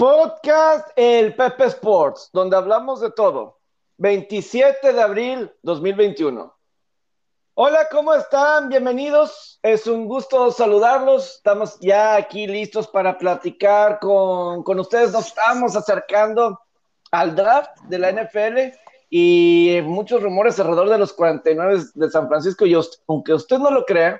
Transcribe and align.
Podcast 0.00 0.88
El 0.96 1.34
Pepe 1.34 1.66
Sports, 1.66 2.30
donde 2.32 2.56
hablamos 2.56 3.02
de 3.02 3.10
todo. 3.10 3.58
27 3.98 4.94
de 4.94 5.02
abril 5.02 5.52
2021. 5.62 6.56
Hola, 7.52 7.86
¿cómo 7.90 8.14
están? 8.14 8.70
Bienvenidos. 8.70 9.60
Es 9.62 9.86
un 9.86 10.08
gusto 10.08 10.52
saludarlos. 10.52 11.34
Estamos 11.36 11.78
ya 11.80 12.16
aquí 12.16 12.46
listos 12.46 12.88
para 12.88 13.18
platicar 13.18 13.98
con, 13.98 14.62
con 14.62 14.80
ustedes. 14.80 15.12
Nos 15.12 15.26
estamos 15.26 15.76
acercando 15.76 16.58
al 17.10 17.36
draft 17.36 17.78
de 17.90 17.98
la 17.98 18.10
NFL 18.10 18.74
y 19.10 19.80
muchos 19.84 20.22
rumores 20.22 20.58
alrededor 20.58 20.88
de 20.88 20.96
los 20.96 21.12
49 21.12 21.78
de 21.92 22.10
San 22.10 22.26
Francisco. 22.26 22.64
Y 22.64 22.74
aunque 23.06 23.34
usted 23.34 23.58
no 23.58 23.70
lo 23.70 23.84
crea, 23.84 24.18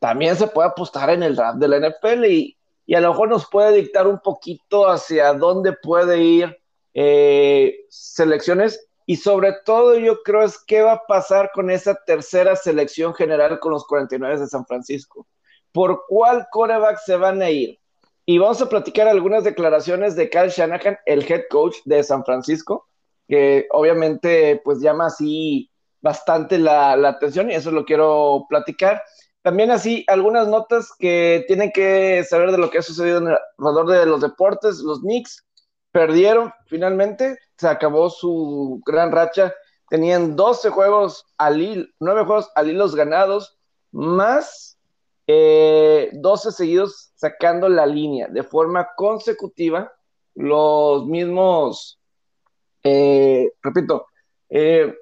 también 0.00 0.34
se 0.34 0.48
puede 0.48 0.70
apostar 0.70 1.10
en 1.10 1.22
el 1.22 1.36
draft 1.36 1.58
de 1.58 1.68
la 1.68 1.90
NFL 1.90 2.24
y, 2.24 2.58
y 2.86 2.94
a 2.94 3.00
lo 3.00 3.10
mejor 3.10 3.28
nos 3.28 3.48
puede 3.48 3.72
dictar 3.72 4.06
un 4.06 4.20
poquito 4.20 4.88
hacia 4.88 5.32
dónde 5.34 5.72
puede 5.72 6.22
ir 6.22 6.58
eh, 6.94 7.86
selecciones 7.88 8.88
y 9.06 9.16
sobre 9.16 9.54
todo 9.64 9.98
yo 9.98 10.22
creo 10.22 10.42
es 10.42 10.58
qué 10.58 10.82
va 10.82 10.92
a 10.92 11.06
pasar 11.06 11.50
con 11.54 11.70
esa 11.70 11.94
tercera 12.06 12.56
selección 12.56 13.14
general 13.14 13.58
con 13.60 13.72
los 13.72 13.86
49 13.86 14.40
de 14.40 14.46
San 14.46 14.66
Francisco. 14.66 15.26
¿Por 15.72 16.04
cuál 16.08 16.46
coreback 16.50 16.98
se 16.98 17.16
van 17.16 17.42
a 17.42 17.50
ir? 17.50 17.78
Y 18.24 18.38
vamos 18.38 18.62
a 18.62 18.68
platicar 18.68 19.08
algunas 19.08 19.42
declaraciones 19.42 20.14
de 20.14 20.30
Kyle 20.30 20.50
Shanahan, 20.50 20.98
el 21.06 21.30
head 21.30 21.42
coach 21.50 21.76
de 21.84 22.02
San 22.04 22.24
Francisco, 22.24 22.86
que 23.26 23.66
obviamente 23.70 24.60
pues 24.64 24.80
llama 24.80 25.06
así 25.06 25.70
bastante 26.00 26.58
la, 26.58 26.96
la 26.96 27.10
atención 27.10 27.50
y 27.50 27.54
eso 27.54 27.70
lo 27.70 27.84
quiero 27.84 28.46
platicar. 28.48 29.02
También 29.42 29.72
así, 29.72 30.04
algunas 30.06 30.46
notas 30.46 30.92
que 30.98 31.44
tienen 31.48 31.72
que 31.72 32.22
saber 32.24 32.52
de 32.52 32.58
lo 32.58 32.70
que 32.70 32.78
ha 32.78 32.82
sucedido 32.82 33.18
en 33.18 33.28
alrededor 33.58 33.88
de 33.88 34.06
los 34.06 34.20
deportes. 34.20 34.78
Los 34.78 35.00
Knicks 35.00 35.44
perdieron 35.90 36.52
finalmente, 36.66 37.38
se 37.56 37.66
acabó 37.66 38.08
su 38.08 38.80
gran 38.86 39.10
racha. 39.10 39.52
Tenían 39.90 40.36
12 40.36 40.70
juegos 40.70 41.26
al 41.38 41.60
hilo, 41.60 41.86
9 41.98 42.24
juegos 42.24 42.50
al 42.54 42.70
hilo 42.70 42.88
ganados, 42.92 43.58
más 43.90 44.78
12 45.26 46.48
eh, 46.48 46.52
seguidos 46.52 47.10
sacando 47.14 47.68
la 47.68 47.84
línea 47.84 48.28
de 48.28 48.44
forma 48.44 48.90
consecutiva. 48.96 49.92
Los 50.34 51.04
mismos, 51.06 52.00
eh, 52.84 53.50
repito, 53.60 54.06
eh, 54.48 54.94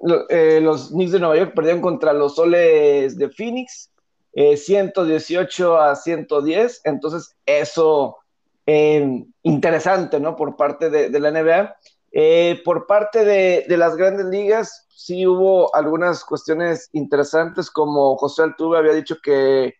los 0.61 0.89
Knicks 0.89 1.11
de 1.11 1.19
Nueva 1.19 1.37
York 1.37 1.53
perdieron 1.55 1.81
contra 1.81 2.11
los 2.11 2.35
Soles 2.35 3.17
de 3.17 3.29
Phoenix 3.29 3.91
118 4.33 5.75
eh, 5.75 5.79
a 5.81 5.95
110, 5.95 6.81
entonces 6.85 7.35
eso 7.45 8.17
eh, 8.65 9.25
interesante, 9.43 10.19
¿no? 10.19 10.35
Por 10.35 10.55
parte 10.55 10.89
de, 10.89 11.19
la 11.19 11.31
NBA. 11.31 11.75
Eh, 12.13 12.61
por 12.63 12.87
parte 12.87 13.25
de, 13.25 13.77
las 13.77 13.95
grandes 13.95 14.25
ligas, 14.27 14.87
sí 14.89 15.25
hubo 15.25 15.73
algunas 15.75 16.23
cuestiones 16.23 16.89
interesantes, 16.93 17.69
como 17.69 18.15
José 18.17 18.43
Altuve 18.43 18.77
había 18.77 18.93
dicho 18.93 19.17
que, 19.21 19.75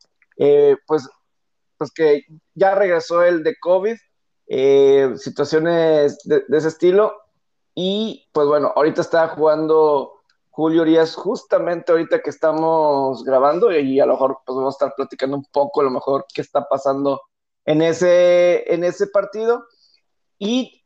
pues, 0.88 1.08
pues 1.78 1.92
que 1.92 2.24
ya 2.54 2.76
regresó 2.76 3.24
el 3.24 3.44
de 3.44 3.56
COVID, 3.60 3.96
situaciones 5.18 6.18
de, 6.26 6.44
de 6.48 6.58
ese 6.58 6.68
estilo, 6.70 7.22
y 7.76 8.28
pues 8.34 8.48
bueno, 8.48 8.74
ahorita 8.76 9.02
está 9.02 9.30
jugando 9.30 10.21
Julio 10.52 10.82
Urias, 10.82 11.16
justamente 11.16 11.92
ahorita 11.92 12.22
que 12.22 12.30
estamos 12.30 13.24
grabando, 13.24 13.72
y 13.72 14.00
a 14.00 14.06
lo 14.06 14.14
mejor 14.14 14.40
pues, 14.46 14.56
vamos 14.56 14.76
a 14.76 14.78
estar 14.78 14.96
platicando 14.96 15.38
un 15.38 15.46
poco, 15.46 15.82
a 15.82 15.86
lo 15.86 15.90
mejor, 15.90 16.26
qué 16.34 16.42
está 16.42 16.68
pasando 16.68 17.22
en 17.66 17.82
ese, 17.82 18.72
en 18.74 18.84
ese 18.84 19.08
partido. 19.08 19.66
Y 20.38 20.84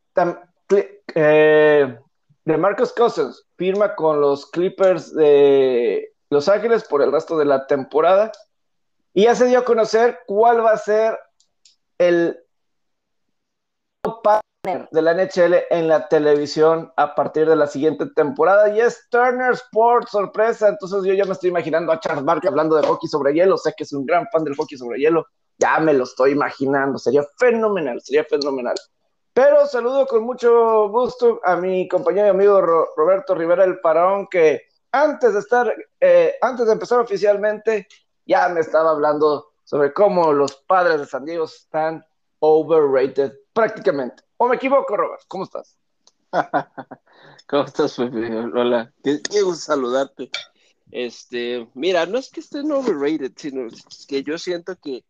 eh, 1.16 2.00
de 2.46 2.58
Marcus 2.58 2.94
Cousins 2.94 3.48
firma 3.58 3.96
con 3.96 4.22
los 4.22 4.46
Clippers 4.52 5.14
de 5.16 6.14
Los 6.30 6.48
Ángeles 6.48 6.84
por 6.84 7.02
el 7.02 7.12
resto 7.12 7.38
de 7.38 7.46
la 7.46 7.66
temporada. 7.66 8.32
Y 9.14 9.24
ya 9.24 9.34
se 9.36 9.48
dio 9.48 9.60
a 9.60 9.66
conocer 9.66 10.20
cuál 10.28 10.64
va 10.64 10.72
a 10.72 10.78
ser 10.78 11.18
el 11.98 12.38
de 14.66 15.02
la 15.02 15.14
NHL 15.14 15.66
en 15.70 15.88
la 15.88 16.08
televisión 16.08 16.92
a 16.98 17.14
partir 17.14 17.48
de 17.48 17.56
la 17.56 17.68
siguiente 17.68 18.06
temporada. 18.16 18.70
Y 18.70 18.82
es 18.82 19.08
Turner 19.10 19.54
Sports, 19.54 20.12
sorpresa, 20.12 20.70
entonces 20.70 21.04
yo 21.04 21.14
ya 21.14 21.26
me 21.26 21.34
estoy 21.34 21.50
imaginando 21.50 21.92
a 21.92 22.00
Charles 22.00 22.26
Barkley 22.26 22.50
hablando 22.50 22.76
de 22.76 22.88
hockey 22.88 23.08
sobre 23.08 23.34
hielo, 23.34 23.58
sé 23.58 23.74
que 23.78 23.84
es 23.84 23.94
un 23.94 24.06
gran 24.06 24.28
fan 24.32 24.44
del 24.44 24.56
hockey 24.56 24.78
sobre 24.78 25.00
hielo, 25.00 25.28
ya 25.58 25.80
me 25.80 25.94
lo 25.94 26.04
estoy 26.04 26.32
imaginando, 26.32 26.98
sería 26.98 27.24
fenomenal, 27.38 28.02
sería 28.02 28.24
fenomenal. 28.24 28.76
Pero 29.34 29.68
saludo 29.68 30.08
con 30.08 30.24
mucho 30.24 30.90
gusto 30.90 31.40
a 31.44 31.56
mi 31.56 31.88
compañero 31.88 32.28
y 32.28 32.30
amigo 32.30 32.62
Roberto 32.62 33.36
Rivera 33.36 33.66
el 33.66 33.80
Parón, 33.80 34.28
que 34.28 34.64
antes 34.92 35.34
de 35.34 35.40
estar, 35.40 35.74
eh, 36.00 36.36
antes 36.42 36.66
de 36.66 36.74
empezar 36.74 37.00
oficialmente, 37.00 37.88
ya 38.26 38.48
me 38.50 38.62
estaba 38.62 38.92
hablando 38.92 39.52
sobre 39.64 39.94
cómo 39.94 40.32
los 40.32 40.56
padres 40.56 41.02
de 41.02 41.06
San 41.06 41.26
Diego 41.26 41.46
están 41.46 42.04
overrated 42.40 43.34
prácticamente. 43.54 44.25
¿O 44.38 44.48
me 44.48 44.56
equivoco, 44.56 44.98
Robert? 44.98 45.22
¿Cómo 45.28 45.46
estás? 45.46 45.78
¿Cómo 47.48 47.64
estás, 47.64 47.96
Pepe? 47.96 48.36
Hola, 48.54 48.94
gusto 49.04 49.56
saludarte. 49.56 50.30
Este, 50.92 51.68
mira, 51.74 52.06
no 52.06 52.18
es 52.18 52.30
que 52.30 52.42
estén 52.42 52.72
overrated, 52.72 53.32
sino 53.36 53.68
que 54.08 54.24
yo 54.24 54.38
siento 54.38 54.76
que 54.78 55.06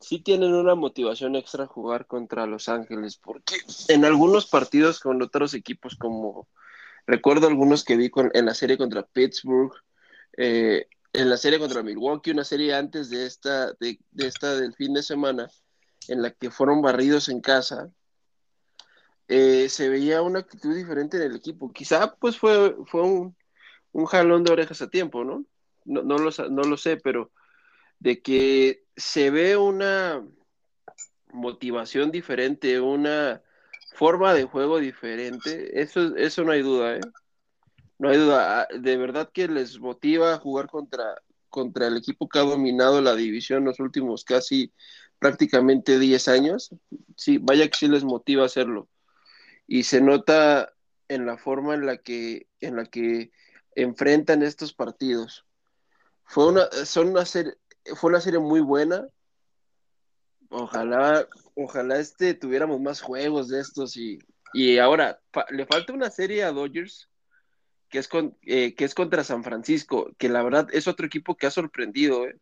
sí 0.00 0.20
tienen 0.20 0.52
una 0.52 0.74
motivación 0.74 1.36
extra 1.36 1.66
jugar 1.66 2.06
contra 2.06 2.46
Los 2.46 2.68
Ángeles, 2.68 3.16
porque 3.16 3.56
en 3.88 4.04
algunos 4.04 4.46
partidos 4.46 5.00
con 5.00 5.22
otros 5.22 5.54
equipos, 5.54 5.96
como 5.96 6.48
recuerdo 7.06 7.46
algunos 7.46 7.84
que 7.84 7.96
vi 7.96 8.10
en 8.34 8.46
la 8.46 8.54
serie 8.54 8.76
contra 8.76 9.06
Pittsburgh, 9.06 9.72
eh, 10.36 10.88
en 11.12 11.30
la 11.30 11.36
serie 11.36 11.58
contra 11.58 11.82
Milwaukee, 11.82 12.32
una 12.32 12.44
serie 12.44 12.74
antes 12.74 13.10
de 13.10 13.26
esta, 13.26 13.72
de 13.74 13.98
esta 14.16 14.56
del 14.56 14.74
fin 14.74 14.92
de 14.92 15.02
semana, 15.02 15.48
en 16.08 16.20
la 16.20 16.32
que 16.32 16.50
fueron 16.50 16.82
barridos 16.82 17.28
en 17.28 17.40
casa, 17.40 17.90
eh, 19.28 19.68
se 19.68 19.88
veía 19.88 20.22
una 20.22 20.40
actitud 20.40 20.74
diferente 20.74 21.16
en 21.16 21.24
el 21.24 21.36
equipo. 21.36 21.72
Quizá 21.72 22.14
pues 22.16 22.38
fue, 22.38 22.76
fue 22.86 23.02
un, 23.02 23.36
jalón 24.06 24.44
de 24.44 24.52
orejas 24.52 24.82
a 24.82 24.90
tiempo, 24.90 25.24
¿no? 25.24 25.44
No, 25.84 26.02
no, 26.02 26.18
lo, 26.18 26.30
no 26.50 26.62
lo 26.62 26.76
sé, 26.76 26.96
pero 26.98 27.32
de 27.98 28.20
que 28.22 28.84
se 28.96 29.30
ve 29.30 29.56
una 29.56 30.24
motivación 31.32 32.10
diferente, 32.10 32.80
una 32.80 33.42
forma 33.94 34.34
de 34.34 34.44
juego 34.44 34.78
diferente, 34.78 35.80
eso, 35.80 36.14
eso 36.16 36.44
no 36.44 36.52
hay 36.52 36.62
duda, 36.62 36.96
¿eh? 36.96 37.00
No 37.98 38.10
hay 38.10 38.18
duda, 38.18 38.62
ah, 38.62 38.68
de 38.78 38.96
verdad 38.98 39.30
que 39.32 39.48
les 39.48 39.80
motiva 39.80 40.34
a 40.34 40.38
jugar 40.38 40.66
contra, 40.68 41.16
contra 41.48 41.86
el 41.86 41.96
equipo 41.96 42.28
que 42.28 42.38
ha 42.38 42.42
dominado 42.42 43.00
la 43.00 43.14
división 43.14 43.64
los 43.64 43.80
últimos 43.80 44.24
casi 44.24 44.72
prácticamente 45.18 45.98
10 45.98 46.28
años. 46.28 46.70
Sí, 47.16 47.38
vaya 47.38 47.68
que 47.68 47.78
sí 47.78 47.88
les 47.88 48.04
motiva 48.04 48.44
hacerlo 48.44 48.88
y 49.66 49.84
se 49.84 50.00
nota 50.00 50.72
en 51.08 51.26
la 51.26 51.36
forma 51.36 51.74
en 51.74 51.86
la 51.86 51.98
que, 51.98 52.48
en 52.60 52.76
la 52.76 52.84
que 52.84 53.30
enfrentan 53.74 54.42
estos 54.42 54.72
partidos. 54.72 55.46
Fue 56.24 56.48
una, 56.48 56.70
son 56.84 57.08
una 57.08 57.24
serie, 57.24 57.54
fue 57.94 58.10
una 58.10 58.20
serie 58.20 58.40
muy 58.40 58.60
buena. 58.60 59.06
Ojalá, 60.48 61.28
ojalá 61.54 61.98
este 61.98 62.34
tuviéramos 62.34 62.80
más 62.80 63.00
juegos 63.00 63.48
de 63.48 63.60
estos 63.60 63.96
y, 63.96 64.18
y 64.52 64.78
ahora 64.78 65.20
le 65.50 65.66
falta 65.66 65.92
una 65.92 66.10
serie 66.10 66.44
a 66.44 66.52
Dodgers 66.52 67.08
que 67.88 67.98
es, 67.98 68.08
con, 68.08 68.36
eh, 68.42 68.74
que 68.74 68.84
es 68.84 68.94
contra 68.94 69.24
San 69.24 69.44
Francisco, 69.44 70.12
que 70.18 70.28
la 70.28 70.42
verdad 70.42 70.68
es 70.72 70.88
otro 70.88 71.06
equipo 71.06 71.36
que 71.36 71.46
ha 71.46 71.50
sorprendido. 71.50 72.26
¿eh? 72.26 72.36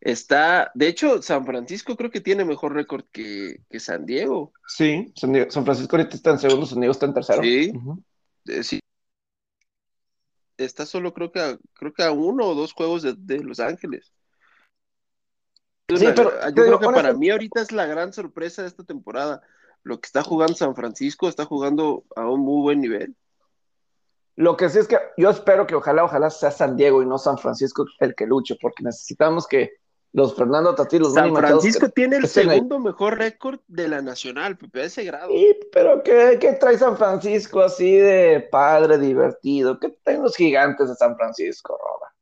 Está, 0.00 0.70
de 0.74 0.88
hecho, 0.88 1.22
San 1.22 1.46
Francisco 1.46 1.96
creo 1.96 2.10
que 2.10 2.20
tiene 2.20 2.44
mejor 2.44 2.74
récord 2.74 3.04
que, 3.10 3.60
San 3.78 4.04
Diego. 4.04 4.52
Sí, 4.66 5.12
San, 5.16 5.32
Francisco 5.64 5.96
ahorita 5.96 6.16
está 6.16 6.30
en 6.30 6.38
segundo, 6.38 6.66
San 6.66 6.80
Diego 6.80 6.92
está 6.92 7.06
en 7.06 7.14
tercero. 7.14 7.42
Sí, 7.42 7.72
eh, 8.46 8.62
sí. 8.62 8.80
Está 10.58 10.84
solo 10.84 11.14
creo 11.14 11.32
que 11.32 11.40
a, 11.40 11.58
creo 11.72 11.92
que 11.94 12.02
a 12.02 12.12
uno 12.12 12.46
o 12.46 12.54
dos 12.54 12.74
juegos 12.74 13.02
de, 13.02 13.38
Los 13.38 13.60
Ángeles. 13.60 14.12
sí, 15.88 16.06
pero 16.14 16.30
yo 16.50 16.54
creo 16.54 16.78
que 16.78 16.86
para 16.86 17.14
mí 17.14 17.30
ahorita 17.30 17.62
es 17.62 17.72
la 17.72 17.86
gran 17.86 18.12
sorpresa 18.12 18.62
de 18.62 18.68
esta 18.68 18.84
temporada. 18.84 19.42
Lo 19.82 20.00
que 20.00 20.06
está 20.06 20.22
jugando 20.22 20.54
San 20.54 20.76
Francisco 20.76 21.28
está 21.28 21.46
jugando 21.46 22.04
a 22.14 22.28
un 22.28 22.40
muy 22.40 22.62
buen 22.62 22.80
nivel. 22.80 23.16
Lo 24.36 24.56
que 24.56 24.68
sí 24.68 24.78
es 24.78 24.88
que 24.88 24.98
yo 25.16 25.30
espero 25.30 25.66
que 25.66 25.76
ojalá, 25.76 26.04
ojalá 26.04 26.28
sea 26.28 26.50
San 26.50 26.76
Diego 26.76 27.02
y 27.02 27.06
no 27.06 27.18
San 27.18 27.38
Francisco 27.38 27.86
el 28.00 28.14
que 28.14 28.26
luche, 28.26 28.56
porque 28.60 28.82
necesitamos 28.82 29.46
que 29.46 29.72
los 30.14 30.36
Fernando 30.36 30.76
Tati, 30.76 31.00
los 31.00 31.12
San 31.12 31.34
Francisco 31.34 31.88
tiene 31.88 32.18
el 32.18 32.28
segundo 32.28 32.78
mejor 32.78 33.18
récord 33.18 33.58
de 33.66 33.88
la 33.88 34.00
nacional, 34.00 34.56
Pepe, 34.56 34.82
a 34.82 34.84
ese 34.84 35.02
grado. 35.02 35.28
Sí, 35.28 35.58
pero 35.72 36.04
¿qué, 36.04 36.38
¿qué, 36.40 36.52
trae 36.52 36.78
San 36.78 36.96
Francisco 36.96 37.60
así 37.60 37.96
de 37.96 38.46
padre, 38.48 38.96
divertido? 38.98 39.80
¿Qué 39.80 39.88
traen 40.04 40.22
los 40.22 40.36
gigantes 40.36 40.88
de 40.88 40.94
San 40.94 41.16
Francisco, 41.16 41.76
Roba? 41.76 42.14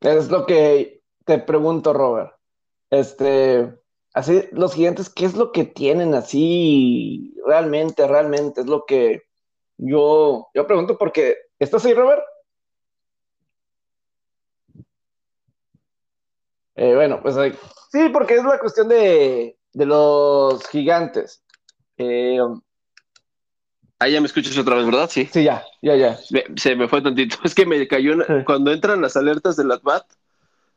Es 0.00 0.30
lo 0.30 0.46
que 0.46 1.02
te 1.24 1.40
pregunto, 1.40 1.92
Robert. 1.92 2.34
Este, 2.90 3.76
así, 4.14 4.44
los 4.52 4.74
gigantes, 4.74 5.10
¿qué 5.10 5.24
es 5.24 5.34
lo 5.34 5.50
que 5.50 5.64
tienen 5.64 6.14
así 6.14 7.34
realmente, 7.44 8.06
realmente? 8.06 8.60
Es 8.60 8.68
lo 8.68 8.84
que 8.86 9.26
yo, 9.78 10.48
yo 10.54 10.66
pregunto 10.66 10.96
porque, 10.98 11.36
¿estás 11.58 11.84
ahí, 11.84 11.94
Robert? 11.94 12.22
Eh, 16.76 16.94
bueno, 16.94 17.20
pues 17.22 17.36
sí, 17.90 18.08
porque 18.12 18.34
es 18.34 18.44
la 18.44 18.58
cuestión 18.58 18.88
de, 18.88 19.56
los 19.72 20.66
gigantes. 20.68 21.42
Eh, 21.96 22.38
Ahí 23.98 24.12
ya 24.12 24.20
me 24.20 24.26
escuchas 24.26 24.56
otra 24.58 24.76
vez, 24.76 24.84
¿verdad? 24.84 25.08
Sí. 25.10 25.26
Sí, 25.32 25.42
ya, 25.42 25.64
ya, 25.80 25.96
ya. 25.96 26.18
se 26.56 26.76
me 26.76 26.86
fue 26.86 27.00
tantito. 27.00 27.38
Es 27.44 27.54
que 27.54 27.64
me 27.64 27.88
cayó 27.88 28.14
cuando 28.44 28.70
entran 28.70 29.00
las 29.00 29.16
alertas 29.16 29.56
del 29.56 29.72
ATBAT, 29.72 30.04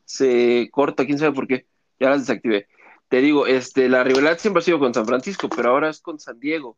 se 0.05 0.69
corta, 0.71 1.05
quién 1.05 1.19
sabe 1.19 1.33
por 1.33 1.45
qué. 1.45 1.65
Ya 1.99 2.09
las 2.09 2.21
desactivé. 2.21 2.67
Te 3.09 3.19
digo, 3.19 3.45
este, 3.45 3.89
la 3.89 4.03
rivalidad 4.03 4.37
siempre 4.37 4.61
ha 4.61 4.63
sido 4.63 4.79
con 4.79 4.93
San 4.93 5.05
Francisco, 5.05 5.49
pero 5.49 5.71
ahora 5.71 5.89
es 5.89 5.99
con 5.99 6.17
San 6.19 6.39
Diego. 6.39 6.77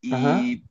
Y 0.00 0.62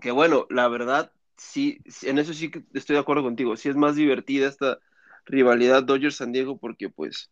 que 0.00 0.10
bueno, 0.10 0.46
la 0.50 0.68
verdad, 0.68 1.12
sí, 1.36 1.80
en 2.02 2.18
eso 2.18 2.34
sí 2.34 2.50
que 2.50 2.64
estoy 2.74 2.94
de 2.94 3.00
acuerdo 3.00 3.22
contigo. 3.22 3.56
Sí 3.56 3.68
es 3.68 3.76
más 3.76 3.96
divertida 3.96 4.48
esta 4.48 4.78
rivalidad 5.26 5.82
Dodgers-San 5.84 6.32
Diego 6.32 6.58
porque 6.58 6.88
pues 6.88 7.28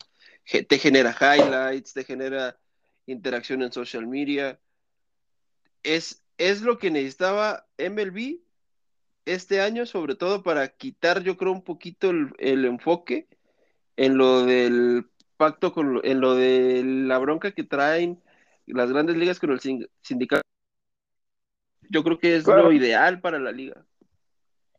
te 0.69 0.79
genera 0.79 1.17
highlights, 1.21 1.95
te 1.95 2.05
genera 2.05 2.59
interacción 3.07 3.63
en 3.63 3.73
social 3.73 4.07
media 4.07 4.59
es, 5.83 6.23
es 6.37 6.63
lo 6.63 6.79
que 6.79 6.91
necesitaba 6.91 7.67
MLB 7.79 8.41
este 9.25 9.61
año, 9.61 9.87
sobre 9.87 10.15
todo 10.15 10.43
para 10.43 10.69
quitar, 10.69 11.23
yo 11.23 11.37
creo, 11.37 11.53
un 11.53 11.63
poquito 11.63 12.11
el, 12.11 12.65
enfoque 12.65 13.29
en 13.97 14.17
lo 14.17 14.45
del 14.45 15.07
pacto, 15.37 15.73
con, 15.73 16.01
en 16.05 16.21
lo 16.21 16.35
de 16.35 16.83
la 16.85 17.19
bronca 17.19 17.53
que 17.53 17.65
traen 17.65 18.23
las 18.67 18.91
grandes 18.91 19.17
ligas 19.17 19.39
con 19.39 19.51
el 19.51 19.61
sindicato. 20.03 20.43
Yo 21.89 22.03
creo 22.05 22.19
que 22.19 22.37
es 22.37 22.47
lo 22.47 22.73
ideal 22.73 23.21
para 23.21 23.39
la 23.39 23.53
liga. 23.53 23.85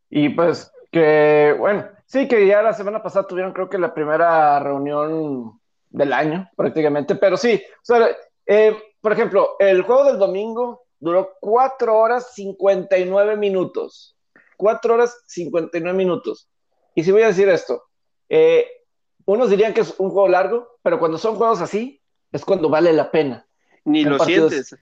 Y 0.10 0.30
pues 0.30 0.72
que, 0.92 1.56
bueno, 1.58 1.88
sí 2.06 2.28
que 2.28 2.48
ya 2.48 2.62
la 2.62 2.74
semana 2.74 3.02
pasada 3.02 3.28
tuvieron 3.28 3.54
creo 3.54 3.70
que 3.70 3.78
la 3.78 3.94
primera 3.94 4.60
reunión 4.60 5.60
del 5.90 6.14
año 6.14 6.50
prácticamente, 6.56 7.16
pero 7.16 7.38
sí, 7.38 7.62
o 7.82 7.86
sea, 7.86 8.10
eh, 8.46 8.76
por 9.02 9.14
ejemplo, 9.14 9.56
el 9.60 9.84
juego 9.84 10.06
del 10.06 10.18
domingo 10.18 10.86
duró 11.00 11.36
4 11.40 11.98
horas 11.98 12.34
59 12.34 13.38
minutos. 13.38 14.16
4 14.58 14.94
horas 14.94 15.24
59 15.28 15.98
minutos. 15.98 16.50
Y 16.96 17.04
si 17.04 17.12
voy 17.12 17.22
a 17.22 17.28
decir 17.28 17.48
esto, 17.48 17.84
eh, 18.28 18.68
unos 19.26 19.50
dirían 19.50 19.74
que 19.74 19.82
es 19.82 19.96
un 20.00 20.10
juego 20.10 20.28
largo, 20.28 20.68
pero 20.82 21.00
cuando 21.00 21.18
son 21.18 21.36
juegos 21.36 21.62
así, 21.62 22.02
es 22.32 22.44
cuando 22.44 22.70
vale 22.70 22.92
la 22.92 23.12
pena. 23.12 23.48
Ni 23.86 24.04
lo 24.04 24.20
sientes. 24.20 24.76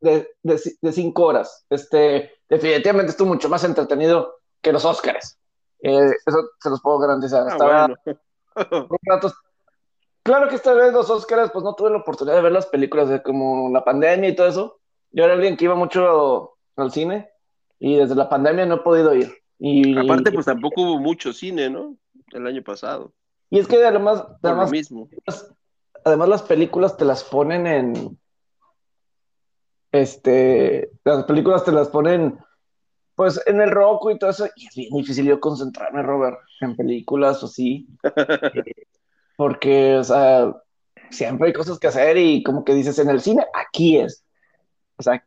De, 0.00 0.28
de, 0.42 0.92
cinco 0.92 1.26
horas. 1.26 1.64
Este, 1.70 2.32
definitivamente 2.48 3.10
estuvo 3.10 3.28
mucho 3.28 3.48
más 3.48 3.62
entretenido 3.64 4.36
que 4.60 4.72
los 4.72 4.84
Oscars. 4.84 5.38
Eh, 5.80 6.10
eso 6.26 6.50
se 6.60 6.70
los 6.70 6.80
puedo 6.80 6.98
garantizar. 6.98 7.46
Ah, 7.60 7.88
claro 10.22 10.48
que 10.48 10.56
esta 10.56 10.72
vez 10.74 10.92
los 10.92 11.10
Oscars, 11.10 11.50
pues 11.52 11.64
no 11.64 11.74
tuve 11.74 11.90
la 11.90 11.98
oportunidad 11.98 12.36
de 12.36 12.42
ver 12.42 12.52
las 12.52 12.66
películas 12.66 13.08
de 13.08 13.22
como 13.22 13.70
la 13.70 13.84
pandemia 13.84 14.30
y 14.30 14.36
todo 14.36 14.46
eso, 14.46 14.80
yo 15.10 15.24
era 15.24 15.34
alguien 15.34 15.56
que 15.56 15.64
iba 15.64 15.74
mucho 15.74 16.54
al 16.76 16.90
cine 16.90 17.30
y 17.78 17.96
desde 17.96 18.14
la 18.14 18.28
pandemia 18.28 18.66
no 18.66 18.76
he 18.76 18.80
podido 18.80 19.14
ir. 19.14 19.32
Y, 19.58 19.96
Aparte, 19.96 20.32
pues 20.32 20.46
tampoco 20.46 20.82
hubo 20.82 20.98
mucho 20.98 21.32
cine, 21.32 21.70
¿no? 21.70 21.96
El 22.32 22.46
año 22.46 22.62
pasado. 22.62 23.12
Y 23.50 23.58
es 23.58 23.68
que 23.68 23.84
además, 23.84 24.24
además, 24.42 24.70
mismo. 24.70 25.08
además 26.04 26.28
las 26.28 26.42
películas 26.42 26.96
te 26.96 27.04
las 27.04 27.22
ponen 27.22 27.66
en, 27.66 28.18
este, 29.92 30.90
las 31.04 31.24
películas 31.24 31.64
te 31.64 31.72
las 31.72 31.88
ponen, 31.88 32.38
pues, 33.14 33.40
en 33.46 33.60
el 33.60 33.70
roco 33.70 34.10
y 34.10 34.18
todo 34.18 34.30
eso, 34.30 34.46
y 34.56 34.66
es 34.66 34.74
bien 34.74 34.94
difícil 34.94 35.26
yo 35.26 35.38
concentrarme, 35.38 36.02
Robert, 36.02 36.38
en 36.60 36.74
películas 36.74 37.42
o 37.42 37.48
sí, 37.48 37.86
porque, 39.36 39.96
o 39.96 40.04
sea, 40.04 40.52
siempre 41.10 41.48
hay 41.48 41.52
cosas 41.52 41.78
que 41.78 41.88
hacer 41.88 42.16
y 42.16 42.42
como 42.42 42.64
que 42.64 42.74
dices, 42.74 42.98
en 42.98 43.10
el 43.10 43.20
cine, 43.20 43.44
aquí 43.54 43.98
es, 43.98 44.24
o 44.96 45.02
sea, 45.02 45.22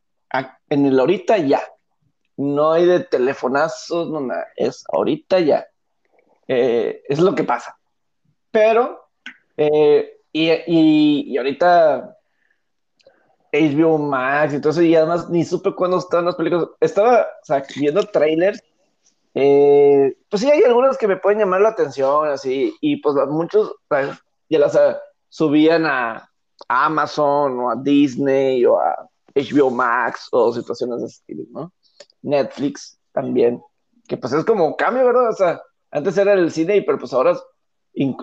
en 0.70 0.86
el 0.86 1.00
ahorita 1.00 1.38
ya. 1.38 1.62
No 2.38 2.74
hay 2.74 2.86
de 2.86 3.00
telefonazos, 3.02 4.10
no 4.10 4.22
nada. 4.22 4.48
Es 4.56 4.84
ahorita 4.92 5.40
ya. 5.40 5.66
Eh, 6.48 7.02
es 7.08 7.20
lo 7.20 7.34
que 7.34 7.44
pasa. 7.44 7.78
Pero, 8.52 9.10
eh, 9.58 10.18
y, 10.32 10.52
y, 10.68 11.38
ahorita 11.38 12.15
HBO 13.56 13.98
Max 13.98 14.54
y 14.54 14.68
eso, 14.68 14.82
y 14.82 14.96
además 14.96 15.30
ni 15.30 15.44
supe 15.44 15.74
cuándo 15.74 15.98
estaban 15.98 16.26
las 16.26 16.36
películas. 16.36 16.70
Estaba 16.80 17.22
o 17.22 17.46
sea, 17.46 17.64
viendo 17.76 18.04
trailers. 18.04 18.62
Eh, 19.34 20.16
pues 20.30 20.42
sí, 20.42 20.50
hay 20.50 20.64
algunas 20.64 20.98
que 20.98 21.08
me 21.08 21.18
pueden 21.18 21.40
llamar 21.40 21.62
la 21.62 21.70
atención, 21.70 22.30
así, 22.30 22.76
y 22.80 22.98
pues 22.98 23.16
muchos 23.28 23.76
ya 24.50 24.60
las 24.60 24.80
subían 25.28 25.86
a 25.86 26.30
Amazon 26.70 27.60
o 27.60 27.70
a 27.70 27.76
Disney 27.76 28.66
o 28.66 28.80
a 28.80 29.10
HBO 29.36 29.70
Max 29.70 30.30
o 30.32 30.54
situaciones 30.54 31.02
de 31.02 31.08
estilo, 31.08 31.44
¿no? 31.52 31.74
Netflix 32.22 32.98
también, 33.12 33.62
que 34.08 34.18
pues 34.18 34.32
es 34.34 34.46
como 34.46 34.76
cambio, 34.78 35.06
¿verdad? 35.06 35.30
O 35.30 35.34
sea, 35.34 35.62
antes 35.92 36.18
era 36.18 36.34
el 36.34 36.52
cine, 36.52 36.82
pero 36.84 36.98
pues 36.98 37.14
ahora 37.14 37.38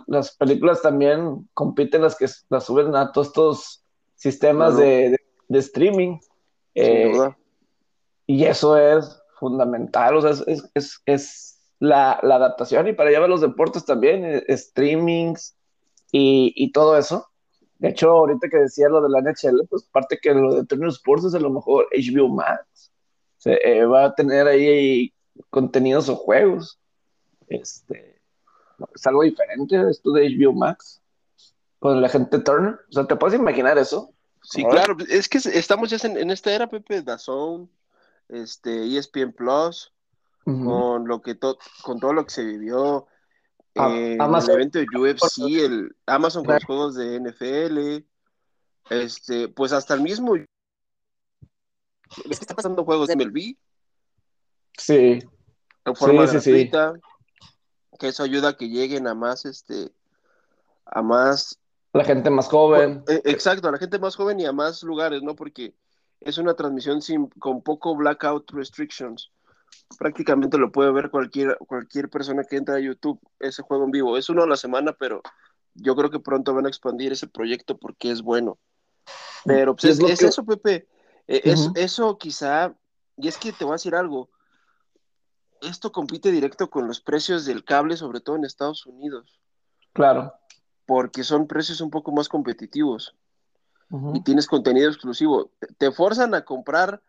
las 0.06 0.36
películas 0.36 0.82
también 0.82 1.48
compiten 1.54 2.02
las 2.02 2.16
que 2.16 2.26
las 2.50 2.64
suben 2.64 2.94
a 2.94 3.12
todos 3.12 3.28
estos 3.28 3.81
sistemas 4.22 4.76
de, 4.76 5.18
streaming. 5.48 6.18
Eh, 6.76 7.12
y 8.26 8.44
eso 8.44 8.76
es 8.76 9.20
fundamental, 9.40 10.16
o 10.16 10.22
sea, 10.22 10.46
es, 10.74 11.58
la, 11.80 12.12
adaptación 12.12 12.86
y 12.86 12.92
para 12.92 13.10
allá 13.10 13.26
los 13.26 13.40
deportes 13.40 13.84
también, 13.84 14.24
eh, 14.24 14.56
streamings 14.56 15.56
y, 16.12 16.52
y 16.54 16.70
todo 16.70 16.96
eso. 16.96 17.26
De 17.78 17.88
hecho, 17.88 18.10
ahorita 18.10 18.48
que 18.48 18.58
decía 18.58 18.88
lo 18.88 19.02
de 19.02 19.08
la 19.08 19.20
NHL, 19.22 19.66
pues 19.68 19.82
parte 19.90 20.20
que 20.22 20.32
lo 20.32 20.54
de 20.54 20.66
Turner 20.66 20.90
Sports 20.90 21.24
es 21.24 21.34
a 21.34 21.40
lo 21.40 21.50
mejor 21.50 21.88
HBO 21.92 22.28
Max. 22.28 22.92
Se, 23.38 23.54
eh, 23.54 23.84
va 23.84 24.04
a 24.04 24.14
tener 24.14 24.46
ahí 24.46 25.12
contenidos 25.50 26.08
o 26.08 26.14
juegos. 26.14 26.78
Este, 27.48 28.20
es 28.94 29.04
algo 29.04 29.24
diferente 29.24 29.90
esto 29.90 30.12
de 30.12 30.28
HBO 30.28 30.52
Max 30.52 31.01
con 31.82 32.00
la 32.00 32.08
gente 32.08 32.38
Turner. 32.38 32.78
O 32.88 32.92
sea, 32.92 33.06
¿te 33.06 33.16
puedes 33.16 33.38
imaginar 33.38 33.76
eso? 33.76 34.14
Sí, 34.40 34.64
claro. 34.64 34.96
Es 35.08 35.28
que 35.28 35.38
estamos 35.38 35.90
ya 35.90 35.98
en, 36.08 36.30
esta 36.30 36.52
era, 36.52 36.68
Pepe, 36.68 37.02
Dazón, 37.02 37.68
este, 38.28 38.96
ESPN 38.96 39.32
Plus, 39.32 39.92
con 40.44 41.08
lo 41.08 41.20
que 41.20 41.38
con 41.38 42.00
todo 42.00 42.12
lo 42.12 42.24
que 42.24 42.30
se 42.30 42.44
vivió, 42.44 43.08
eh, 43.74 44.16
el 44.20 44.50
evento 44.50 44.78
de 44.78 44.86
UFC, 44.96 45.64
el 45.64 45.96
Amazon 46.06 46.44
con 46.44 46.54
los 46.54 46.64
juegos 46.64 46.94
de 46.94 47.20
NFL, 47.20 48.04
este, 48.90 49.48
pues 49.48 49.72
hasta 49.72 49.94
el 49.94 50.02
mismo 50.02 50.36
es 50.36 52.38
que 52.38 52.44
está 52.44 52.54
pasando 52.54 52.84
juegos 52.84 53.08
de 53.08 53.16
MLB. 53.16 53.56
Sí. 54.78 55.18
En 55.84 55.96
forma 55.96 56.26
gratuita. 56.26 56.94
Que 57.98 58.08
eso 58.08 58.22
ayuda 58.22 58.50
a 58.50 58.56
que 58.56 58.68
lleguen 58.68 59.08
a 59.08 59.14
más, 59.14 59.44
este, 59.44 59.90
a 60.84 61.02
más. 61.02 61.58
La 61.92 62.04
gente 62.04 62.30
más 62.30 62.48
joven. 62.48 63.04
Eh, 63.08 63.22
exacto, 63.24 63.68
a 63.68 63.72
la 63.72 63.78
gente 63.78 63.98
más 63.98 64.16
joven 64.16 64.40
y 64.40 64.46
a 64.46 64.52
más 64.52 64.82
lugares, 64.82 65.22
¿no? 65.22 65.36
Porque 65.36 65.74
es 66.20 66.38
una 66.38 66.54
transmisión 66.54 67.02
sin, 67.02 67.26
con 67.26 67.62
poco 67.62 67.94
blackout 67.96 68.50
restrictions 68.52 69.30
prácticamente 69.98 70.58
lo 70.58 70.72
puede 70.72 70.92
ver 70.92 71.10
cualquier, 71.10 71.56
cualquier 71.58 72.08
persona 72.08 72.44
que 72.44 72.56
entra 72.56 72.76
a 72.76 72.80
YouTube, 72.80 73.20
ese 73.38 73.62
juego 73.62 73.84
en 73.84 73.90
vivo. 73.90 74.16
Es 74.16 74.28
uno 74.28 74.42
a 74.42 74.46
la 74.46 74.56
semana, 74.56 74.92
pero 74.92 75.22
yo 75.74 75.94
creo 75.96 76.10
que 76.10 76.20
pronto 76.20 76.54
van 76.54 76.66
a 76.66 76.68
expandir 76.68 77.12
ese 77.12 77.28
proyecto 77.28 77.78
porque 77.78 78.10
es 78.10 78.22
bueno. 78.22 78.58
Pero 79.44 79.74
pues, 79.74 79.98
es, 79.98 80.22
eso, 80.22 80.44
Pepe. 80.44 80.88
E, 81.26 81.40
es, 81.44 81.70
Eso 81.74 82.18
quizá, 82.18 82.74
y 83.16 83.28
es 83.28 83.38
que 83.38 83.52
te 83.52 83.64
voy 83.64 83.72
a 83.72 83.74
decir 83.74 83.94
algo, 83.94 84.30
esto 85.60 85.92
compite 85.92 86.30
directo 86.30 86.70
con 86.70 86.86
los 86.86 87.00
precios 87.00 87.44
del 87.44 87.64
cable, 87.64 87.96
sobre 87.96 88.20
todo 88.20 88.36
en 88.36 88.44
Estados 88.44 88.86
Unidos. 88.86 89.40
Claro. 89.92 90.32
Porque 90.86 91.24
son 91.24 91.46
precios 91.46 91.80
un 91.80 91.90
poco 91.90 92.12
más 92.12 92.28
competitivos. 92.28 93.14
Y 94.14 94.22
tienes 94.22 94.46
contenido 94.46 94.88
exclusivo. 94.88 95.50
te 95.76 95.92
forzan 95.92 96.34
a 96.34 96.46
comprar 96.46 97.02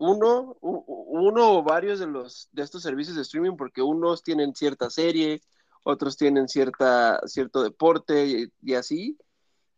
uno, 0.00 0.56
uno 0.60 1.58
o 1.58 1.62
varios 1.62 2.00
de 2.00 2.06
los 2.06 2.48
de 2.52 2.62
estos 2.62 2.82
servicios 2.82 3.16
de 3.16 3.22
streaming, 3.22 3.56
porque 3.56 3.82
unos 3.82 4.22
tienen 4.22 4.54
cierta 4.54 4.90
serie, 4.90 5.42
otros 5.84 6.16
tienen 6.16 6.48
cierta, 6.48 7.20
cierto 7.26 7.62
deporte 7.62 8.50
y, 8.62 8.74
así. 8.74 9.18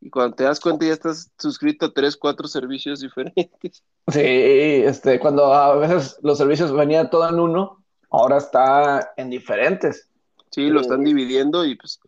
Y 0.00 0.10
cuando 0.10 0.36
te 0.36 0.44
das 0.44 0.60
cuenta 0.60 0.86
ya 0.86 0.92
estás 0.92 1.30
suscrito 1.38 1.86
a 1.86 1.92
tres, 1.92 2.16
cuatro 2.16 2.46
servicios 2.48 3.00
diferentes. 3.02 3.82
Sí, 4.08 4.20
este, 4.20 5.18
cuando 5.18 5.52
a 5.52 5.76
veces 5.76 6.18
los 6.22 6.38
servicios 6.38 6.72
venían 6.72 7.10
todo 7.10 7.28
en 7.28 7.40
uno, 7.40 7.84
ahora 8.08 8.38
está 8.38 9.12
en 9.16 9.28
diferentes. 9.28 10.08
Sí, 10.50 10.68
lo 10.68 10.80
están 10.80 11.02
dividiendo 11.02 11.64
y 11.64 11.76
pues 11.76 11.98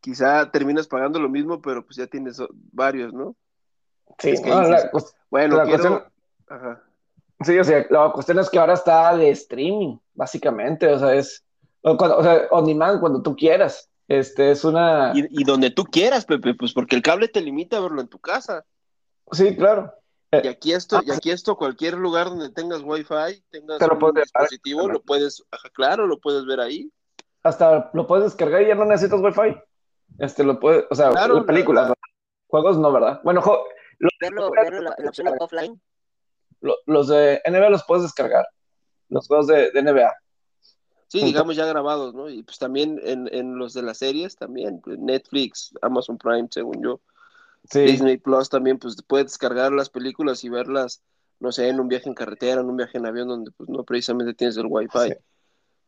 quizá 0.00 0.50
terminas 0.50 0.86
pagando 0.86 1.20
lo 1.20 1.28
mismo, 1.28 1.60
pero 1.60 1.84
pues 1.84 1.96
ya 1.96 2.06
tienes 2.06 2.42
varios, 2.72 3.12
¿no? 3.12 3.36
Sí, 4.18 4.34
bueno, 5.30 5.62
quiero... 5.64 6.06
Ajá. 6.48 6.82
Sí, 7.42 7.58
o 7.58 7.64
sea, 7.64 7.86
la 7.88 8.12
cuestión 8.12 8.38
es 8.38 8.50
que 8.50 8.58
ahora 8.58 8.74
está 8.74 9.16
de 9.16 9.30
streaming, 9.30 9.96
básicamente, 10.14 10.86
o 10.92 10.98
sea, 10.98 11.14
es, 11.14 11.42
o, 11.82 12.22
sea, 12.22 12.48
on 12.50 12.66
demand 12.66 13.00
cuando 13.00 13.22
tú 13.22 13.34
quieras. 13.34 13.88
Este 14.08 14.50
es 14.50 14.64
una. 14.64 15.12
Y, 15.14 15.44
donde 15.44 15.70
tú 15.70 15.84
quieras, 15.84 16.24
Pepe, 16.24 16.54
pues 16.54 16.72
porque 16.72 16.96
el 16.96 17.02
cable 17.02 17.28
te 17.28 17.40
limita 17.40 17.76
a 17.76 17.80
verlo 17.80 18.00
en 18.00 18.08
tu 18.08 18.18
casa. 18.18 18.64
Sí, 19.30 19.56
claro. 19.56 19.94
Y 20.32 20.48
aquí 20.48 20.72
esto, 20.72 21.00
y 21.04 21.10
aquí 21.10 21.30
esto, 21.30 21.56
cualquier 21.56 21.94
lugar 21.94 22.28
donde 22.28 22.50
tengas 22.50 22.82
wifi, 22.82 23.42
tengas 23.50 23.80
un 23.80 24.14
dispositivo, 24.14 24.88
lo 24.88 25.02
puedes, 25.02 25.42
claro, 25.72 26.06
lo 26.06 26.20
puedes 26.20 26.44
ver 26.44 26.60
ahí. 26.60 26.92
Hasta 27.42 27.90
lo 27.94 28.06
puedes 28.06 28.24
descargar 28.24 28.62
y 28.62 28.66
ya 28.66 28.74
no 28.74 28.84
necesitas 28.84 29.20
wifi. 29.20 29.56
Este 30.18 30.44
lo 30.44 30.60
puedes, 30.60 30.84
o 30.90 30.94
sea, 30.94 31.10
películas, 31.46 31.92
juegos 32.46 32.78
no, 32.78 32.92
¿verdad? 32.92 33.20
Bueno, 33.24 33.42
verlo, 34.20 34.50
verlo 34.50 34.80
la, 34.82 35.08
opción 35.08 35.28
offline. 35.38 35.80
los 36.86 37.08
de 37.08 37.40
NBA 37.46 37.70
los 37.70 37.84
puedes 37.84 38.02
descargar, 38.02 38.46
los 39.08 39.26
juegos 39.26 39.46
de, 39.46 39.70
de 39.70 39.82
NBA. 39.82 40.12
Sí, 41.08 41.24
digamos 41.24 41.56
ya 41.56 41.66
grabados, 41.66 42.14
¿no? 42.14 42.28
Y 42.28 42.44
pues 42.44 42.58
también 42.58 43.00
en, 43.02 43.28
en 43.32 43.58
los 43.58 43.74
de 43.74 43.82
las 43.82 43.98
series, 43.98 44.36
también, 44.36 44.80
pues, 44.80 44.96
Netflix, 44.98 45.72
Amazon 45.82 46.16
Prime, 46.18 46.46
según 46.50 46.80
yo. 46.82 47.00
Disney 47.72 48.16
Plus 48.16 48.48
también, 48.48 48.78
pues 48.78 48.96
puedes 49.06 49.26
descargar 49.26 49.72
las 49.72 49.90
películas 49.90 50.44
y 50.44 50.48
verlas, 50.48 51.02
no 51.38 51.52
sé, 51.52 51.68
en 51.68 51.80
un 51.80 51.88
viaje 51.88 52.08
en 52.08 52.14
carretera, 52.14 52.60
en 52.60 52.68
un 52.68 52.76
viaje 52.76 52.98
en 52.98 53.06
avión 53.06 53.28
donde 53.28 53.50
pues 53.52 53.68
no 53.68 53.84
precisamente 53.84 54.34
tienes 54.34 54.56
el 54.56 54.66
wifi. 54.68 55.14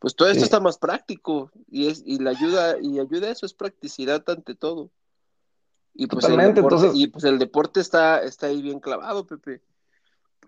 Pues 0.03 0.15
todo 0.15 0.29
esto 0.29 0.45
está 0.45 0.61
más 0.61 0.77
práctico 0.77 1.51
y 1.71 1.87
es 1.87 2.03
y 2.05 2.19
la 2.19 2.31
ayuda 2.31 2.77
y 2.83 2.99
ayuda 2.99 3.31
eso 3.31 3.47
es 3.47 3.55
practicidad 3.55 4.23
ante 4.29 4.55
todo. 4.55 4.91
Y 5.95 6.07
pues, 6.07 6.25
el 6.27 6.55
deporte, 6.55 6.91
y 6.93 7.07
pues 7.07 7.25
el 7.25 7.39
deporte 7.39 7.81
está, 7.81 8.23
está 8.23 8.49
ahí 8.49 8.61
bien 8.61 8.81
clavado, 8.81 9.27
Pepe. 9.27 9.63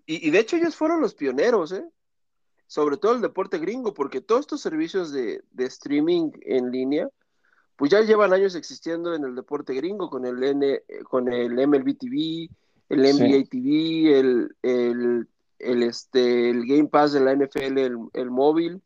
Y, 0.07 0.29
y 0.29 0.31
de 0.31 0.41
hecho 0.41 0.57
ellos 0.57 0.75
fueron 0.75 1.01
los 1.01 1.15
pioneros, 1.15 1.73
¿eh? 1.73 1.89
sobre 2.67 2.97
todo 2.97 3.15
el 3.15 3.21
deporte 3.21 3.59
gringo, 3.59 3.95
porque 3.95 4.21
todos 4.21 4.41
estos 4.41 4.61
servicios 4.61 5.13
de, 5.13 5.43
streaming 5.57 6.31
en 6.43 6.71
línea, 6.71 7.09
pues 7.77 7.91
ya 7.91 8.01
llevan 8.01 8.33
años 8.33 8.55
existiendo 8.55 9.15
en 9.15 9.25
el 9.25 9.35
deporte 9.35 9.75
gringo, 9.75 10.11
con 10.11 10.25
el, 10.25 10.43
N, 10.43 10.83
con 11.09 11.33
el 11.33 11.53
MLB 11.55 11.97
TV, 11.97 12.51
el 12.89 13.01
NBA 13.01 13.49
TV, 13.49 14.19
el, 14.19 14.57
el, 15.59 15.83
este, 15.83 16.51
el 16.51 16.67
Game 16.67 16.89
Pass 16.89 17.13
de 17.13 17.21
la 17.21 17.35
NFL, 17.35 18.11
el, 18.13 18.31
móvil. 18.31 18.83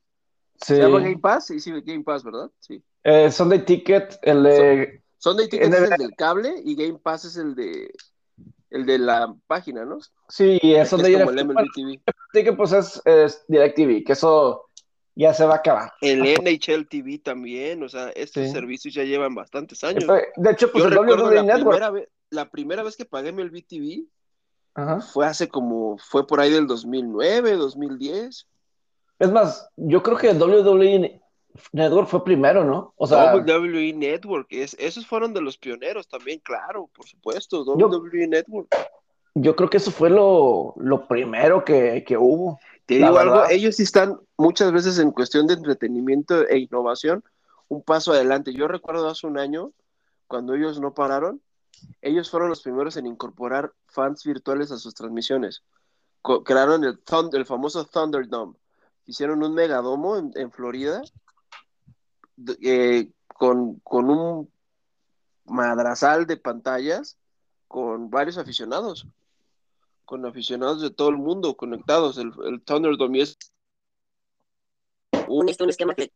¿Se 0.60 0.78
llama 0.78 1.00
Game 1.00 1.18
Pass? 1.18 1.46
Sí, 1.46 1.60
sí, 1.60 1.72
Game 1.84 2.04
Pass, 2.04 2.24
¿verdad? 2.24 2.50
Sí. 2.58 2.82
Eh, 3.04 3.30
Sunday 3.30 3.64
Ticket, 3.64 4.18
el 4.22 4.42
de... 4.42 5.02
Sunday 5.18 5.48
Ticket 5.48 5.72
es 5.72 5.90
el 5.90 5.98
del 5.98 6.14
cable 6.16 6.54
y 6.64 6.74
Game 6.74 6.98
Pass 6.98 7.24
es 7.24 7.36
el 7.36 7.54
de 7.54 7.92
el 8.70 8.84
de 8.86 8.98
la 8.98 9.34
página, 9.46 9.84
¿no? 9.84 9.98
Sí, 10.28 10.58
eso 10.62 10.96
de 10.98 11.12
es 11.12 11.18
como 11.18 11.30
el 11.30 11.44
MLB 11.46 11.72
TV. 11.74 12.00
Sí, 12.32 12.44
que 12.44 12.52
pues 12.52 12.72
es, 12.72 13.00
es 13.04 13.44
DirecTV, 13.48 14.04
que 14.04 14.12
eso 14.12 14.68
ya 15.14 15.32
se 15.34 15.44
va 15.44 15.54
a 15.54 15.58
acabar. 15.58 15.92
El 16.00 16.22
NHL 16.22 16.86
TV 16.88 17.18
también, 17.18 17.82
o 17.82 17.88
sea, 17.88 18.10
estos 18.10 18.50
servicios 18.50 18.94
ya 18.94 19.04
llevan 19.04 19.34
bastantes 19.34 19.82
años. 19.84 20.04
De 20.36 20.50
hecho, 20.50 20.70
pues 20.70 20.84
el 20.84 20.90
recuerdo 20.90 21.30
la 21.30 21.42
primera, 21.56 21.90
vez, 21.90 22.08
la 22.30 22.50
primera 22.50 22.82
vez 22.82 22.96
que 22.96 23.04
pagué 23.04 23.32
MLB 23.32 23.66
TV 23.66 24.04
fue 25.12 25.26
hace 25.26 25.48
como, 25.48 25.98
fue 25.98 26.26
por 26.26 26.40
ahí 26.40 26.52
del 26.52 26.66
2009, 26.66 27.56
2010. 27.56 28.46
Es 29.18 29.30
más, 29.30 29.68
yo 29.76 30.02
creo 30.02 30.16
que 30.16 30.30
el 30.30 30.40
WWE 30.40 31.20
Network 31.72 32.08
fue 32.08 32.25
primero, 32.25 32.64
¿no? 32.64 32.94
O 32.96 33.06
sea, 33.06 33.34
WWE 33.34 33.92
Network, 33.94 34.46
es, 34.50 34.76
esos 34.78 35.06
fueron 35.06 35.34
de 35.34 35.40
los 35.40 35.58
pioneros 35.58 36.08
también, 36.08 36.40
claro, 36.40 36.88
por 36.94 37.06
supuesto, 37.06 37.64
WWE 37.64 38.28
Network. 38.28 38.68
Yo 39.34 39.54
creo 39.54 39.70
que 39.70 39.76
eso 39.76 39.90
fue 39.90 40.10
lo, 40.10 40.75
primero 41.08 41.64
que, 41.64 42.04
hubo. 42.18 42.58
Te 42.87 42.94
digo 42.94 43.18
algo, 43.18 43.44
ellos 43.48 43.76
sí 43.76 43.82
están 43.82 44.18
muchas 44.37 44.72
veces 44.72 44.98
en 44.98 45.10
cuestión 45.10 45.46
de 45.46 45.54
entretenimiento 45.54 46.46
e 46.46 46.58
innovación 46.58 47.22
un 47.68 47.82
paso 47.82 48.12
adelante. 48.12 48.52
Yo 48.52 48.66
recuerdo 48.66 49.08
hace 49.08 49.26
un 49.26 49.38
año, 49.38 49.72
cuando 50.26 50.54
ellos 50.54 50.80
no 50.80 50.94
pararon, 50.94 51.40
ellos 52.02 52.30
fueron 52.30 52.48
los 52.48 52.62
primeros 52.62 52.96
en 52.96 53.06
incorporar 53.06 53.72
fans 53.87 54.25
virtuales 54.25 54.72
a 54.72 54.78
sus 54.78 54.94
transmisiones. 54.94 55.62
crearon 56.44 56.84
el, 56.84 56.98
el 57.32 57.46
famoso 57.46 57.84
Thunderdome. 57.84 58.54
Hicieron 59.08 59.42
un 59.42 59.54
megadomo 59.54 60.16
en 60.16 60.52
Florida 60.52 61.02
eh, 62.62 63.10
con, 63.26 63.80
un 63.84 64.50
madrazal 65.44 66.26
de 66.26 66.36
pantallas 66.36 67.18
con 67.66 68.10
varios 68.10 68.38
aficionados, 68.38 69.06
con 70.04 70.24
aficionados 70.24 70.80
de 70.80 70.90
todo 70.90 71.10
el 71.10 71.16
mundo 71.16 71.56
conectados. 71.56 72.16
El, 72.18 72.32
el 72.46 72.62
Thunderdome 72.62 73.22
es 73.22 73.38
un, 75.28 75.48
esquema 75.48 75.94
que, 75.94 76.10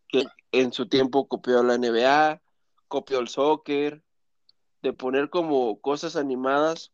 en 0.53 0.73
su 0.73 0.89
tiempo 0.89 1.27
copió 1.29 1.63
la 1.63 1.77
NBA, 1.77 2.41
copió 2.89 3.19
el 3.19 3.29
soccer, 3.29 4.03
de 4.83 4.93
poner 4.93 5.29
como 5.29 5.81
cosas 5.81 6.17
animadas 6.17 6.93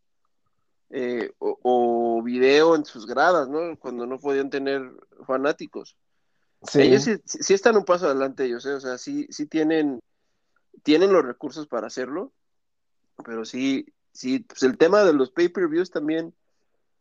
eh, 0.90 1.33
o, 1.38 2.23
video 2.23 2.75
en 2.75 2.85
sus 2.85 3.07
gradas, 3.07 3.49
¿no? 3.49 3.78
Cuando 3.78 4.07
no 4.07 4.19
podían 4.19 4.50
tener 4.50 4.90
fanáticos. 5.27 5.97
Ellos 6.75 7.09
sí, 7.25 7.55
están 7.55 7.77
un 7.77 7.85
paso 7.85 8.07
adelante 8.07 8.45
ellos, 8.45 8.67
¿eh? 8.67 8.75
o 8.75 8.81
sea, 8.81 8.99
sí, 8.99 9.27
sí 9.31 9.47
tienen, 9.47 10.01
tienen 10.83 11.13
los 11.13 11.25
recursos 11.25 11.69
para 11.69 11.87
hacerlo, 11.87 12.33
pero 13.25 13.45
sí, 13.45 13.87
sí, 14.13 14.41
pues 14.41 14.65
el 14.65 14.77
tema 14.77 15.05
de 15.05 15.13
los 15.13 15.31
pay-per-views 15.31 15.91
también. 15.91 16.35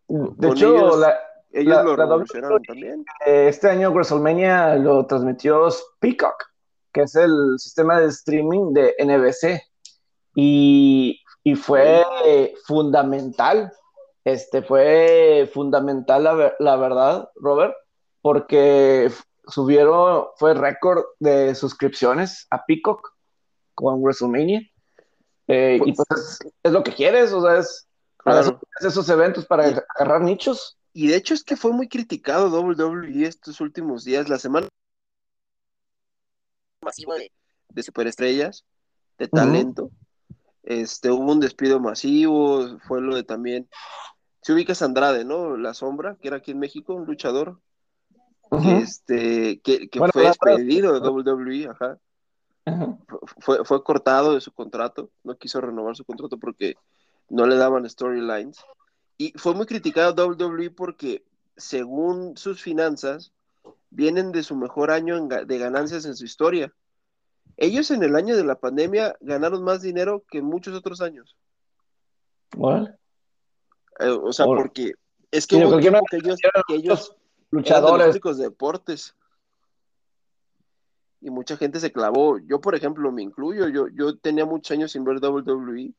De 0.08 0.50
hecho, 0.50 1.04
ellos, 1.52 1.84
lo 1.84 1.96
revolucionaron 1.96 2.62
también. 2.62 3.04
Este 3.26 3.70
año 3.70 3.90
WrestleMania 3.90 4.76
lo 4.76 5.06
transmitió 5.08 5.68
Peacock, 6.00 6.52
que 6.94 7.02
es 7.02 7.16
el 7.16 7.56
sistema 7.58 8.00
de 8.00 8.08
streaming 8.08 8.74
de 8.74 8.94
NBC, 9.00 9.62
y, 10.36 11.20
y 11.44 11.56
fue 11.56 12.54
fundamental, 12.66 13.74
este 14.24 14.62
fue 14.62 15.50
fundamental 15.52 16.24
la, 16.24 16.54
la 16.60 16.76
verdad, 16.76 17.30
Robert, 17.36 17.74
porque 18.28 19.10
subieron, 19.48 20.26
fue 20.36 20.54
récord 20.54 21.02
de 21.18 21.56
suscripciones 21.56 22.46
a 22.50 22.66
Peacock 22.66 23.16
con 23.74 24.02
WrestleMania. 24.02 24.70
Eh, 25.48 25.80
y 25.86 25.94
pues, 25.94 26.06
pues 26.10 26.40
es, 26.62 26.72
lo 26.74 26.84
que 26.84 26.94
quieres, 26.94 27.32
o 27.32 27.42
sea, 27.42 27.60
es 27.60 27.88
esos 28.82 29.08
eventos 29.08 29.46
para 29.46 29.82
agarrar 29.96 30.24
nichos. 30.24 30.78
Y 30.92 31.08
de 31.08 31.16
hecho 31.16 31.34
es 31.34 31.42
que 31.46 31.56
fue 31.56 31.72
muy 31.72 31.88
criticado 31.88 32.50
WWE 32.50 33.26
estos 33.26 33.62
últimos 33.62 34.04
días, 34.04 34.28
la 34.28 34.40
semana 34.40 34.68
masivo 36.82 37.14
de, 37.14 37.82
superestrellas, 37.82 38.66
de 39.18 39.30
talento. 39.30 39.90
Este, 40.64 41.12
hubo 41.12 41.32
un 41.32 41.40
despido 41.40 41.80
masivo, 41.80 42.78
fue 42.90 43.00
lo 43.00 43.16
de 43.16 43.24
también. 43.24 43.70
Se 44.42 44.52
ubica 44.52 44.74
Andrade, 44.82 45.24
¿no? 45.24 45.56
La 45.56 45.74
sombra, 45.74 46.18
que 46.22 46.28
era 46.28 46.36
aquí 46.36 46.52
en 46.52 46.60
México, 46.60 46.94
un 46.94 47.06
luchador 47.06 47.62
que, 48.50 48.77
este, 48.77 49.60
que, 49.62 49.89
fue 50.12 50.24
despedido 50.24 51.00
de 51.00 51.08
WWE, 51.08 51.70
ajá. 51.70 51.98
Fue, 53.39 53.63
fue 53.63 53.84
cortado 53.84 54.34
de 54.34 54.42
su 54.42 54.51
contrato, 54.51 55.10
no 55.24 55.38
quiso 55.38 55.62
renovar 55.62 55.96
su 55.96 56.04
contrato 56.04 56.38
porque 56.38 56.75
no 57.30 57.46
le 57.46 57.56
daban 57.56 57.89
storylines. 57.89 58.63
Y 59.18 59.34
fue 59.38 59.54
muy 59.56 59.66
criticado 59.66 60.27
WWE 60.27 60.70
porque, 60.72 61.24
según 61.56 62.38
sus 62.38 62.62
finanzas, 62.62 63.32
vienen 63.89 64.32
de 64.32 64.44
su 64.44 64.56
mejor 64.56 64.92
año 64.92 65.27
de 65.27 65.58
ganancias 65.58 66.06
en 66.06 66.16
su 66.16 66.25
historia. 66.25 66.74
Ellos 67.56 67.89
en 67.89 68.04
el 68.04 68.16
año 68.16 68.38
de 68.38 68.44
la 68.44 68.60
pandemia 68.60 69.16
ganaron 69.22 69.63
más 69.63 69.82
dinero 69.82 70.24
que 70.30 70.42
muchos 70.42 70.75
otros 70.75 71.01
años. 71.01 71.36
Eh, 74.00 74.10
o 74.10 74.32
sea, 74.32 74.46
porque 74.46 74.94
es 75.32 75.48
que 75.48 75.56
hubo 75.58 75.80
tiempo 75.80 76.01
que 76.10 76.18
ellos, 76.18 76.38
que 76.68 76.75
ellos 76.75 77.16
luchadores. 77.51 78.13
De 78.13 78.22
los 78.24 78.38
deportes. 78.38 79.16
Y 81.22 81.30
mucha 81.30 81.58
gente 81.58 81.80
se 81.80 81.92
clavó. 81.92 82.38
Yo, 82.39 82.62
por 82.62 82.75
ejemplo, 82.75 83.12
me 83.12 83.24
incluyo. 83.24 83.68
Yo, 83.70 83.88
yo 83.89 84.18
tenía 84.18 84.46
muchos 84.46 84.72
años 84.72 84.92
sin 84.92 85.04
ver 85.04 85.20
WWE, 85.24 85.94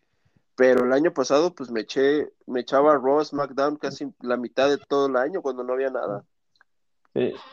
pero 0.55 0.85
el 0.85 0.93
año 0.93 1.12
pasado, 1.12 1.55
pues 1.55 1.71
me 1.71 1.81
eché, 1.81 2.33
me 2.47 2.61
echaba 2.61 2.97
Raw, 2.97 3.25
SmackDown 3.25 3.76
casi 3.76 4.12
la 4.21 4.37
mitad 4.37 4.69
de 4.69 4.78
todo 4.78 5.07
el 5.07 5.17
año 5.17 5.43
cuando 5.43 5.64
no 5.64 5.73
había 5.73 5.90
nada. 5.90 6.25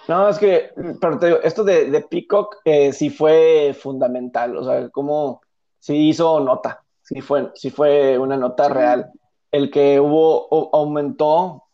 No, 0.07 0.29
es 0.29 0.37
que, 0.37 0.71
pero 1.01 1.17
te 1.17 1.27
digo, 1.27 1.39
esto 1.41 1.63
de, 1.63 1.89
de 1.89 2.01
Peacock 2.01 2.57
eh, 2.65 2.93
sí 2.93 3.09
fue 3.09 3.75
fundamental. 3.79 4.55
O 4.57 4.63
sea, 4.63 4.89
como 4.89 5.41
sí 5.79 6.09
hizo 6.09 6.39
nota. 6.39 6.83
Sí 7.01 7.21
fue, 7.21 7.51
sí 7.55 7.69
fue 7.69 8.17
una 8.17 8.37
nota 8.37 8.69
real. 8.69 9.11
El 9.51 9.71
que 9.71 9.99
hubo, 9.99 10.69
aumentó 10.75 11.64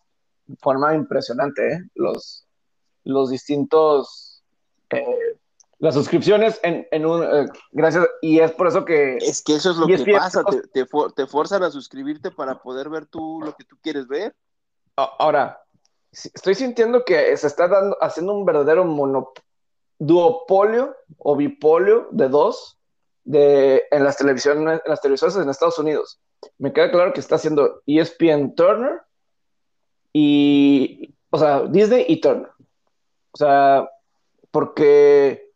forma 0.60 0.96
impresionante, 0.96 1.74
¿eh? 1.74 1.80
los, 1.96 2.46
los 3.04 3.30
distintos, 3.30 4.44
eh, 4.90 5.38
las 5.80 5.96
suscripciones 5.96 6.60
en, 6.64 6.88
en 6.92 7.06
un, 7.06 7.24
eh, 7.24 7.48
gracias, 7.72 8.08
y 8.22 8.40
es 8.40 8.52
por 8.52 8.68
eso 8.68 8.86
que... 8.86 9.18
Es 9.18 9.42
que 9.42 9.56
eso 9.56 9.72
es 9.72 9.78
lo 9.78 9.88
que 9.88 10.14
pasa, 10.14 10.44
te, 10.44 10.62
te, 10.68 10.86
te, 11.16 11.28
forzan 11.28 11.64
a 11.64 11.72
suscribirte 11.72 12.32
para 12.32 12.62
poder 12.62 12.90
ver 12.90 13.06
tú 13.06 13.42
lo 13.44 13.56
que 13.56 13.64
tú 13.64 13.78
quieres 13.82 14.08
ver. 14.08 14.36
Ahora, 14.96 15.62
estoy 16.12 16.56
sintiendo 16.56 17.04
que 17.06 17.36
se 17.38 17.48
está 17.48 17.68
dando, 17.68 17.98
haciendo 18.02 18.34
un 18.34 18.46
verdadero 18.46 18.86
mono, 18.86 19.32
duopolio 19.98 20.96
o 21.18 21.36
bipolio 21.36 22.08
de 22.12 22.28
dos 22.28 22.78
de, 23.24 23.84
en, 23.92 24.04
las 24.04 24.18
televisiones, 24.18 24.82
en 24.84 24.90
las 24.90 25.02
televisiones 25.02 25.36
en 25.38 25.50
Estados 25.50 25.80
Unidos. 25.80 26.20
Me 26.58 26.74
queda 26.74 26.92
claro 26.92 27.14
que 27.14 27.20
está 27.20 27.36
haciendo 27.36 27.82
ESPN 27.86 28.56
Turner 28.56 29.02
y, 30.14 31.14
o 31.30 31.38
sea, 31.38 31.62
Disney 31.64 32.06
y 32.08 32.22
Turner. 32.22 32.50
O 33.32 33.38
sea, 33.38 33.90
porque 34.52 35.52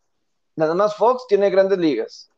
Nada 0.56 0.74
más 0.74 0.96
Fox 0.96 1.26
tiene 1.28 1.50
grandes 1.50 1.78
ligas. 1.78 2.30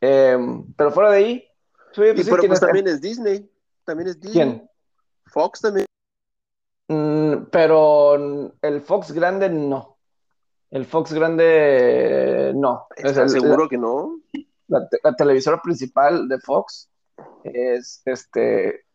Em, 0.00 0.64
pero 0.74 0.90
fuera 0.90 1.10
de 1.10 1.16
ahí. 1.16 1.48
Pues, 1.94 2.28
pero 2.28 2.42
pues 2.46 2.60
también 2.60 2.88
es 2.88 3.00
Disney. 3.00 3.50
También 3.84 4.08
es 4.08 4.20
Disney. 4.20 4.32
¿Quién? 4.32 4.70
Fox 5.26 5.60
también. 5.60 5.86
Mm, 6.88 7.44
pero 7.50 8.52
el 8.62 8.80
Fox 8.80 9.12
grande 9.12 9.50
no. 9.50 9.98
El 10.70 10.86
Fox 10.86 11.12
grande 11.12 12.52
no. 12.54 12.86
¿Estás 12.96 13.32
seguro 13.32 13.68
que 13.68 13.76
no? 13.76 14.20
La, 14.68 14.88
televisora 15.16 15.60
principal 15.60 16.28
de 16.28 16.38
Fox 16.40 16.88
es 17.44 18.00
este. 18.06 18.86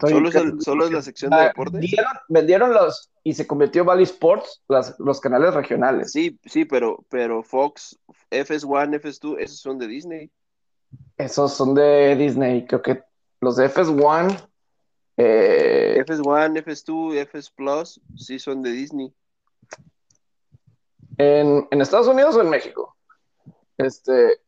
¿Solo, 0.00 0.84
es 0.86 0.92
la 0.92 1.02
sección 1.02 1.30
de 1.30 1.36
ah, 1.36 1.44
deportes? 1.48 1.94
vendieron 2.28 2.72
los, 2.72 3.10
y 3.22 3.34
se 3.34 3.46
convirtió 3.46 3.84
Valley 3.84 4.04
Sports, 4.04 4.62
los 4.98 5.20
canales 5.20 5.54
regionales. 5.54 6.12
Sí, 6.12 6.38
sí, 6.44 6.64
pero, 6.64 7.04
pero 7.08 7.42
Fox, 7.42 7.98
FS1, 8.30 9.00
FS2, 9.00 9.36
esos 9.38 9.60
son 9.60 9.78
de 9.78 9.86
Disney. 9.86 10.30
Esos 11.16 11.54
son 11.54 11.74
de 11.74 12.16
Disney, 12.16 12.66
creo 12.66 12.82
que 12.82 13.02
los 13.40 13.56
de 13.56 13.70
FS1. 13.70 14.48
Eh... 15.16 16.02
FS1, 16.04 16.64
FS2, 16.64 17.16
FS 17.26 17.50
Plus, 17.54 18.00
sí 18.16 18.38
son 18.38 18.62
de 18.62 18.70
Disney. 18.70 19.14
¿En, 21.18 21.80
Estados 21.80 22.08
Unidos 22.08 22.34
o 22.36 22.42
en 22.42 22.50
México? 22.50 22.96
Este. 23.78 24.32
Eh, 24.32 24.38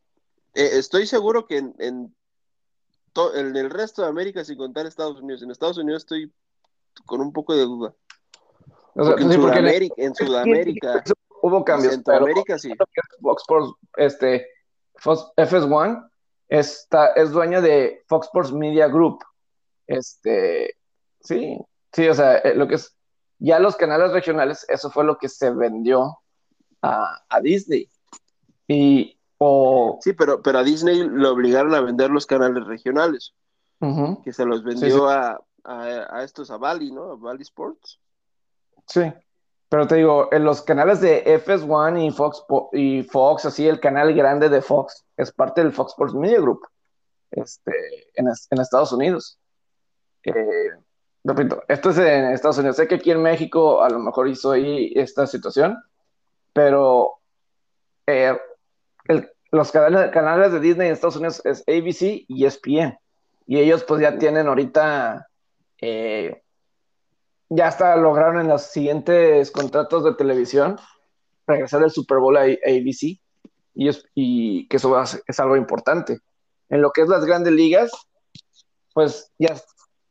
estoy 0.73 1.05
seguro 1.07 1.45
que 1.45 1.57
en, 1.57 1.75
en, 1.79 2.15
el 3.33 3.69
resto 3.69 4.01
de 4.01 4.09
América, 4.09 4.43
sin 4.43 4.57
contar 4.57 4.85
Estados 4.85 5.21
Unidos, 5.21 5.43
en 5.43 5.51
Estados 5.51 5.77
Unidos 5.77 6.03
estoy 6.03 6.31
con 7.05 7.21
un 7.21 7.31
poco 7.31 7.55
de 7.55 7.61
duda 7.61 7.93
en, 8.97 10.15
Sudamérica, 10.15 11.03
hubo 11.41 11.63
cambios. 11.63 11.93
En 11.93 12.03
Sudamérica 12.03 12.57
sí. 12.57 12.71
Fox 13.21 13.43
Sports, 13.43 13.73
este, 13.97 14.47
FS1 14.95 16.09
está, 16.47 17.07
es 17.13 17.31
dueña 17.31 17.61
de 17.61 18.03
Fox 18.07 18.27
Sports 18.27 18.51
Media 18.51 18.87
Group. 18.87 19.23
Este, 19.85 20.75
sí, 21.21 21.57
sí, 21.93 22.07
o 22.07 22.13
sea, 22.13 22.37
eh, 22.37 22.55
lo 22.55 22.67
que 22.67 22.75
es, 22.75 22.95
ya 23.39 23.59
los 23.59 23.75
canales 23.75 24.11
regionales, 24.11 24.65
eso 24.67 24.89
fue 24.89 25.03
lo 25.03 25.17
que 25.17 25.29
se 25.29 25.51
vendió 25.51 26.19
a, 26.81 27.39
Disney. 27.41 27.89
Y, 28.67 29.16
o... 29.37 29.99
Sí, 30.01 30.13
pero, 30.13 30.41
pero 30.41 30.59
a 30.59 30.63
Disney 30.63 31.03
lo 31.03 31.31
obligaron 31.31 31.73
a 31.73 31.81
vender 31.81 32.09
los 32.09 32.25
canales 32.25 32.65
regionales, 32.65 33.33
que 34.23 34.33
se 34.33 34.45
los 34.45 34.63
vendió 34.63 35.07
A, 35.07 35.39
a, 35.63 36.17
a, 36.17 36.23
estos, 36.23 36.49
a 36.51 36.57
Bali, 36.57 36.91
¿no? 36.91 37.11
A 37.11 37.15
Bali 37.15 37.43
Sports. 37.43 37.99
Sí, 38.87 39.01
pero 39.69 39.85
te 39.85 39.95
digo, 39.95 40.29
en 40.31 40.45
los 40.45 40.61
canales 40.61 41.01
de 41.01 41.25
FS1 41.25 42.07
y 42.07 42.11
Fox, 42.11 42.43
y 42.71 43.03
Fox, 43.03 43.45
así 43.45 43.67
el 43.67 43.79
canal 43.79 44.13
grande 44.13 44.47
de 44.49 44.61
Fox, 44.61 45.05
es 45.17 45.31
parte 45.31 45.61
del 45.61 45.73
Fox 45.73 45.91
Sports 45.91 46.13
Media 46.13 46.39
Group 46.39 46.61
este, 47.31 47.73
en, 48.15 48.27
Estados 48.61 48.93
Unidos. 48.93 49.37
Eh, 50.23 50.71
repito, 51.23 51.63
esto 51.67 51.89
es 51.89 51.97
en 51.97 52.31
Estados 52.31 52.59
Unidos. 52.59 52.77
Sé 52.77 52.87
que 52.87 52.95
aquí 52.95 53.11
en 53.11 53.21
México 53.21 53.81
a 53.83 53.89
lo 53.89 53.99
mejor 53.99 54.29
hizo 54.29 54.51
ahí 54.51 54.93
esta 54.95 55.27
situación, 55.27 55.77
pero 56.53 57.19
eh, 58.05 58.37
los 59.51 59.71
canales, 59.71 60.51
de 60.51 60.59
Disney 60.59 60.87
en 60.87 60.93
Estados 60.93 61.15
Unidos 61.15 61.41
es 61.45 61.61
ABC 61.61 62.25
y 62.27 62.45
ESPN. 62.45 62.97
Y 63.45 63.59
ellos 63.59 63.83
pues 63.83 64.01
ya 64.01 64.17
tienen 64.17 64.47
ahorita 64.47 65.27
eh, 65.81 66.41
ya 67.49 67.67
hasta 67.67 67.95
lograron 67.95 68.41
en 68.41 68.47
los 68.47 68.63
siguientes 68.63 69.51
contratos 69.51 70.03
de 70.03 70.15
televisión 70.15 70.77
regresar 71.45 71.81
el 71.83 71.91
Super 71.91 72.17
Bowl 72.19 72.35
a 72.35 72.41
ABC 72.41 73.19
y, 73.73 73.87
es, 73.87 74.03
y 74.15 74.67
que 74.67 74.77
eso 74.77 75.01
es 75.01 75.39
algo 75.39 75.55
importante. 75.55 76.19
En 76.69 76.81
lo 76.81 76.91
que 76.91 77.01
es 77.01 77.07
las 77.07 77.23
grandes 77.25 77.53
ligas, 77.53 77.91
pues 78.93 79.31
ya 79.37 79.55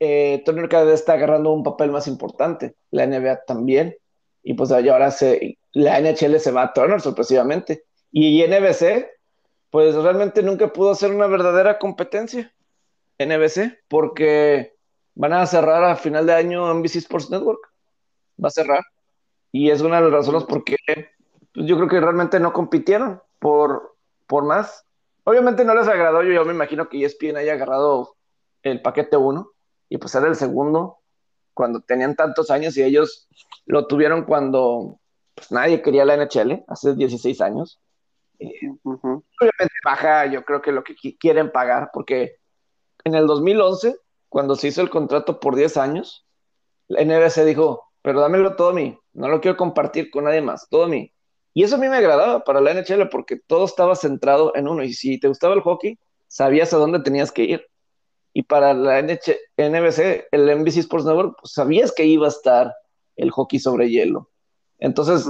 eh, 0.01 0.43
Turner 0.47 0.69
cada 0.69 0.85
vez 0.85 1.01
está 1.01 1.15
agarrando 1.15 1.53
un 1.53 1.63
papel 1.63 1.91
más 1.91 2.07
importante, 2.07 2.75
la 2.91 3.07
NBA 3.07 3.45
también, 3.47 3.97
y 4.43 4.55
pues 4.55 4.71
ahora 4.71 5.11
se, 5.11 5.59
la 5.73 6.01
NHL 6.01 6.39
se 6.39 6.53
va 6.53 6.63
a 6.63 6.73
Turner 6.73 7.01
sorpresivamente, 7.01 7.83
y 8.13 8.43
NBC, 8.47 9.11
pues 9.71 9.95
realmente 9.95 10.43
nunca 10.43 10.73
pudo 10.73 10.91
hacer 10.91 11.11
una 11.11 11.27
verdadera 11.27 11.79
competencia, 11.79 12.53
NBC, 13.19 13.81
porque 13.89 14.77
van 15.15 15.33
a 15.33 15.47
cerrar 15.47 15.85
a 15.85 15.97
final 15.97 16.27
de 16.27 16.35
año 16.35 16.73
NBC 16.73 16.97
Sports 16.97 17.31
Network. 17.31 17.61
Va 18.43 18.49
a 18.49 18.53
cerrar. 18.53 18.85
Y 19.53 19.71
es 19.71 19.81
una 19.81 19.97
de 19.97 20.03
las 20.03 20.13
razones 20.13 20.45
por 20.45 20.65
qué 20.65 20.77
pues, 21.55 21.67
yo 21.67 21.77
creo 21.77 21.89
que 21.89 22.01
realmente 22.01 22.39
no 22.39 22.53
compitieron 22.53 23.23
por, 23.39 23.97
por 24.27 24.45
más. 24.45 24.85
Obviamente 25.25 25.65
no 25.65 25.75
les 25.75 25.89
agradó, 25.89 26.23
yo, 26.23 26.33
yo 26.33 26.45
me 26.45 26.53
imagino 26.53 26.89
que 26.89 27.05
ESPN 27.05 27.39
haya 27.39 27.55
agarrado 27.55 28.15
el 28.63 28.83
paquete 28.83 29.17
1 29.17 29.51
y 29.89 29.99
pues 29.99 30.15
era 30.15 30.29
el 30.29 30.37
segundo 30.37 30.99
cuando 31.55 31.81
tenían 31.81 32.15
tantos 32.15 32.51
años 32.51 32.77
y 32.77 32.83
ellos 32.83 33.29
lo 33.65 33.87
tuvieron 33.87 34.25
cuando 34.25 35.01
pues, 35.35 35.51
nadie 35.51 35.81
quería 35.81 36.05
la 36.05 36.17
NHL, 36.17 36.65
hace 36.69 36.95
16 36.95 37.41
años. 37.41 37.81
Obviamente 38.41 39.75
baja, 39.85 40.27
yo 40.27 40.45
creo 40.45 40.63
que 40.63 40.73
lo 40.73 40.85
que 40.85 40.95
quieren 41.19 41.51
pagar, 41.51 41.91
porque 41.93 42.37
en 43.05 43.15
el 43.15 43.27
2011 43.27 43.97
cuando 44.29 44.57
se 44.57 44.69
hizo 44.69 44.83
el 44.83 44.91
contrato 44.91 45.41
por 45.41 45.57
10 45.57 45.77
años, 45.77 46.27
la 46.89 47.03
NBC 47.03 47.45
dijo, 47.45 47.91
pero 48.03 48.21
dámelo 48.21 48.55
todo 48.57 48.71
a 48.71 48.75
mí, 48.75 48.99
no 49.13 49.29
lo 49.29 49.41
quiero 49.41 49.57
compartir 49.57 50.11
con 50.11 50.25
nadie 50.25 50.43
más, 50.43 50.69
todo 50.69 50.85
a 50.85 50.89
mí. 50.89 51.13
Y 51.55 51.63
eso 51.63 51.77
a 51.77 51.79
mí 51.79 51.89
me 51.89 51.97
agradaba 51.97 52.45
para 52.45 52.61
la 52.61 52.75
NHL 52.75 53.09
porque 53.09 53.37
todo 53.37 53.65
estaba 53.65 53.97
centrado 53.97 54.55
en 54.55 54.69
uno. 54.69 54.85
Y 54.85 54.93
si 54.93 55.19
te 55.19 55.29
gustaba 55.29 55.55
el 55.55 55.63
hockey, 55.63 55.99
sabías 56.27 56.75
a 56.75 56.77
dónde 56.77 57.01
tenías 57.01 57.33
que 57.33 57.45
ir. 57.45 57.67
Y 58.35 58.43
para 58.43 58.75
la 58.75 59.01
NBC, 59.01 60.27
el 60.31 60.61
NBC 60.61 60.77
Sports 60.81 61.07
Network, 61.07 61.39
pues 61.41 61.55
sabías 61.55 61.93
que 61.93 62.05
iba 62.05 62.27
a 62.27 62.29
estar 62.29 62.75
el 63.17 63.31
hockey 63.31 63.59
sobre 63.59 63.89
hielo. 63.89 64.29
Entonces 64.79 65.27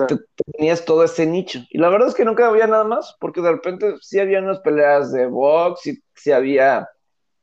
tenías 0.52 0.84
todo 0.84 1.04
ese 1.04 1.26
nicho. 1.26 1.60
Y 1.70 1.78
la 1.78 1.88
verdad 1.88 2.08
es 2.08 2.14
que 2.14 2.24
nunca 2.24 2.46
había 2.48 2.66
nada 2.66 2.84
más, 2.84 3.16
porque 3.20 3.40
de 3.40 3.52
repente 3.52 3.94
sí 4.00 4.18
había 4.18 4.40
unas 4.40 4.60
peleas 4.60 5.12
de 5.12 5.26
box, 5.26 5.86
y 5.86 6.02
sí 6.14 6.32
había 6.32 6.88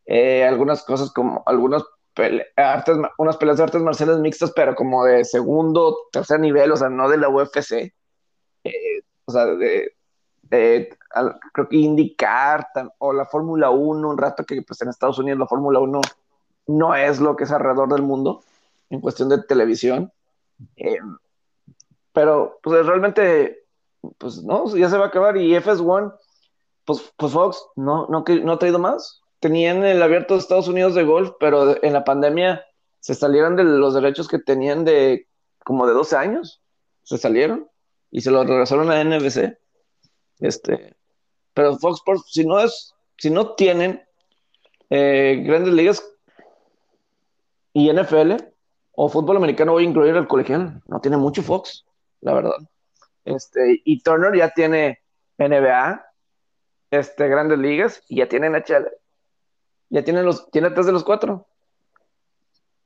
eh, 0.06 0.46
algunas 0.46 0.84
cosas 0.84 1.12
como 1.12 1.44
algunas 1.46 1.84
artes, 2.58 2.98
unas 3.18 3.38
peleas 3.38 3.58
de 3.58 3.64
artes 3.64 3.82
marciales 3.82 4.20
mixtas, 4.20 4.52
pero 4.56 4.76
como 4.76 5.06
de 5.06 5.24
segundo, 5.26 5.98
tercer 6.12 6.40
nivel, 6.40 6.72
o 6.72 6.78
sea, 6.78 6.90
no 6.90 7.10
de 7.10 7.18
la 7.18 7.30
UFC. 7.30 7.94
Eh, 8.64 9.02
o 9.26 9.32
sea, 9.32 9.46
de, 9.46 9.96
creo 11.54 11.70
que 11.70 11.78
indicar 11.78 12.68
o 13.00 13.14
la 13.14 13.26
Fórmula 13.26 13.70
1, 13.70 14.10
un 14.10 14.18
rato 14.18 14.44
que 14.46 14.62
pues 14.62 14.82
en 14.82 14.90
Estados 14.90 15.20
Unidos 15.20 15.40
la 15.40 15.48
Fórmula 15.48 15.80
1 15.80 16.02
no 16.68 16.96
es 16.96 17.20
lo 17.20 17.36
que 17.36 17.46
es 17.46 17.52
alrededor 17.52 17.90
del 17.90 18.04
mundo 18.04 18.44
en 18.90 19.02
cuestión 19.02 19.30
de 19.30 19.42
televisión. 19.44 20.12
Eh, 20.76 21.00
pero 22.14 22.60
pues 22.64 22.86
realmente, 22.86 23.66
pues 24.18 24.44
no, 24.44 24.74
ya 24.76 24.90
se 24.90 24.98
va 24.98 25.06
a 25.06 25.08
acabar 25.10 25.38
y 25.38 25.56
FS1, 25.56 26.16
pues, 26.86 27.14
pues 27.18 27.34
Fox 27.34 27.66
no, 27.76 28.08
no, 28.08 28.24
no 28.28 28.52
ha 28.54 28.60
traído 28.60 28.80
más 28.80 29.24
tenían 29.44 29.84
el 29.84 30.02
abierto 30.02 30.36
de 30.36 30.40
Estados 30.40 30.70
Unidos 30.70 30.96
de 30.96 31.04
golf, 31.04 31.32
pero 31.38 31.84
en 31.84 31.92
la 31.92 32.06
pandemia 32.06 32.66
se 33.02 33.14
salieron 33.14 33.58
de 33.58 33.66
los 33.66 33.94
derechos 33.94 34.30
que 34.30 34.40
tenían 34.40 34.86
de 34.86 35.28
como 35.66 35.86
de 35.86 35.92
12 35.92 36.16
años. 36.16 36.62
Se 37.04 37.18
salieron 37.18 37.68
y 38.10 38.22
se 38.22 38.32
los 38.32 38.48
regresaron 38.48 38.90
a 38.90 39.04
NBC. 39.04 39.60
Este, 40.40 40.96
pero 41.54 41.78
Fox 41.78 41.98
Sports, 41.98 42.24
si 42.32 42.46
no 42.46 42.58
es, 42.58 42.96
si 43.18 43.30
no 43.30 43.54
tienen 43.56 44.02
eh, 44.90 45.44
grandes 45.46 45.74
ligas 45.74 46.10
y 47.74 47.92
NFL 47.92 48.36
o 48.94 49.10
fútbol 49.10 49.36
americano, 49.36 49.74
voy 49.74 49.84
a 49.84 49.90
incluir 49.90 50.16
el 50.16 50.28
colegial. 50.30 50.82
No 50.88 51.02
tiene 51.02 51.18
mucho 51.18 51.44
Fox, 51.44 51.84
la 52.24 52.34
verdad. 52.34 52.58
Este, 53.26 53.82
y 53.86 54.02
Turner 54.02 54.36
ya 54.36 54.50
tiene 54.50 55.00
NBA, 55.38 56.06
este, 56.92 57.28
grandes 57.28 57.60
ligas 57.60 58.04
y 58.08 58.18
ya 58.18 58.28
tiene 58.28 58.50
NHL 58.50 58.88
ya 59.94 60.04
tiene, 60.04 60.24
los, 60.24 60.50
tiene 60.50 60.72
tres 60.72 60.88
de 60.88 60.92
los 60.92 61.04
cuatro. 61.04 61.46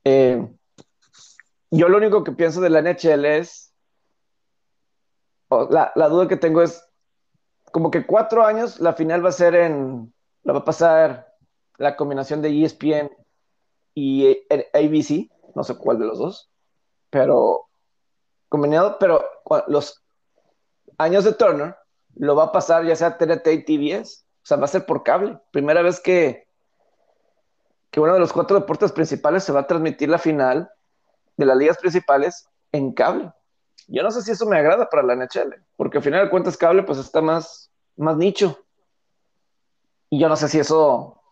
Eh, 0.04 0.46
yo 1.70 1.88
lo 1.88 1.96
único 1.96 2.22
que 2.22 2.32
pienso 2.32 2.60
de 2.60 2.68
la 2.68 2.82
NHL 2.82 3.24
es, 3.24 3.72
la, 5.48 6.08
duda 6.10 6.28
que 6.28 6.36
tengo 6.36 6.60
es 6.60 6.86
como 7.72 7.90
que 7.90 8.04
cuatro 8.04 8.44
años, 8.44 8.78
la 8.78 8.92
final 8.92 9.24
va 9.24 9.30
a 9.30 9.32
ser 9.32 9.54
en, 9.54 10.12
la 10.42 10.52
va 10.52 10.58
a 10.58 10.64
pasar 10.66 11.34
la 11.78 11.96
combinación 11.96 12.42
de 12.42 12.62
ESPN 12.62 13.10
y 13.94 14.28
ABC, 14.74 15.30
no 15.54 15.64
sé 15.64 15.78
cuál 15.78 15.98
de 15.98 16.04
los 16.04 16.18
dos, 16.18 16.50
pero 17.08 17.67
combinado, 18.48 18.98
pero 18.98 19.24
los 19.66 20.02
años 20.98 21.24
de 21.24 21.32
Turner 21.32 21.76
lo 22.16 22.34
va 22.34 22.44
a 22.44 22.52
pasar 22.52 22.84
ya 22.84 22.96
sea 22.96 23.16
TNT 23.16 23.46
y 23.48 23.64
TBS, 23.64 24.24
o 24.42 24.46
sea, 24.46 24.56
va 24.56 24.64
a 24.64 24.68
ser 24.68 24.86
por 24.86 25.02
cable. 25.02 25.38
Primera 25.50 25.82
vez 25.82 26.00
que, 26.00 26.48
que 27.90 28.00
uno 28.00 28.14
de 28.14 28.20
los 28.20 28.32
cuatro 28.32 28.58
deportes 28.58 28.92
principales 28.92 29.44
se 29.44 29.52
va 29.52 29.60
a 29.60 29.66
transmitir 29.66 30.08
la 30.08 30.18
final 30.18 30.70
de 31.36 31.46
las 31.46 31.56
ligas 31.56 31.78
principales 31.78 32.48
en 32.72 32.92
cable. 32.92 33.32
Yo 33.86 34.02
no 34.02 34.10
sé 34.10 34.22
si 34.22 34.32
eso 34.32 34.46
me 34.46 34.58
agrada 34.58 34.88
para 34.88 35.02
la 35.02 35.14
NHL, 35.14 35.54
porque 35.76 35.98
al 35.98 36.04
final 36.04 36.24
de 36.24 36.30
cuentas 36.30 36.56
cable 36.56 36.82
pues 36.82 36.98
está 36.98 37.22
más, 37.22 37.70
más 37.96 38.16
nicho. 38.16 38.58
Y 40.10 40.18
yo 40.18 40.28
no 40.28 40.36
sé 40.36 40.48
si 40.48 40.58
eso 40.58 41.22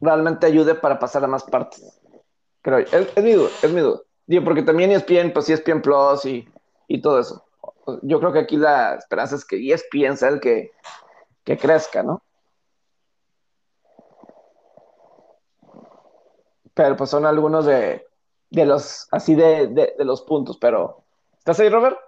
realmente 0.00 0.46
ayude 0.46 0.74
para 0.74 0.98
pasar 0.98 1.24
a 1.24 1.28
más 1.28 1.44
partes. 1.44 2.00
Creo, 2.62 2.78
es, 2.78 3.22
mi 3.22 3.32
duda, 3.32 3.50
es 3.62 3.72
mi 3.72 3.80
duda. 3.80 4.00
Digo, 4.26 4.44
porque 4.44 4.62
también 4.62 4.90
ESPN, 4.90 5.32
pues 5.32 5.48
ESPN 5.48 5.82
Plus 5.82 6.24
y, 6.24 6.48
y 6.88 7.00
todo 7.00 7.20
eso. 7.20 7.44
Yo 8.02 8.18
creo 8.18 8.32
que 8.32 8.38
aquí 8.40 8.56
la 8.56 8.94
esperanza 8.94 9.36
es 9.36 9.44
que 9.44 9.56
ESPN 9.56 10.16
sea 10.16 10.30
el 10.30 10.40
que, 10.40 10.72
que 11.44 11.58
crezca, 11.58 12.02
¿no? 12.02 12.22
Pero 16.72 16.96
pues 16.96 17.10
son 17.10 17.26
algunos 17.26 17.66
de, 17.66 18.06
de 18.50 18.66
los, 18.66 19.06
así 19.10 19.34
de, 19.34 19.68
de 19.68 20.04
los 20.04 20.22
puntos, 20.22 20.56
pero 20.58 21.04
¿estás 21.38 21.60
ahí, 21.60 21.68
Robert? 21.68 21.98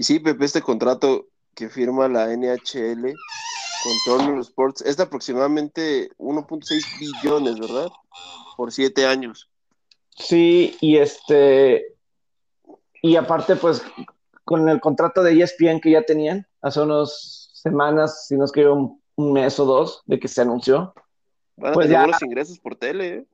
Y 0.00 0.04
sí, 0.04 0.18
Pepe, 0.18 0.46
este 0.46 0.62
contrato 0.62 1.26
que 1.54 1.68
firma 1.68 2.08
la 2.08 2.34
NHL 2.34 3.14
con 3.82 3.92
Turner 4.06 4.38
Sports 4.38 4.80
es 4.80 4.96
de 4.96 5.02
aproximadamente 5.02 6.08
1.6 6.16 7.22
billones, 7.22 7.60
¿verdad? 7.60 7.90
Por 8.56 8.72
siete 8.72 9.06
años. 9.06 9.50
Sí, 10.16 10.74
y 10.80 10.96
este, 10.96 11.96
y 13.02 13.16
aparte, 13.16 13.56
pues, 13.56 13.82
con 14.42 14.70
el 14.70 14.80
contrato 14.80 15.22
de 15.22 15.38
ESPN 15.38 15.80
que 15.82 15.90
ya 15.90 16.02
tenían 16.02 16.46
hace 16.62 16.80
unas 16.80 17.50
semanas, 17.52 18.26
si 18.26 18.36
no 18.36 18.46
es 18.46 18.52
que 18.52 18.66
un, 18.66 19.02
un 19.16 19.32
mes 19.34 19.60
o 19.60 19.66
dos, 19.66 20.02
de 20.06 20.18
que 20.18 20.28
se 20.28 20.40
anunció. 20.40 20.94
Van 21.56 21.72
a 21.72 21.74
pues 21.74 21.88
tener 21.88 22.00
ya, 22.00 22.06
los 22.06 22.22
ingresos 22.22 22.58
por 22.58 22.74
tele. 22.74 23.26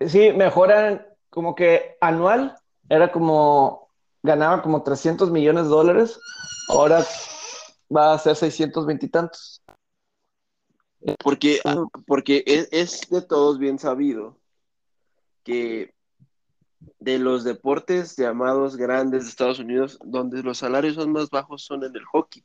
¿eh? 0.00 0.08
Sí, 0.08 0.32
mejoran 0.32 1.06
como 1.30 1.54
que 1.54 1.96
anual, 2.00 2.56
era 2.88 3.12
como, 3.12 3.81
ganaba 4.22 4.62
como 4.62 4.82
300 4.82 5.30
millones 5.30 5.64
de 5.64 5.70
dólares, 5.70 6.20
ahora 6.68 7.04
va 7.94 8.14
a 8.14 8.18
ser 8.18 8.36
620 8.36 9.06
y 9.06 9.08
tantos. 9.08 9.62
Porque, 11.22 11.60
porque 12.06 12.44
es, 12.46 12.68
es 12.70 13.10
de 13.10 13.22
todos 13.22 13.58
bien 13.58 13.78
sabido 13.78 14.38
que 15.42 15.92
de 17.00 17.18
los 17.18 17.44
deportes 17.44 18.16
llamados 18.16 18.76
grandes 18.76 19.24
de 19.24 19.30
Estados 19.30 19.58
Unidos, 19.58 19.98
donde 20.04 20.42
los 20.42 20.58
salarios 20.58 20.94
son 20.94 21.12
más 21.12 21.30
bajos 21.30 21.64
son 21.64 21.84
en 21.84 21.94
el 21.94 22.04
hockey. 22.04 22.44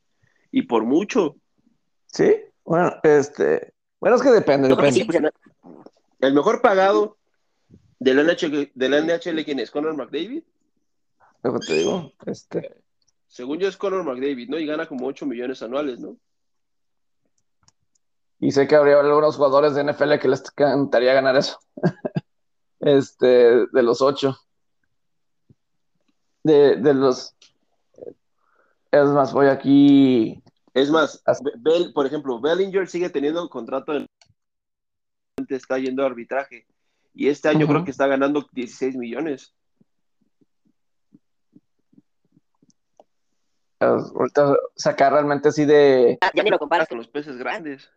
Y 0.52 0.64
por 0.64 0.84
mucho. 0.84 1.36
Sí, 2.08 2.36
bueno, 2.64 2.94
este. 3.04 3.74
Bueno, 4.00 4.16
es 4.16 4.22
que 4.22 4.30
depende, 4.30 4.68
depende. 4.68 5.32
el 6.20 6.34
mejor 6.34 6.62
pagado 6.62 7.18
de 8.00 8.14
la 8.14 8.24
NHL, 8.24 8.72
de 8.74 8.90
la 8.90 9.02
NHL 9.02 9.44
¿quién 9.44 9.60
es? 9.60 9.72
¿Conor 9.72 9.96
McDavid? 9.96 10.44
Luego 11.48 11.60
te 11.62 11.74
digo, 11.76 12.12
este. 12.26 12.76
Según 13.26 13.60
yo 13.60 13.70
es 13.70 13.78
Conor 13.78 14.04
McDavid, 14.04 14.50
¿no? 14.50 14.60
Y 14.60 14.66
gana 14.66 14.86
como 14.86 15.08
8 15.08 15.26
millones 15.26 15.62
anuales, 15.62 15.98
¿no? 15.98 16.18
Y 18.40 18.52
sé 18.52 18.68
que 18.68 18.76
habría 18.76 19.00
algunos 19.00 19.38
jugadores 19.38 19.74
de 19.74 19.86
NFL 19.86 20.18
que 20.20 20.28
les 20.28 20.42
encantaría 20.42 21.14
ganar 21.14 21.38
eso. 21.38 21.58
este, 22.82 23.66
de 23.66 23.82
los 23.82 24.02
ocho. 24.02 24.38
De, 26.44 26.76
de 26.76 26.94
los. 26.94 27.34
Es 28.92 29.08
más, 29.08 29.32
voy 29.32 29.48
aquí. 29.48 30.44
Es 30.74 30.90
más, 30.90 31.24
Bell, 31.60 31.94
por 31.94 32.06
ejemplo, 32.06 32.42
Bellinger 32.42 32.90
sigue 32.90 33.10
teniendo 33.10 33.48
contrato 33.50 33.94
en. 33.94 34.06
Está 35.48 35.80
yendo 35.80 36.04
a 36.04 36.08
arbitraje. 36.08 36.68
Y 37.14 37.30
este 37.30 37.48
año 37.48 37.66
uh 37.66 37.70
-huh. 37.70 37.72
creo 37.72 37.86
que 37.86 37.92
está 37.92 38.06
ganando 38.06 38.46
16 38.52 38.98
millones. 38.98 39.57
Ahorita 43.80 44.56
sacar 44.76 45.14
realmente 45.14 45.50
así 45.50 45.66
de. 45.66 46.18
Ah, 46.22 46.32
ya 46.34 46.44
ni 46.44 46.50
lo 46.50 46.58
comparas 46.58 46.88
con 46.88 46.98
los 46.98 47.08
peces 47.08 47.38
grandes. 47.38 47.90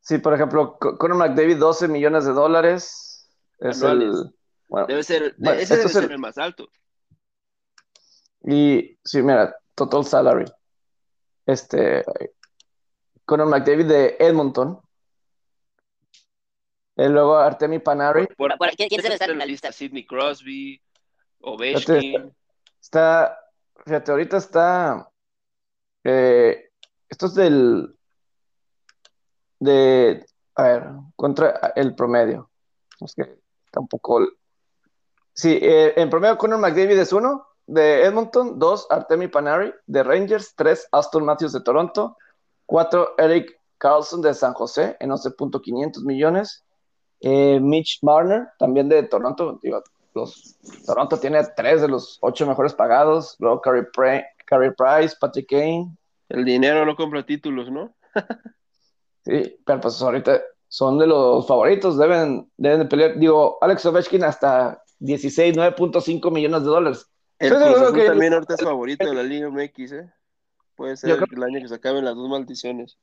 Sí, 0.00 0.18
por 0.18 0.34
ejemplo, 0.34 0.78
Conor 0.78 1.16
McDavid, 1.16 1.58
12 1.58 1.88
millones 1.88 2.24
de 2.24 2.32
dólares. 2.32 3.30
Es 3.58 3.82
el, 3.82 4.34
bueno, 4.68 4.86
debe 4.86 5.02
ser, 5.02 5.34
bueno, 5.38 5.58
ese 5.60 5.76
debe 5.76 5.88
ser 5.88 6.04
el, 6.04 6.12
el 6.12 6.18
más 6.18 6.36
alto. 6.36 6.68
Y 8.42 8.98
sí, 9.02 9.22
mira, 9.22 9.56
total 9.74 10.04
salary. 10.04 10.44
Este, 11.46 12.04
Conor 13.24 13.48
McDavid 13.48 13.86
de 13.86 14.16
Edmonton. 14.18 14.80
Y 16.96 17.08
luego 17.08 17.36
Artemi 17.36 17.78
Panari. 17.78 18.26
Por, 18.26 18.36
por, 18.36 18.58
por, 18.58 18.70
¿Quién, 18.76 18.88
quién 18.88 19.02
debe 19.02 19.14
estar 19.14 19.30
en 19.30 19.38
la 19.38 19.46
lista? 19.46 19.72
Sidney 19.72 20.06
Crosby, 20.06 20.80
Ovechkin. 21.40 22.32
Está, 22.80 23.38
fíjate, 23.84 24.10
ahorita 24.10 24.36
está, 24.36 25.10
eh, 26.04 26.70
esto 27.08 27.26
es 27.26 27.34
del, 27.34 27.96
de, 29.58 30.26
a 30.54 30.62
ver, 30.62 30.90
contra 31.16 31.72
el 31.74 31.94
promedio. 31.94 32.50
Es 33.00 33.14
que 33.14 33.40
tampoco. 33.70 34.26
Sí, 35.32 35.58
eh, 35.60 35.94
en 35.96 36.10
promedio 36.10 36.38
Conor 36.38 36.60
McDavid 36.60 36.98
es 36.98 37.12
uno, 37.12 37.46
de 37.66 38.04
Edmonton, 38.04 38.58
dos, 38.58 38.86
Artemi 38.90 39.28
Panari, 39.28 39.72
de 39.86 40.02
Rangers, 40.02 40.54
tres, 40.54 40.86
Aston 40.92 41.24
Matthews 41.24 41.52
de 41.52 41.62
Toronto, 41.62 42.16
cuatro, 42.66 43.14
Eric 43.18 43.58
Carlson 43.78 44.22
de 44.22 44.34
San 44.34 44.54
José, 44.54 44.96
en 45.00 45.10
11.500 45.10 46.04
millones, 46.04 46.64
eh, 47.20 47.58
Mitch 47.60 47.98
Marner, 48.02 48.48
también 48.58 48.88
de 48.88 49.02
Toronto, 49.04 49.58
digo, 49.62 49.82
los, 50.14 50.56
Toronto 50.86 51.18
tiene 51.18 51.42
tres 51.56 51.82
de 51.82 51.88
los 51.88 52.18
ocho 52.20 52.46
mejores 52.46 52.74
pagados, 52.74 53.36
luego 53.38 53.60
Carey, 53.60 53.84
Price, 53.92 55.16
Patrick 55.20 55.48
Kane. 55.48 55.96
El 56.28 56.44
dinero 56.44 56.84
no 56.84 56.96
compra 56.96 57.24
títulos, 57.24 57.70
¿no? 57.70 57.94
sí, 59.24 59.56
pero 59.64 59.80
pues 59.80 60.00
ahorita 60.00 60.40
son 60.68 60.98
de 60.98 61.06
los 61.06 61.46
favoritos, 61.46 61.98
deben, 61.98 62.50
deben 62.56 62.80
de 62.80 62.86
pelear. 62.86 63.18
Digo, 63.18 63.58
Alex 63.60 63.86
Ovechkin 63.86 64.24
hasta 64.24 64.82
16, 64.98 65.56
9.5 65.56 66.30
millones 66.32 66.62
de 66.62 66.66
dólares. 66.66 67.06
El 67.38 67.50
Cruz 67.50 67.62
Azul 67.62 67.94
que... 67.94 68.06
también 68.06 68.32
ahorita 68.32 68.54
es 68.54 68.62
favorito 68.62 69.06
de 69.06 69.14
la 69.14 69.22
Liga 69.22 69.50
MX, 69.50 69.92
¿eh? 69.92 70.12
Puede 70.76 70.96
ser 70.96 71.10
el, 71.10 71.24
el 71.36 71.42
año 71.42 71.60
que 71.60 71.68
se 71.68 71.74
acaben 71.74 72.04
las 72.04 72.16
dos 72.16 72.28
maldiciones. 72.28 72.98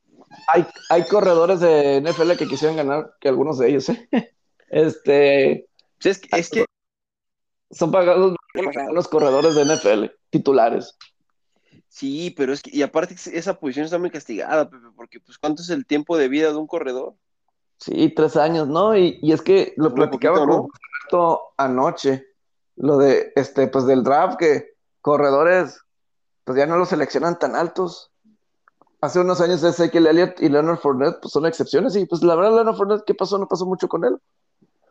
Hay, 0.48 0.66
hay 0.90 1.04
corredores 1.04 1.60
de 1.60 2.02
NFL 2.02 2.32
que 2.32 2.46
quisieran 2.46 2.76
ganar, 2.76 3.14
que 3.20 3.28
algunos 3.28 3.58
de 3.58 3.68
ellos, 3.68 3.88
¿eh? 3.88 4.08
Este. 4.68 5.68
Sí, 6.00 6.08
es, 6.08 6.18
que, 6.18 6.28
es 6.36 6.50
que. 6.50 6.64
Son 7.72 7.90
pagados 7.90 8.36
los 8.92 9.08
corredores 9.08 9.54
de 9.54 9.64
NFL, 9.64 10.04
titulares. 10.30 10.96
Sí, 11.88 12.32
pero 12.36 12.52
es 12.52 12.62
que, 12.62 12.70
y 12.72 12.82
aparte 12.82 13.14
esa 13.32 13.58
posición 13.58 13.84
está 13.84 13.98
muy 13.98 14.10
castigada, 14.10 14.68
Pepe, 14.68 14.86
porque 14.96 15.20
pues 15.20 15.38
¿cuánto 15.38 15.62
es 15.62 15.70
el 15.70 15.84
tiempo 15.84 16.16
de 16.16 16.28
vida 16.28 16.50
de 16.50 16.56
un 16.56 16.66
corredor? 16.66 17.14
Sí, 17.78 18.10
tres 18.14 18.36
años, 18.36 18.68
¿no? 18.68 18.96
Y, 18.96 19.18
y 19.20 19.32
es 19.32 19.42
que 19.42 19.74
lo 19.76 19.92
platicaba 19.94 20.38
poquito, 20.46 20.70
¿no? 21.12 21.52
anoche, 21.58 22.26
lo 22.76 22.96
de, 22.96 23.32
este, 23.36 23.66
pues 23.68 23.84
del 23.86 24.04
draft, 24.04 24.38
que 24.38 24.72
corredores, 25.00 25.80
pues 26.44 26.56
ya 26.56 26.66
no 26.66 26.78
los 26.78 26.88
seleccionan 26.88 27.38
tan 27.38 27.56
altos. 27.56 28.10
Hace 29.00 29.20
unos 29.20 29.40
años 29.40 29.62
Ezekiel 29.62 30.06
Elliott 30.06 30.40
y 30.40 30.48
Leonard 30.48 30.78
Fournette, 30.78 31.20
pues 31.20 31.32
son 31.32 31.44
excepciones, 31.44 31.96
y 31.96 32.06
pues 32.06 32.22
la 32.22 32.36
verdad 32.36 32.54
Leonard 32.54 32.76
Fournette, 32.76 33.04
¿qué 33.04 33.14
pasó? 33.14 33.36
No 33.36 33.48
pasó 33.48 33.66
mucho 33.66 33.88
con 33.88 34.04
él. 34.04 34.16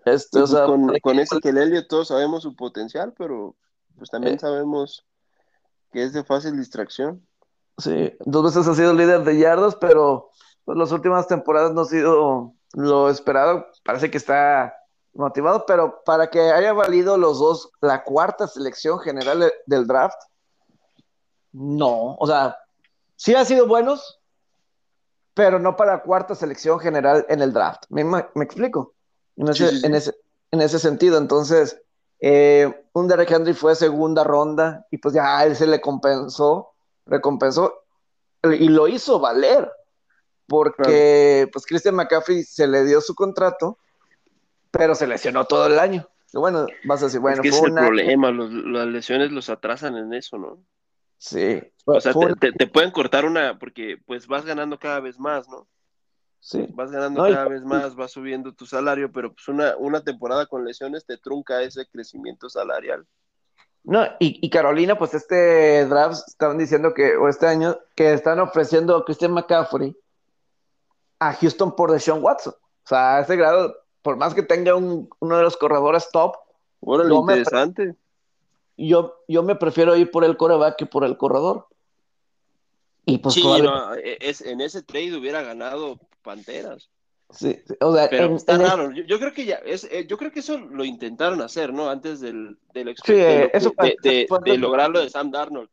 Este, 0.05 0.39
o 0.39 0.41
Pues, 0.41 0.51
sea, 0.51 0.65
con, 0.65 0.99
con 0.99 1.19
ese 1.19 1.39
que 1.39 1.49
Elliott 1.49 1.87
todos 1.87 2.07
sabemos 2.07 2.43
su 2.43 2.55
potencial, 2.55 3.13
pero 3.17 3.55
pues 3.97 4.09
también 4.09 4.35
Eh. 4.35 4.39
sabemos 4.39 5.05
que 5.91 6.03
es 6.03 6.13
de 6.13 6.23
fácil 6.23 6.57
distracción. 6.57 7.25
Sí, 7.77 8.13
dos 8.25 8.43
veces 8.43 8.67
ha 8.67 8.75
sido 8.75 8.93
líder 8.93 9.23
de 9.23 9.37
yardas, 9.37 9.75
pero 9.75 10.29
pues, 10.65 10.77
las 10.77 10.91
últimas 10.91 11.27
temporadas 11.27 11.71
no 11.73 11.81
ha 11.81 11.85
sido 11.85 12.53
lo 12.73 13.09
esperado. 13.09 13.65
Parece 13.83 14.09
que 14.09 14.17
está 14.17 14.73
motivado, 15.13 15.65
pero 15.65 16.01
para 16.05 16.29
que 16.29 16.39
haya 16.39 16.71
valido 16.73 17.17
los 17.17 17.39
dos, 17.39 17.69
la 17.81 18.03
cuarta 18.03 18.47
selección 18.47 18.99
general 18.99 19.41
de- 19.41 19.53
del 19.65 19.85
draft, 19.85 20.17
no. 21.51 22.15
O 22.15 22.25
sea, 22.27 22.57
sí 23.15 23.35
ha 23.35 23.43
sido 23.45 23.67
buenos, 23.67 24.19
pero 25.33 25.59
no 25.59 25.75
para 25.75 26.01
cuarta 26.03 26.33
selección 26.35 26.79
general 26.79 27.25
en 27.29 27.41
el 27.41 27.51
draft. 27.53 27.83
¿Me, 27.89 28.03
me 28.03 28.43
explico? 28.43 28.93
En 29.41 29.49
ese, 29.49 29.85
En, 29.85 29.95
ese, 29.95 30.13
en 30.51 30.61
ese 30.61 30.77
sentido, 30.77 31.17
entonces, 31.17 31.81
eh, 32.19 32.85
un 32.93 33.07
Derek 33.07 33.31
Henry 33.31 33.53
fue 33.53 33.75
segunda 33.75 34.23
ronda 34.23 34.85
y 34.91 34.97
pues 34.97 35.15
ya 35.15 35.43
él 35.43 35.55
se 35.55 35.65
le 35.65 35.81
compensó, 35.81 36.73
recompensó 37.07 37.73
y 38.43 38.69
lo 38.69 38.87
hizo 38.87 39.19
valer, 39.19 39.71
porque 40.47 41.49
pues 41.51 41.65
Christian 41.65 41.95
McCaffrey 41.95 42.43
se 42.43 42.67
le 42.67 42.85
dio 42.85 43.01
su 43.01 43.15
contrato, 43.15 43.79
pero 44.69 44.93
se 44.93 45.07
lesionó 45.07 45.45
todo 45.45 45.65
el 45.65 45.79
año. 45.79 46.07
Y 46.31 46.37
bueno, 46.37 46.67
vas 46.85 47.01
a 47.01 47.05
decir, 47.05 47.19
bueno, 47.19 47.41
es 47.43 47.57
fue 47.57 47.69
un 47.69 47.75
problema, 47.75 48.31
las 48.31 48.87
lesiones 48.87 49.31
los 49.31 49.49
atrasan 49.49 49.97
en 49.97 50.13
eso, 50.13 50.37
¿no? 50.37 50.63
Sí. 51.17 51.61
O 51.85 51.99
sea, 51.99 52.13
te, 52.39 52.67
pueden 52.67 52.91
cortar 52.91 53.25
una, 53.25 53.57
porque 53.57 53.97
pues 54.05 54.27
vas 54.27 54.45
ganando 54.45 54.77
cada 54.77 54.99
vez 54.99 55.19
más, 55.19 55.49
¿no? 55.49 55.67
Sí. 56.41 56.67
Vas 56.73 56.91
ganando 56.91 57.23
cada 57.23 57.47
vez 57.47 57.63
más, 57.63 57.95
vas 57.95 58.11
subiendo 58.11 58.53
tu 58.53 58.65
salario, 58.65 59.11
pero 59.11 59.31
pues 59.31 59.47
una, 59.47 59.77
una 59.77 60.03
temporada 60.03 60.47
con 60.47 60.65
lesiones 60.65 61.05
te 61.05 61.17
trunca 61.17 61.61
ese 61.61 61.85
crecimiento 61.85 62.49
salarial. 62.49 63.05
No, 63.83 64.03
y, 64.19 64.49
Carolina, 64.49 64.97
pues 64.97 65.13
este 65.13 65.85
draft 65.85 66.27
estaban 66.27 66.57
diciendo 66.57 66.93
que, 66.93 67.15
o 67.15 67.29
este 67.29 67.47
año, 67.47 67.77
que 67.95 68.13
están 68.13 68.39
ofreciendo 68.39 68.95
a 68.95 69.05
Christian 69.05 69.31
McCaffrey 69.31 69.95
a 71.19 71.33
Houston 71.33 71.75
por 71.75 71.91
Deshaun 71.91 72.23
Watson. 72.23 72.53
O 72.53 72.87
sea, 72.87 73.17
a 73.17 73.21
ese 73.21 73.35
grado, 73.37 73.75
por 74.01 74.17
más 74.17 74.33
que 74.33 74.43
tenga 74.43 74.75
uno 74.75 75.07
de 75.37 75.43
los 75.43 75.55
corredores 75.55 76.09
top. 76.11 76.35
Órale, 76.81 77.13
interesante 77.13 77.95
yo, 78.87 79.15
yo 79.27 79.43
me 79.43 79.55
prefiero 79.55 79.95
ir 79.95 80.11
por 80.11 80.23
el 80.23 80.37
coreback 80.37 80.77
que 80.77 80.85
por 80.85 81.03
el 81.03 81.17
corredor. 81.17 81.67
Y 83.11 83.17
pues 83.17 83.35
sí, 83.35 83.43
e, 84.03 84.17
es, 84.21 84.41
en 84.41 84.61
ese 84.61 84.83
trade 84.83 85.17
hubiera 85.17 85.41
ganado 85.41 85.99
Panteras. 86.21 86.89
Sí, 87.29 87.57
o 87.79 87.95
sea, 87.95 88.09
pero 88.09 88.35
está 88.35 88.57
raro. 88.57 88.91
Yo, 88.91 89.17
creo 89.17 89.33
que 89.33 89.45
ya, 89.45 89.55
es, 89.65 89.85
eh, 89.85 90.05
yo 90.07 90.17
creo 90.17 90.31
que 90.31 90.41
eso 90.41 90.57
lo 90.57 90.83
intentaron 90.83 91.41
hacer, 91.41 91.73
¿no? 91.73 91.89
Antes 91.89 92.19
del, 92.19 92.57
del 92.73 92.93
sí, 93.05 93.13
eso 93.53 93.73
de, 94.03 94.27
de, 94.43 94.57
lograrlo 94.57 94.99
de 94.99 95.09
Sam 95.09 95.31
Darnold. 95.31 95.69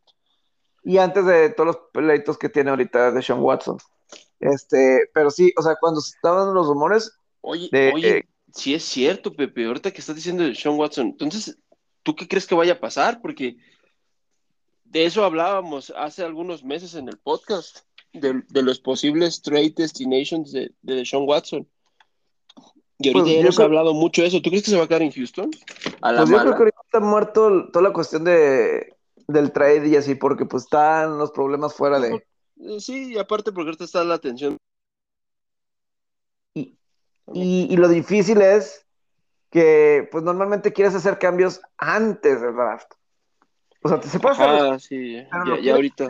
Y 0.84 0.98
antes 0.98 1.26
de 1.26 1.50
todos 1.50 1.66
los 1.66 1.78
pleitos 1.92 2.38
que 2.38 2.48
tiene 2.48 2.70
ahorita 2.70 3.10
de 3.10 3.22
Sean 3.22 3.40
Watson. 3.40 3.78
Este, 4.38 5.10
pero 5.12 5.30
sí, 5.30 5.52
o 5.56 5.62
sea, 5.62 5.74
cuando 5.80 6.00
estaban 6.00 6.54
los 6.54 6.68
rumores. 6.68 7.12
Oye, 7.40 7.68
oye, 7.92 8.28
sí 8.52 8.74
es 8.74 8.84
cierto, 8.84 9.32
Pepe, 9.32 9.66
ahorita 9.66 9.90
que 9.90 10.00
estás 10.00 10.14
diciendo 10.14 10.44
de 10.44 10.54
Sean 10.54 10.78
Watson, 10.78 11.08
entonces 11.08 11.58
¿tú 12.02 12.14
qué 12.14 12.28
crees 12.28 12.46
que 12.46 12.54
vaya 12.54 12.74
a 12.74 12.80
pasar? 12.80 13.20
Porque 13.20 13.56
de 14.90 15.04
eso 15.04 15.24
hablábamos 15.24 15.92
hace 15.96 16.24
algunos 16.24 16.64
meses 16.64 16.94
en 16.94 17.08
el 17.08 17.18
podcast, 17.18 17.80
de, 18.12 18.42
los 18.62 18.80
posibles 18.80 19.42
trade 19.42 19.74
destinations 19.76 20.52
de, 20.52 20.72
de 20.82 21.04
Sean 21.04 21.24
Watson. 21.26 21.68
Y 22.98 23.08
ahorita 23.08 23.24
pues 23.24 23.36
hemos 23.36 23.60
hablado 23.60 23.94
mucho 23.94 24.22
de 24.22 24.28
eso. 24.28 24.42
¿Tú 24.42 24.50
crees 24.50 24.64
que 24.64 24.70
se 24.70 24.76
va 24.76 24.84
a 24.84 24.88
quedar 24.88 25.02
en 25.02 25.12
Houston? 25.12 25.50
A 26.00 26.12
la 26.12 26.20
pues 26.20 26.30
yo 26.30 26.38
creo 26.38 26.52
que 26.52 26.58
ahorita 26.58 26.80
está 26.84 27.00
muerto 27.00 27.70
toda 27.70 27.88
la 27.88 27.92
cuestión 27.92 28.24
de, 28.24 28.96
del 29.28 29.52
trade 29.52 29.88
y 29.88 29.96
así, 29.96 30.14
porque 30.14 30.46
pues 30.46 30.64
están 30.64 31.18
los 31.18 31.30
problemas 31.30 31.74
fuera 31.74 32.00
de... 32.00 32.24
Eh, 32.60 32.80
sí, 32.80 33.12
y 33.12 33.18
aparte 33.18 33.52
porque 33.52 33.68
ahorita 33.68 33.84
está 33.84 34.02
la 34.02 34.14
atención. 34.14 34.56
y, 36.54 36.76
y, 37.34 37.76
lo 37.76 37.88
difícil 37.88 38.40
es 38.40 38.86
que 39.50 40.08
pues 40.10 40.24
normalmente 40.24 40.72
quieres 40.72 40.94
hacer 40.94 41.18
cambios 41.18 41.60
antes 41.76 42.40
del 42.40 42.54
draft. 42.54 42.94
O 43.82 43.88
sea, 43.88 44.00
te 44.00 44.08
se 44.08 44.18
puede 44.18 44.34
hacer. 44.34 44.80
sí, 44.80 45.16
ya, 45.62 45.74
ahorita. 45.74 46.08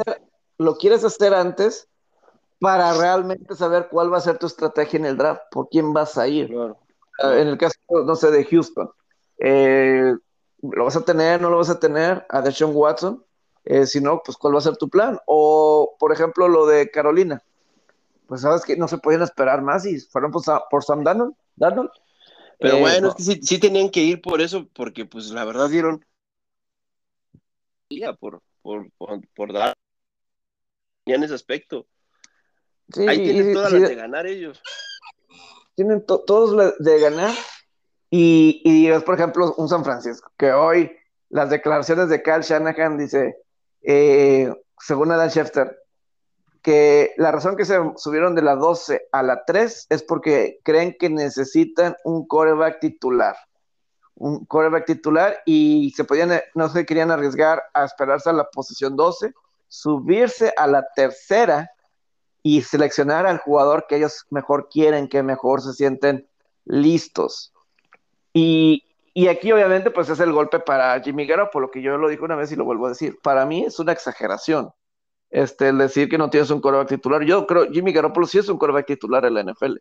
lo 0.59 0.76
quieres 0.76 1.04
hacer 1.04 1.35
antes 1.35 1.88
para 2.61 2.92
realmente 2.94 3.54
saber 3.54 3.88
cuál 3.90 4.12
va 4.12 4.18
a 4.18 4.22
ser 4.22 4.38
tu 4.38 4.46
estrategia 4.46 4.98
en 4.98 5.07
el 5.07 5.16
draft, 5.16 5.42
por 5.50 5.68
quién 5.68 5.92
vas 5.92 6.18
a 6.18 6.26
ir. 6.26 6.50
En 7.22 7.48
el 7.48 7.59
caso, 7.59 7.78
no 7.88 8.16
sé, 8.16 8.31
de 8.31 8.44
Houston. 8.44 8.90
Eh, 9.38 10.14
¿Lo 10.62 10.85
vas 10.85 10.96
a 10.96 11.04
tener, 11.04 11.40
no 11.40 11.50
lo 11.50 11.59
vas 11.59 11.70
a 11.70 11.78
tener? 11.78 12.26
A 12.28 12.42
Deshaun 12.42 12.74
Watson. 12.74 13.24
Eh, 13.64 13.87
si 13.87 14.00
no, 14.00 14.22
pues 14.24 14.37
¿cuál 14.37 14.54
va 14.54 14.59
a 14.59 14.62
ser 14.62 14.76
tu 14.76 14.88
plan? 14.88 15.18
O, 15.26 15.94
por 15.98 16.12
ejemplo, 16.12 16.48
lo 16.48 16.66
de 16.66 16.90
Carolina. 16.90 17.42
Pues 18.26 18.40
sabes 18.40 18.64
que 18.64 18.76
no 18.76 18.88
se 18.88 18.98
podían 18.98 19.22
esperar 19.22 19.62
más 19.62 19.87
y 19.87 20.00
fueron 20.00 20.33
por, 20.33 20.42
por 20.70 20.85
Sam 20.85 21.04
Darnold. 21.04 21.35
Darnold 21.54 21.90
pero 22.59 22.78
eh, 22.78 22.81
bueno, 22.81 23.09
es 23.09 23.14
que 23.14 23.22
sí, 23.22 23.40
sí, 23.42 23.59
tenían 23.59 23.88
que 23.88 24.00
ir 24.00 24.20
por 24.20 24.40
eso, 24.40 24.68
porque 24.72 25.04
pues 25.04 25.31
la 25.31 25.44
verdad 25.44 25.68
dieron 25.68 26.04
por, 28.18 28.42
por, 28.62 28.90
por, 28.98 29.20
por 29.35 29.53
dar 29.53 29.74
en 31.07 31.22
ese 31.22 31.35
aspecto. 31.35 31.87
Ahí 32.96 33.22
tienen 33.22 33.53
todas 33.53 33.72
las 33.72 33.88
de 33.88 33.94
ganar 33.94 34.27
ellos. 34.27 34.62
Tienen 35.74 36.05
todos 36.05 36.74
de 36.79 37.01
ganar. 37.01 37.35
Y, 38.11 38.62
y 38.64 38.88
es, 38.88 39.03
por 39.05 39.14
ejemplo, 39.14 39.55
un 39.57 39.68
San 39.68 39.85
Francisco, 39.85 40.33
que 40.38 40.53
hoy 40.53 40.90
las 41.29 41.51
declaraciones 41.51 42.09
de 42.09 42.22
Carl 42.22 42.42
Shanahan 42.42 42.96
dice, 42.96 43.37
eh, 43.83 44.51
según 44.79 45.12
Adam 45.12 45.29
Schefter, 45.29 45.77
que 46.62 47.12
la 47.18 47.31
razón 47.31 47.57
que 47.57 47.66
se 47.66 47.79
subieron 47.96 48.35
de 48.35 48.42
la 48.42 48.57
12 48.57 49.09
a 49.12 49.22
la 49.22 49.44
3 49.44 49.88
es 49.90 50.03
porque 50.03 50.59
creen 50.64 50.96
que 50.98 51.11
necesitan 51.11 51.96
un 52.05 52.27
coreback 52.27 52.81
titular. 52.81 53.37
Un 54.18 54.44
coreback 54.44 54.87
titular 54.87 55.38
y 55.46 55.92
se 55.96 56.04
podían, 56.04 56.40
no 56.54 56.68
se 56.68 56.85
querían 56.85 57.11
arriesgar 57.11 57.62
a 57.72 57.85
esperarse 57.85 58.31
a 58.31 58.33
la 58.33 58.50
posición 58.50 58.96
12, 58.96 59.33
subirse 59.68 60.52
a 60.57 60.66
la 60.66 60.87
tercera 60.94 61.70
y 62.42 62.62
seleccionar 62.62 63.26
al 63.26 63.38
jugador 63.38 63.87
que 63.88 63.96
ellos 63.96 64.26
mejor 64.31 64.68
quieren, 64.68 65.09
que 65.09 65.22
mejor 65.22 65.62
se 65.62 65.72
sienten 65.72 66.28
listos. 66.64 67.52
Y, 68.33 68.85
y 69.14 69.28
aquí 69.28 69.52
obviamente 69.52 69.90
pues 69.90 70.09
es 70.09 70.20
el 70.20 70.33
golpe 70.33 70.61
para 70.61 71.00
Jimmy 71.00 71.26
por 71.52 71.62
lo 71.62 71.70
que 71.70 71.83
yo 71.83 71.96
lo 71.96 72.09
dije 72.09 72.24
una 72.24 72.37
vez 72.37 72.52
y 72.52 72.57
lo 72.57 72.64
vuelvo 72.64 72.87
a 72.87 72.90
decir. 72.90 73.18
Para 73.22 73.46
mí 73.46 73.64
es 73.64 73.78
una 73.78 73.92
exageración 73.92 74.72
este, 75.31 75.68
el 75.68 75.78
decir 75.78 76.09
que 76.09 76.18
no 76.18 76.31
tienes 76.31 76.50
un 76.50 76.61
coreback 76.61 76.88
titular. 76.88 77.22
Yo 77.22 77.46
creo 77.46 77.70
Jimmy 77.70 77.92
Garoppolo 77.92 78.26
sí 78.26 78.38
es 78.38 78.48
un 78.48 78.59
coreback 78.59 78.87
titular 78.87 79.24
en 79.24 79.35
la 79.35 79.42
NFL. 79.42 79.76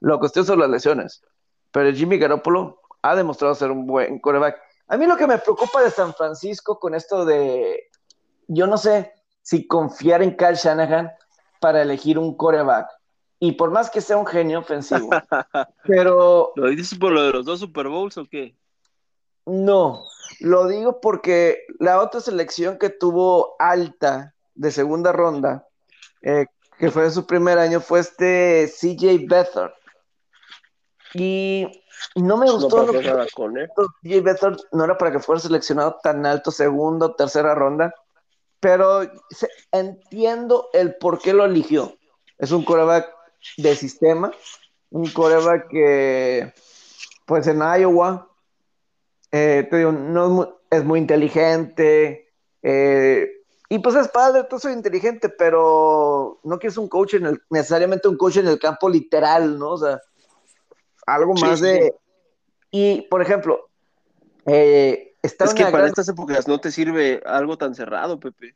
Lo 0.00 0.18
cuestión 0.18 0.44
son 0.44 0.58
las 0.58 0.70
lesiones. 0.70 1.22
Pero 1.70 1.92
Jimmy 1.92 2.18
Garoppolo 2.18 2.80
ha 3.02 3.14
demostrado 3.14 3.54
ser 3.54 3.70
un 3.70 3.86
buen 3.86 4.18
coreback. 4.18 4.58
A 4.88 4.96
mí 4.96 5.06
lo 5.06 5.16
que 5.16 5.26
me 5.26 5.38
preocupa 5.38 5.82
de 5.82 5.90
San 5.90 6.14
Francisco 6.14 6.78
con 6.78 6.94
esto 6.94 7.24
de, 7.24 7.90
yo 8.46 8.66
no 8.66 8.78
sé 8.78 9.12
si 9.42 9.66
confiar 9.66 10.22
en 10.22 10.36
Kyle 10.36 10.54
Shanahan 10.54 11.10
para 11.60 11.82
elegir 11.82 12.18
un 12.18 12.36
coreback. 12.36 12.88
Y 13.40 13.52
por 13.52 13.70
más 13.70 13.90
que 13.90 14.00
sea 14.00 14.16
un 14.16 14.26
genio 14.26 14.60
ofensivo. 14.60 15.10
pero... 15.84 16.52
¿Lo 16.56 16.68
dices 16.68 16.98
por 16.98 17.12
lo 17.12 17.22
de 17.22 17.32
los 17.32 17.44
dos 17.44 17.60
Super 17.60 17.88
Bowls 17.88 18.18
o 18.18 18.26
qué? 18.26 18.56
No, 19.46 20.04
lo 20.40 20.66
digo 20.66 21.00
porque 21.00 21.64
la 21.78 22.00
otra 22.00 22.20
selección 22.20 22.78
que 22.78 22.90
tuvo 22.90 23.56
alta 23.58 24.34
de 24.54 24.70
segunda 24.70 25.12
ronda, 25.12 25.66
eh, 26.22 26.46
que 26.78 26.90
fue 26.90 27.10
su 27.10 27.26
primer 27.26 27.58
año, 27.58 27.80
fue 27.80 28.00
este 28.00 28.70
CJ 28.70 29.26
Beathard. 29.26 29.72
Y 31.14 31.66
no 32.14 32.36
me 32.36 32.50
gustó. 32.50 32.84
No 32.84 32.92
CJ 32.92 34.22
Beathard 34.22 34.58
no 34.72 34.84
era 34.84 34.98
para 34.98 35.12
que 35.12 35.20
fuera 35.20 35.40
seleccionado 35.40 35.98
tan 36.02 36.24
alto, 36.26 36.50
segunda 36.50 37.06
o 37.06 37.14
tercera 37.14 37.54
ronda, 37.54 37.94
pero 38.60 39.02
entiendo 39.72 40.68
el 40.72 40.96
por 40.96 41.18
qué 41.18 41.32
lo 41.32 41.44
eligió. 41.44 41.96
Es 42.38 42.52
un 42.52 42.64
coreback 42.64 43.08
de 43.56 43.74
sistema, 43.74 44.32
un 44.90 45.08
coreback 45.10 45.68
que, 45.68 46.52
pues 47.26 47.46
en 47.46 47.58
Iowa, 47.58 48.28
eh, 49.32 49.66
te 49.68 49.76
digo, 49.78 49.92
no 49.92 50.58
es 50.70 50.84
muy, 50.84 51.00
inteligente, 51.00 52.32
eh, 52.62 53.28
y 53.70 53.78
pues 53.80 53.96
es 53.96 54.08
padre, 54.08 54.44
tú 54.48 54.58
soy 54.58 54.72
inteligente, 54.72 55.28
pero 55.28 56.40
no 56.42 56.58
quieres 56.58 56.78
un 56.78 56.88
coach 56.88 57.14
en 57.14 57.26
el, 57.26 57.42
necesariamente 57.50 58.08
un 58.08 58.16
coach 58.16 58.38
en 58.38 58.48
el 58.48 58.58
campo 58.58 58.88
literal, 58.88 59.58
¿no? 59.58 59.72
O 59.72 59.78
sea, 59.78 60.00
algo 61.14 61.34
más 61.34 61.60
de. 61.60 61.94
Y, 62.70 63.02
por 63.02 63.22
ejemplo, 63.22 63.68
eh, 64.46 65.14
está 65.22 65.46
es 65.46 65.54
que 65.54 65.64
para 65.66 65.86
estas 65.86 66.08
épocas 66.08 66.46
no 66.46 66.60
te 66.60 66.70
sirve 66.70 67.22
algo 67.24 67.56
tan 67.56 67.74
cerrado, 67.74 68.20
Pepe. 68.20 68.54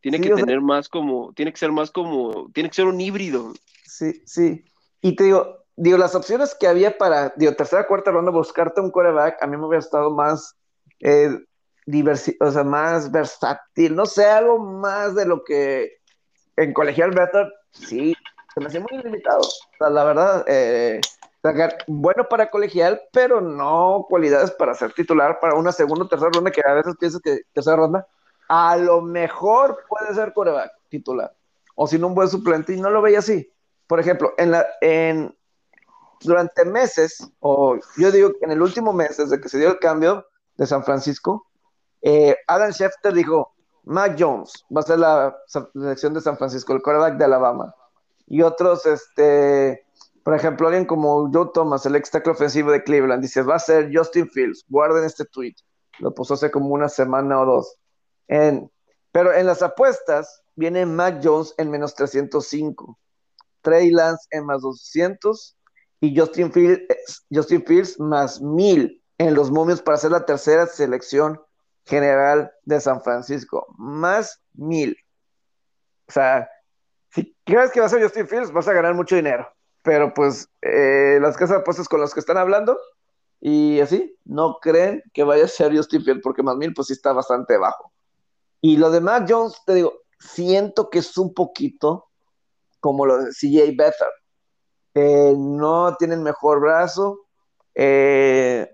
Tiene 0.00 0.20
que 0.20 0.30
tener 0.30 0.60
más 0.60 0.88
como, 0.88 1.32
tiene 1.34 1.52
que 1.52 1.58
ser 1.58 1.72
más 1.72 1.90
como, 1.90 2.50
tiene 2.52 2.70
que 2.70 2.76
ser 2.76 2.86
un 2.86 3.00
híbrido. 3.00 3.52
Sí, 3.84 4.22
sí. 4.24 4.64
Y 5.02 5.14
te 5.14 5.24
digo, 5.24 5.64
digo, 5.76 5.98
las 5.98 6.14
opciones 6.14 6.54
que 6.58 6.68
había 6.68 6.96
para, 6.96 7.34
digo, 7.36 7.54
tercera, 7.54 7.86
cuarta 7.86 8.10
ronda, 8.10 8.30
buscarte 8.30 8.80
un 8.80 8.90
coreback, 8.90 9.42
a 9.42 9.46
mí 9.46 9.56
me 9.56 9.66
hubiera 9.66 9.80
estado 9.80 10.10
más 10.10 10.56
eh, 11.00 11.30
o 12.40 12.50
sea, 12.50 12.64
más 12.64 13.10
versátil, 13.10 13.94
no 13.94 14.06
sé, 14.06 14.26
algo 14.26 14.58
más 14.58 15.14
de 15.14 15.26
lo 15.26 15.42
que 15.44 15.98
en 16.56 16.72
colegial 16.72 17.10
better, 17.10 17.52
sí, 17.72 18.14
se 18.54 18.60
me 18.60 18.66
hacía 18.66 18.80
muy 18.80 19.02
limitado. 19.02 19.40
O 19.40 19.76
sea, 19.78 19.90
la 19.90 20.04
verdad, 20.04 20.44
eh, 20.46 21.00
bueno 21.86 22.28
para 22.28 22.50
colegial, 22.50 23.00
pero 23.12 23.40
no 23.40 24.06
cualidades 24.08 24.50
para 24.50 24.74
ser 24.74 24.92
titular 24.92 25.38
para 25.40 25.54
una 25.54 25.72
segunda 25.72 26.04
o 26.04 26.08
tercera 26.08 26.30
ronda, 26.32 26.50
que 26.50 26.62
a 26.64 26.74
veces 26.74 26.96
piensas 26.98 27.20
que 27.22 27.40
tercera 27.52 27.76
ronda, 27.76 28.06
a 28.48 28.76
lo 28.76 29.00
mejor 29.00 29.84
puede 29.88 30.14
ser 30.14 30.32
coreback 30.32 30.72
titular, 30.88 31.34
o 31.74 31.86
si 31.86 31.98
no 31.98 32.08
un 32.08 32.14
buen 32.14 32.28
suplente, 32.28 32.74
y 32.74 32.80
no 32.80 32.90
lo 32.90 33.02
veía 33.02 33.20
así. 33.20 33.50
por 33.86 33.98
ejemplo, 33.98 34.34
en 34.38 34.52
la, 34.52 34.66
en, 34.80 35.36
durante 36.20 36.64
meses, 36.64 37.28
o 37.40 37.78
yo 37.96 38.12
digo 38.12 38.30
que 38.32 38.44
en 38.44 38.52
el 38.52 38.62
último 38.62 38.92
mes, 38.92 39.16
desde 39.16 39.40
que 39.40 39.48
se 39.48 39.58
dio 39.58 39.68
el 39.68 39.78
cambio 39.78 40.26
de 40.56 40.66
San 40.66 40.84
Francisco, 40.84 41.46
eh, 42.02 42.36
Adam 42.46 42.70
Schefter 42.72 43.12
dijo, 43.12 43.54
Mac 43.84 44.16
Jones 44.18 44.64
va 44.74 44.80
a 44.80 44.84
ser 44.84 44.98
la 44.98 45.36
selección 45.46 46.14
de 46.14 46.20
San 46.20 46.36
Francisco, 46.36 46.72
el 46.72 46.82
quarterback 46.82 47.16
de 47.16 47.24
Alabama. 47.24 47.74
Y 48.26 48.42
otros, 48.42 48.86
este, 48.86 49.86
por 50.22 50.34
ejemplo, 50.34 50.68
alguien 50.68 50.84
como 50.84 51.30
Joe 51.32 51.50
Thomas, 51.54 51.86
el 51.86 51.96
ex 51.96 52.10
tackle 52.10 52.32
ofensivo 52.32 52.70
de 52.70 52.82
Cleveland, 52.82 53.22
dice, 53.22 53.42
va 53.42 53.56
a 53.56 53.58
ser 53.58 53.90
Justin 53.92 54.28
Fields. 54.30 54.64
Guarden 54.68 55.04
este 55.04 55.24
tweet. 55.24 55.54
Lo 55.98 56.14
puso 56.14 56.34
hace 56.34 56.50
como 56.50 56.68
una 56.68 56.88
semana 56.88 57.40
o 57.40 57.46
dos. 57.46 57.76
Pero 59.12 59.32
en 59.32 59.46
las 59.46 59.62
apuestas 59.62 60.42
viene 60.54 60.86
Mac 60.86 61.20
Jones 61.22 61.54
en 61.58 61.70
menos 61.70 61.94
305, 61.94 62.98
Trey 63.62 63.90
Lance 63.90 64.26
en 64.30 64.46
más 64.46 64.62
200 64.62 65.56
y 66.00 66.18
Justin 66.18 66.52
Fields, 66.52 67.26
Justin 67.30 67.64
Fields 67.64 67.98
más 67.98 68.40
1000 68.40 69.02
en 69.18 69.34
los 69.34 69.50
momios 69.50 69.82
para 69.82 69.98
ser 69.98 70.12
la 70.12 70.24
tercera 70.24 70.66
selección 70.66 71.40
general 71.84 72.52
de 72.64 72.80
San 72.80 73.02
Francisco. 73.02 73.66
Más 73.76 74.40
1000. 74.54 74.96
O 76.08 76.12
sea, 76.12 76.48
si 77.10 77.36
crees 77.44 77.70
que 77.72 77.80
va 77.80 77.86
a 77.86 77.90
ser 77.90 78.02
Justin 78.02 78.28
Fields, 78.28 78.52
vas 78.52 78.68
a 78.68 78.72
ganar 78.72 78.94
mucho 78.94 79.16
dinero. 79.16 79.46
Pero 79.82 80.12
pues 80.14 80.48
eh, 80.62 81.18
las 81.20 81.36
casas 81.36 81.62
de 81.64 81.84
con 81.86 82.00
las 82.00 82.12
que 82.12 82.20
están 82.20 82.36
hablando 82.36 82.78
y 83.40 83.80
así, 83.80 84.16
no 84.24 84.58
creen 84.60 85.02
que 85.14 85.24
vaya 85.24 85.44
a 85.44 85.48
ser 85.48 85.74
Justin 85.74 86.04
Fields 86.04 86.22
porque 86.22 86.42
más 86.42 86.56
1000 86.56 86.74
pues 86.74 86.88
sí 86.88 86.92
está 86.92 87.12
bastante 87.12 87.56
bajo. 87.56 87.92
Y 88.60 88.76
lo 88.76 88.90
de 88.90 89.00
Mac 89.00 89.26
Jones, 89.28 89.56
te 89.64 89.74
digo, 89.74 89.94
siento 90.18 90.90
que 90.90 90.98
es 90.98 91.16
un 91.16 91.32
poquito 91.32 92.08
como 92.80 93.06
lo 93.06 93.18
de 93.18 93.30
CJ 93.30 93.74
Beathard. 93.76 94.12
Eh, 94.94 95.34
no 95.36 95.96
tienen 95.96 96.22
mejor 96.22 96.60
brazo, 96.60 97.20
eh, 97.74 98.68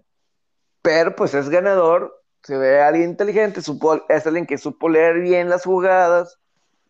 pero 0.83 1.15
pues 1.15 1.35
es 1.35 1.49
ganador, 1.49 2.25
se 2.43 2.57
ve 2.57 2.81
alguien 2.81 3.11
inteligente, 3.11 3.61
supo, 3.61 4.03
es 4.09 4.27
alguien 4.27 4.47
que 4.47 4.59
supo 4.59 4.89
leer 4.89 5.21
bien 5.21 5.49
las 5.49 5.65
jugadas, 5.65 6.39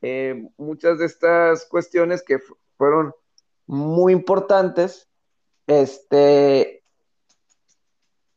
eh, 0.01 0.49
muchas 0.57 0.99
de 0.99 1.07
estas 1.07 1.67
cuestiones 1.67 2.23
que 2.23 2.39
fueron 2.77 3.13
muy 3.67 4.13
importantes, 4.13 5.09
este, 5.67 6.83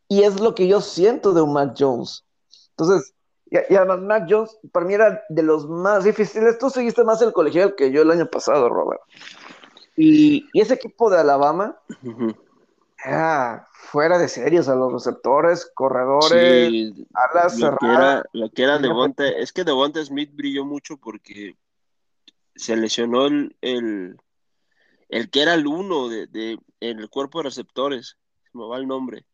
y 0.08 0.24
es 0.24 0.40
lo 0.40 0.56
que 0.56 0.68
yo 0.68 0.82
siento 0.82 1.34
de 1.34 1.42
un 1.42 1.54
Mac 1.54 1.76
Jones. 1.78 2.26
Entonces, 2.72 3.14
y, 3.52 3.76
además, 3.76 4.02
Mac 4.02 4.28
Jones, 4.30 4.58
para 4.72 4.86
mí 4.86 4.94
era 4.94 5.24
de 5.30 5.44
los 5.44 5.68
más 5.68 6.04
difíciles. 6.04 6.58
Tú 6.60 6.70
seguiste 6.70 7.04
más 7.04 7.22
el 7.22 7.34
colegial 7.34 7.76
que 7.76 7.92
yo 7.92 8.04
el 8.04 8.12
año 8.12 8.28
pasado, 8.28 8.70
Robert. 8.70 9.02
Y, 9.96 10.48
ese 10.54 10.76
equipo 10.76 11.10
de 11.10 11.20
Alabama, 11.20 11.78
fuera 13.74 14.18
de 14.18 14.28
series 14.28 14.70
a 14.70 14.76
los 14.76 14.94
receptores, 14.94 15.70
corredores, 15.74 16.70
sí, 16.70 17.08
alas 17.14 17.60
lo 17.60 17.76
Que 17.78 17.86
era, 17.88 18.24
lo 18.34 18.50
que 18.50 18.64
era 18.64 18.78
Devonta, 18.78 19.28
es 19.28 19.52
que 19.52 19.64
Devonta 19.64 20.04
Smith 20.04 20.32
brilló 20.34 20.64
mucho 20.64 20.98
porque 20.98 21.56
se 22.56 22.76
lesionó 22.76 23.26
el, 23.26 23.56
el, 23.62 24.18
que 25.10 25.42
era 25.42 25.54
el 25.54 25.68
uno 25.68 26.08
de, 26.10 26.28
de, 26.28 26.60
en 26.80 27.00
el 27.00 27.10
cuerpo 27.10 27.40
de 27.40 27.46
receptores, 27.46 28.18
se 28.44 28.58
me 28.58 28.68
va 28.68 28.78
el 28.78 28.88
nombre, 28.88 29.26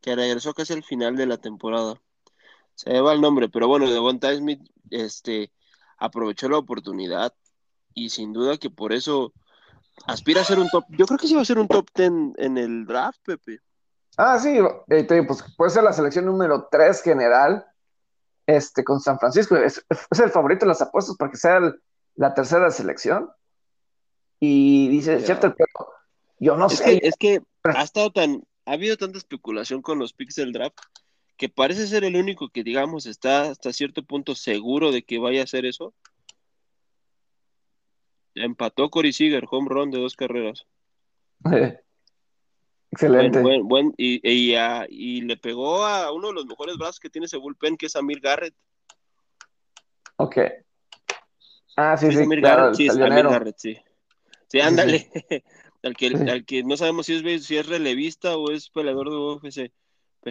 que 0.00 0.16
regresó 0.16 0.54
casi 0.54 0.72
al 0.72 0.84
final 0.84 1.16
de 1.16 1.26
la 1.26 1.38
temporada 1.38 2.00
se 2.78 2.90
me 2.90 3.00
va 3.00 3.12
el 3.12 3.20
nombre, 3.20 3.48
pero 3.48 3.66
bueno, 3.66 3.90
Devonta 3.90 4.32
Smith 4.36 4.60
este, 4.90 5.50
aprovechó 5.98 6.48
la 6.48 6.58
oportunidad 6.58 7.34
y 7.92 8.10
sin 8.10 8.32
duda 8.32 8.56
que 8.56 8.70
por 8.70 8.92
eso 8.92 9.32
aspira 10.06 10.42
a 10.42 10.44
ser 10.44 10.60
un 10.60 10.68
top. 10.68 10.84
Yo 10.90 11.04
creo 11.06 11.18
que 11.18 11.26
sí 11.26 11.34
va 11.34 11.42
a 11.42 11.44
ser 11.44 11.58
un 11.58 11.66
top 11.66 11.88
10 11.92 12.12
en 12.36 12.56
el 12.56 12.86
draft, 12.86 13.18
Pepe. 13.24 13.58
Ah, 14.16 14.38
sí, 14.38 14.60
eh, 14.90 15.24
pues 15.26 15.44
puede 15.56 15.72
ser 15.72 15.82
la 15.82 15.92
selección 15.92 16.24
número 16.24 16.68
3 16.70 17.02
general 17.02 17.66
este, 18.46 18.84
con 18.84 19.00
San 19.00 19.18
Francisco. 19.18 19.56
Es, 19.56 19.84
el 20.22 20.30
favorito 20.30 20.64
de 20.64 20.68
las 20.68 20.80
apuestas 20.80 21.16
para 21.16 21.32
que 21.32 21.36
sea 21.36 21.60
la 22.14 22.32
tercera 22.32 22.70
selección. 22.70 23.28
Y 24.40 24.88
dice, 24.88 25.20
cierto, 25.20 25.54
pero 25.56 25.68
yo 26.38 26.56
no 26.56 26.68
sé. 26.68 27.00
es 27.02 27.16
que 27.16 27.40
ha 27.64 27.82
estado 27.82 28.10
tan, 28.10 28.44
ha 28.64 28.72
habido 28.72 28.96
tanta 28.96 29.18
especulación 29.18 29.82
con 29.82 29.98
los 29.98 30.12
picks 30.12 30.36
del 30.36 30.52
draft 30.52 30.78
que 31.38 31.48
parece 31.48 31.86
ser 31.86 32.04
el 32.04 32.16
único 32.16 32.48
que, 32.50 32.64
digamos, 32.64 33.06
está 33.06 33.42
hasta 33.42 33.72
cierto 33.72 34.02
punto 34.02 34.34
seguro 34.34 34.90
de 34.90 35.02
que 35.02 35.18
vaya 35.18 35.40
a 35.40 35.44
hacer 35.44 35.64
eso. 35.66 35.94
Empató 38.34 38.90
Cory 38.90 39.12
Seager, 39.12 39.44
home 39.48 39.68
run 39.70 39.90
de 39.92 40.00
dos 40.00 40.16
carreras. 40.16 40.66
Excelente. 42.90 43.40
Buen, 43.40 43.94
y, 43.96 44.20
y, 44.24 45.20
le 45.20 45.36
pegó 45.36 45.84
a 45.84 46.10
uno 46.12 46.28
de 46.28 46.34
los 46.34 46.46
mejores 46.46 46.76
brazos 46.76 46.98
que 46.98 47.10
tiene 47.10 47.26
ese 47.26 47.36
bullpen, 47.36 47.76
que 47.76 47.86
es 47.86 47.94
Amir 47.94 48.20
Garrett. 48.20 48.54
Ok. 50.16 50.38
Ah, 51.76 51.96
sí, 51.96 52.10
sí, 52.10 52.22
Amir 52.22 52.40
Garrett, 52.40 52.74
sí, 52.74 52.88
Amir 52.88 53.28
Garrett, 53.28 53.58
sí. 53.58 53.78
Sí, 54.48 54.60
ándale. 54.60 55.10
al, 55.82 55.96
que, 55.96 56.06
al 56.08 56.44
que 56.44 56.62
no 56.64 56.76
sabemos 56.76 57.06
si 57.06 57.14
es, 57.14 57.44
si 57.44 57.56
es 57.56 57.66
relevista 57.66 58.36
o 58.36 58.50
es 58.50 58.70
peleador 58.70 59.10
de 59.10 59.16
UFC. 59.16 59.72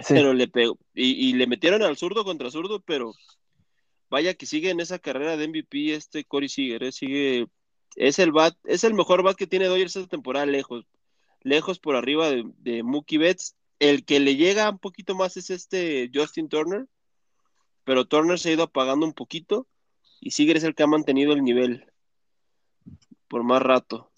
Pero 0.08 0.34
le 0.34 0.48
pegó. 0.48 0.78
Y, 0.94 1.34
le 1.34 1.48
metieron 1.48 1.82
al 1.82 1.98
zurdo 1.98 2.26
contra 2.26 2.52
zurdo, 2.52 2.82
pero 2.82 3.14
vaya 4.10 4.34
que 4.34 4.46
sigue 4.46 4.70
en 4.70 4.80
esa 4.80 5.00
carrera 5.00 5.38
de 5.38 5.48
MVP 5.48 5.94
este 5.94 6.26
Corey 6.26 6.50
Seager, 6.50 6.84
¿eh? 6.84 6.92
sigue, 6.92 7.48
es 7.96 8.20
el 8.20 8.32
bat, 8.32 8.56
es 8.64 8.84
el 8.84 8.94
mejor 8.94 9.24
bat 9.24 9.36
que 9.36 9.48
tiene 9.48 9.66
Dodgers 9.66 9.96
esta 9.96 10.10
temporada 10.10 10.46
lejos, 10.46 10.86
lejos 11.42 11.80
por 11.80 11.96
arriba 11.96 12.30
de, 12.30 12.84
Mookie 12.84 13.18
Betts. 13.18 13.56
El 13.80 14.06
que 14.06 14.20
le 14.20 14.36
llega 14.36 14.70
un 14.70 14.80
poquito 14.80 15.14
más 15.16 15.38
es 15.38 15.50
este 15.50 16.10
Justin 16.14 16.50
Turner, 16.50 16.88
pero 17.84 18.06
Turner 18.06 18.40
se 18.40 18.50
ha 18.50 18.54
ido 18.54 18.64
apagando 18.64 19.06
un 19.06 19.14
poquito 19.14 19.68
y 20.20 20.32
Seager 20.32 20.58
es 20.58 20.64
el 20.64 20.74
que 20.74 20.84
ha 20.84 20.88
mantenido 20.88 21.34
el 21.34 21.44
nivel 21.44 21.86
por 23.28 23.44
más 23.44 23.62
rato. 23.62 24.10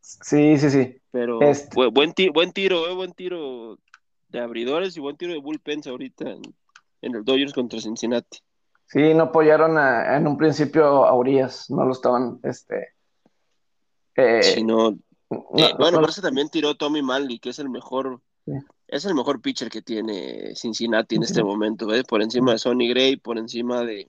Sí, 0.00 0.58
sí, 0.58 0.70
sí. 0.70 1.00
Pero 1.10 1.40
este 1.42 1.88
buen, 1.88 2.12
tiro, 2.12 2.32
buen 2.32 2.52
tiro, 2.52 2.88
eh, 2.88 2.94
buen 2.94 3.12
tiro 3.12 3.78
de 4.28 4.40
abridores 4.40 4.96
y 4.96 5.00
buen 5.00 5.16
tiro 5.16 5.32
de 5.32 5.38
bullpens 5.38 5.86
ahorita 5.86 6.30
en, 6.30 7.14
el 7.14 7.24
Dodgers 7.24 7.52
contra 7.52 7.80
Cincinnati. 7.80 8.38
Sí, 8.86 9.14
no 9.14 9.24
apoyaron 9.24 9.76
en 9.78 10.26
un 10.26 10.36
principio 10.36 10.84
a 11.06 11.14
Urias, 11.14 11.70
no 11.70 11.84
lo 11.84 11.92
estaban, 11.92 12.38
este... 12.44 12.94
Eh, 14.14 14.62
no, 14.64 14.96
eh, 15.30 15.72
bueno, 15.78 16.06
eso 16.06 16.22
también 16.22 16.48
tiró 16.48 16.74
Tommy 16.76 17.02
Manley, 17.02 17.38
que 17.38 17.50
es 17.50 17.58
el 17.58 17.68
mejor, 17.68 18.20
es 18.86 19.04
el 19.04 19.14
mejor 19.14 19.40
pitcher 19.40 19.68
que 19.68 19.82
tiene 19.82 20.54
Cincinnati 20.54 21.16
en 21.16 21.24
este 21.24 21.42
momento, 21.42 21.86
¿ves? 21.86 22.04
Por 22.04 22.22
encima 22.22 22.52
de 22.52 22.58
Sonny 22.58 22.88
Gray, 22.88 23.16
por 23.16 23.38
encima 23.38 23.84
de, 23.84 24.08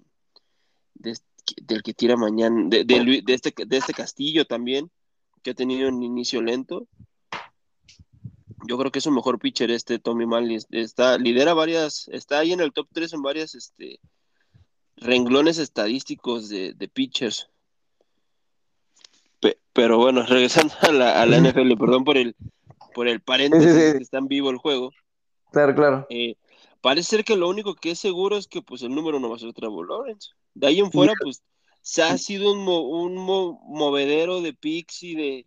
del 1.61 1.83
que 1.83 1.93
tira 1.93 2.15
mañana, 2.17 2.67
de, 2.67 2.83
de, 2.83 3.23
este, 3.27 3.53
de 3.65 3.77
este 3.77 3.93
Castillo 3.93 4.45
también 4.45 4.91
que 5.43 5.51
ha 5.51 5.53
tenido 5.53 5.89
un 5.89 6.03
inicio 6.03 6.41
lento. 6.41 6.87
Yo 8.67 8.77
creo 8.77 8.91
que 8.91 8.99
es 8.99 9.05
un 9.05 9.15
mejor 9.15 9.39
pitcher 9.39 9.71
este 9.71 9.99
Tommy 9.99 10.25
Manley. 10.25 10.57
Está, 10.71 11.17
lidera 11.17 11.53
varias, 11.53 12.09
está 12.11 12.39
ahí 12.39 12.51
en 12.51 12.59
el 12.59 12.73
top 12.73 12.87
3 12.91 13.13
en 13.13 13.21
varias 13.21 13.55
este, 13.55 13.99
renglones 14.97 15.57
estadísticos 15.57 16.49
de, 16.49 16.89
pitchers. 16.93 17.49
pero 19.73 19.97
bueno, 19.97 20.23
regresando 20.27 20.73
a 20.81 20.91
la, 20.91 21.21
a 21.21 21.25
la 21.25 21.39
NFL, 21.39 21.77
perdón 21.77 22.03
por 22.03 22.17
el, 22.17 22.35
por 22.93 23.07
el 23.07 23.21
paréntesis 23.21 23.93
que 23.93 24.03
está 24.03 24.17
en 24.17 24.27
vivo 24.27 24.49
el 24.49 24.57
juego. 24.57 24.91
Claro, 25.51 25.75
claro. 25.75 26.07
Eh, 26.09 26.35
parece 26.81 27.09
ser 27.09 27.25
que 27.25 27.35
lo 27.35 27.49
único 27.49 27.75
que 27.75 27.91
es 27.91 27.99
seguro 27.99 28.37
es 28.37 28.47
que 28.47 28.61
pues 28.61 28.81
el 28.81 28.93
número 28.93 29.19
no 29.19 29.29
va 29.29 29.35
a 29.35 29.39
ser 29.39 29.53
Trevor 29.53 29.87
Lawrence. 29.87 30.29
De 30.53 30.67
ahí 30.67 30.79
en 30.79 30.91
fuera, 30.91 31.13
pues 31.21 31.41
se 31.81 32.03
ha 32.03 32.17
sido 32.17 32.51
un, 32.51 32.67
un 32.67 33.15
movedero 33.15 34.41
de 34.41 34.53
picks 34.53 35.03
y 35.03 35.15
de, 35.15 35.45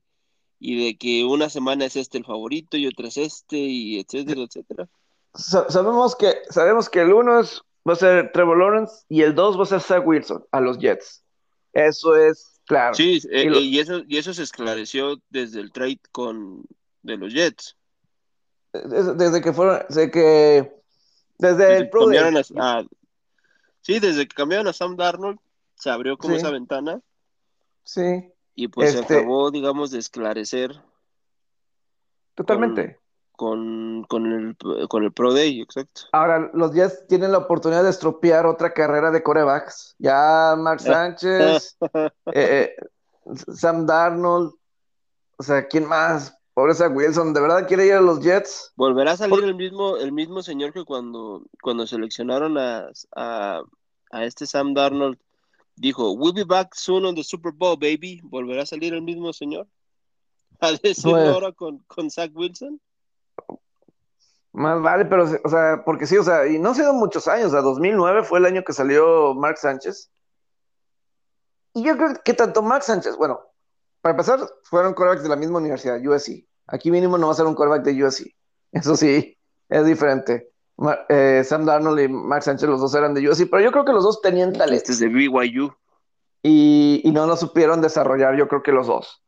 y 0.59 0.85
de 0.85 0.97
que 0.97 1.25
una 1.25 1.51
semana 1.51 1.87
es 1.87 1.97
este 1.97 2.19
el 2.19 2.25
favorito 2.25 2.77
y 2.77 2.87
otra 2.87 3.09
es 3.09 3.17
este, 3.17 3.57
y 3.59 3.99
etcétera, 3.99 4.43
etcétera. 4.43 4.89
sabemos 5.35 6.17
que, 6.17 6.35
sabemos 6.51 6.89
que 6.89 7.01
el 7.01 7.13
uno 7.13 7.41
es, 7.41 7.63
va 7.89 7.95
a 7.95 7.97
ser 7.97 8.31
Trevor 8.33 8.59
Lawrence 8.59 9.05
y 9.09 9.23
el 9.23 9.35
dos 9.35 9.59
va 9.59 9.65
a 9.65 9.67
ser 9.67 9.81
Zach 9.81 10.07
Wilson 10.07 10.45
a 10.53 10.61
los 10.61 10.79
Jets. 10.79 11.23
Eso 11.73 12.17
es 12.17 12.61
claro. 12.67 12.95
Sí, 12.95 13.21
y, 13.31 13.79
eh, 13.79 13.81
eso, 13.81 14.03
y 14.07 14.19
eso 14.19 14.35
se 14.35 14.43
esclareció 14.43 15.21
desde 15.31 15.61
el 15.61 15.73
trade 15.73 16.01
con 16.13 16.65
de 17.03 17.17
los 17.17 17.33
Jets. 17.33 17.77
Desde, 18.73 19.41
que 19.41 19.53
fueron, 19.53 19.83
desde 19.89 20.11
que 20.11 20.80
desde, 21.41 21.77
el 21.77 21.91
Pro 21.91 22.07
Sí, 23.81 23.99
desde 23.99 24.29
que 24.29 24.35
cambiaron 24.35 24.69
a 24.69 24.73
Sam 24.73 24.97
Darnold, 24.97 25.39
se 25.75 25.91
abrió 25.91 26.17
como 26.19 26.35
esa 26.35 26.51
ventana. 26.51 27.01
Sí. 27.83 28.33
Y 28.55 28.69
pues 28.69 28.93
se 28.93 29.01
este 29.01 29.19
acabó, 29.19 29.51
digamos, 29.51 29.91
de 29.91 29.99
esclarecer. 29.99 30.73
Totalmente. 32.35 32.99
Con, 33.33 34.07
el, 34.11 34.57
con 34.89 35.03
el 35.03 35.13
Pro 35.13 35.33
Day, 35.33 35.63
exacto. 35.63 36.03
Ahora, 36.13 36.51
los 36.53 36.75
Jets 36.75 37.07
tienen 37.07 37.33
la 37.33 37.39
oportunidad 37.39 37.83
de 37.83 37.89
estropear 37.89 38.45
otra 38.45 38.75
carrera 38.75 39.11
de 39.11 39.23
corebacks. 39.23 39.95
Ya 39.99 40.55
Mark 40.59 40.81
Sánchez, 40.81 41.79
eh, 41.95 42.11
eh, 42.35 42.77
Sam 43.55 43.87
Darnold, 43.87 44.53
o 45.39 45.43
sea, 45.43 45.67
¿quién 45.67 45.87
más? 45.87 46.37
Pobre 46.55 46.75
Zach 46.75 46.95
Wilson, 46.95 47.33
¿de 47.33 47.41
verdad 47.41 47.67
quiere 47.67 47.87
ir 47.87 47.93
a 47.95 48.01
los 48.01 48.21
Jets? 48.21 48.73
Volverá 48.77 49.13
a 49.13 49.17
salir 49.17 49.45
el 49.45 49.55
mismo, 49.55 49.97
el 49.97 50.13
mismo 50.13 50.43
señor 50.43 50.73
que 50.73 50.85
cuando, 50.85 51.45
cuando 51.63 51.87
seleccionaron 51.87 52.59
a, 52.59 52.89
a, 53.17 53.63
a 54.11 54.25
este 54.25 54.47
Sam 54.47 54.75
Darnold 54.75 55.19
dijo, 55.77 56.13
we'll 56.13 56.35
be 56.35 56.45
back 56.45 56.75
soon 56.75 57.05
on 57.07 57.15
the 57.15 57.25
Super 57.25 57.53
Bowl, 57.53 57.77
baby. 57.77 58.21
¿Volverá 58.25 58.63
a 58.63 58.67
salir 58.67 58.93
el 58.93 59.03
mismo 59.03 59.33
señor? 59.33 59.67
¿A 60.61 60.73
decirlo 60.73 61.13
Pues- 61.13 61.29
ahora 61.29 61.53
con, 61.53 61.79
con 61.87 62.11
Zach 62.11 62.31
Wilson? 62.35 62.81
Más 64.53 64.83
vale, 64.83 65.05
pero, 65.05 65.29
o 65.45 65.49
sea, 65.49 65.83
porque 65.85 66.09
sí, 66.09 66.19
o 66.19 66.25
sea, 66.25 66.45
y 66.49 66.59
no 66.59 66.71
ha 66.71 66.75
sido 66.75 66.93
muchos 66.93 67.29
años, 67.29 67.47
o 67.47 67.51
sea, 67.51 67.61
2009 67.61 68.25
fue 68.25 68.41
el 68.41 68.47
año 68.47 68.65
que 68.65 68.73
salió 68.73 69.33
Mark 69.33 69.59
Sánchez. 69.59 70.11
Y 71.73 71.85
yo 71.85 71.97
creo 71.97 72.15
que 72.25 72.35
tanto 72.35 72.61
Mark 72.61 72.83
Sánchez, 72.83 73.17
bueno, 73.17 73.41
para 74.01 74.13
empezar, 74.13 74.41
fueron 74.65 74.95
quarterbacks 74.95 75.23
de 75.23 75.29
la 75.29 75.37
misma 75.37 75.59
universidad, 75.59 76.01
USC. 76.05 76.47
Aquí 76.67 76.91
mínimo 76.91 77.19
no 77.19 77.27
va 77.27 77.33
a 77.33 77.37
ser 77.37 77.47
un 77.47 77.55
quarterback 77.55 77.85
de 77.85 78.05
USC. 78.05 78.35
Eso 78.73 78.97
sí, 78.97 79.37
es 79.69 79.85
diferente. 79.85 80.53
Eh, 81.09 81.43
Sam 81.45 81.67
Darnold 81.67 82.01
y 82.01 82.09
Mark 82.09 82.43
Sánchez, 82.43 82.69
los 82.69 82.81
dos 82.81 82.95
eran 82.95 83.13
de 83.13 83.29
USC, 83.29 83.49
pero 83.51 83.63
yo 83.63 83.73
creo 83.73 83.85
que 83.85 83.93
los 83.93 84.05
dos 84.05 84.23
tenían 84.23 84.53
talento. 84.53 84.77
Este 84.77 84.93
es 84.93 84.99
de 85.01 85.09
BYU. 85.09 85.73
y, 86.43 87.03
y 87.05 87.11
no 87.13 87.27
lo 87.27 87.37
supieron 87.37 87.81
desarrollar, 87.81 88.37
yo 88.37 88.49
creo 88.49 88.63
que 88.63 88.73
los 88.73 88.87
dos. 88.87 89.23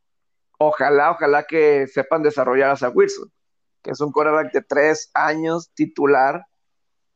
Ojalá, 0.57 1.11
ojalá 1.11 1.43
que 1.43 1.87
sepan 1.87 2.23
desarrollar 2.23 2.71
a 2.71 2.77
Zach 2.77 2.95
Wilson, 2.95 3.31
que 3.81 3.91
es 3.91 3.99
un 4.01 4.11
quarterback 4.11 4.51
de 4.53 4.61
tres 4.61 5.11
años 5.13 5.71
titular, 5.73 6.45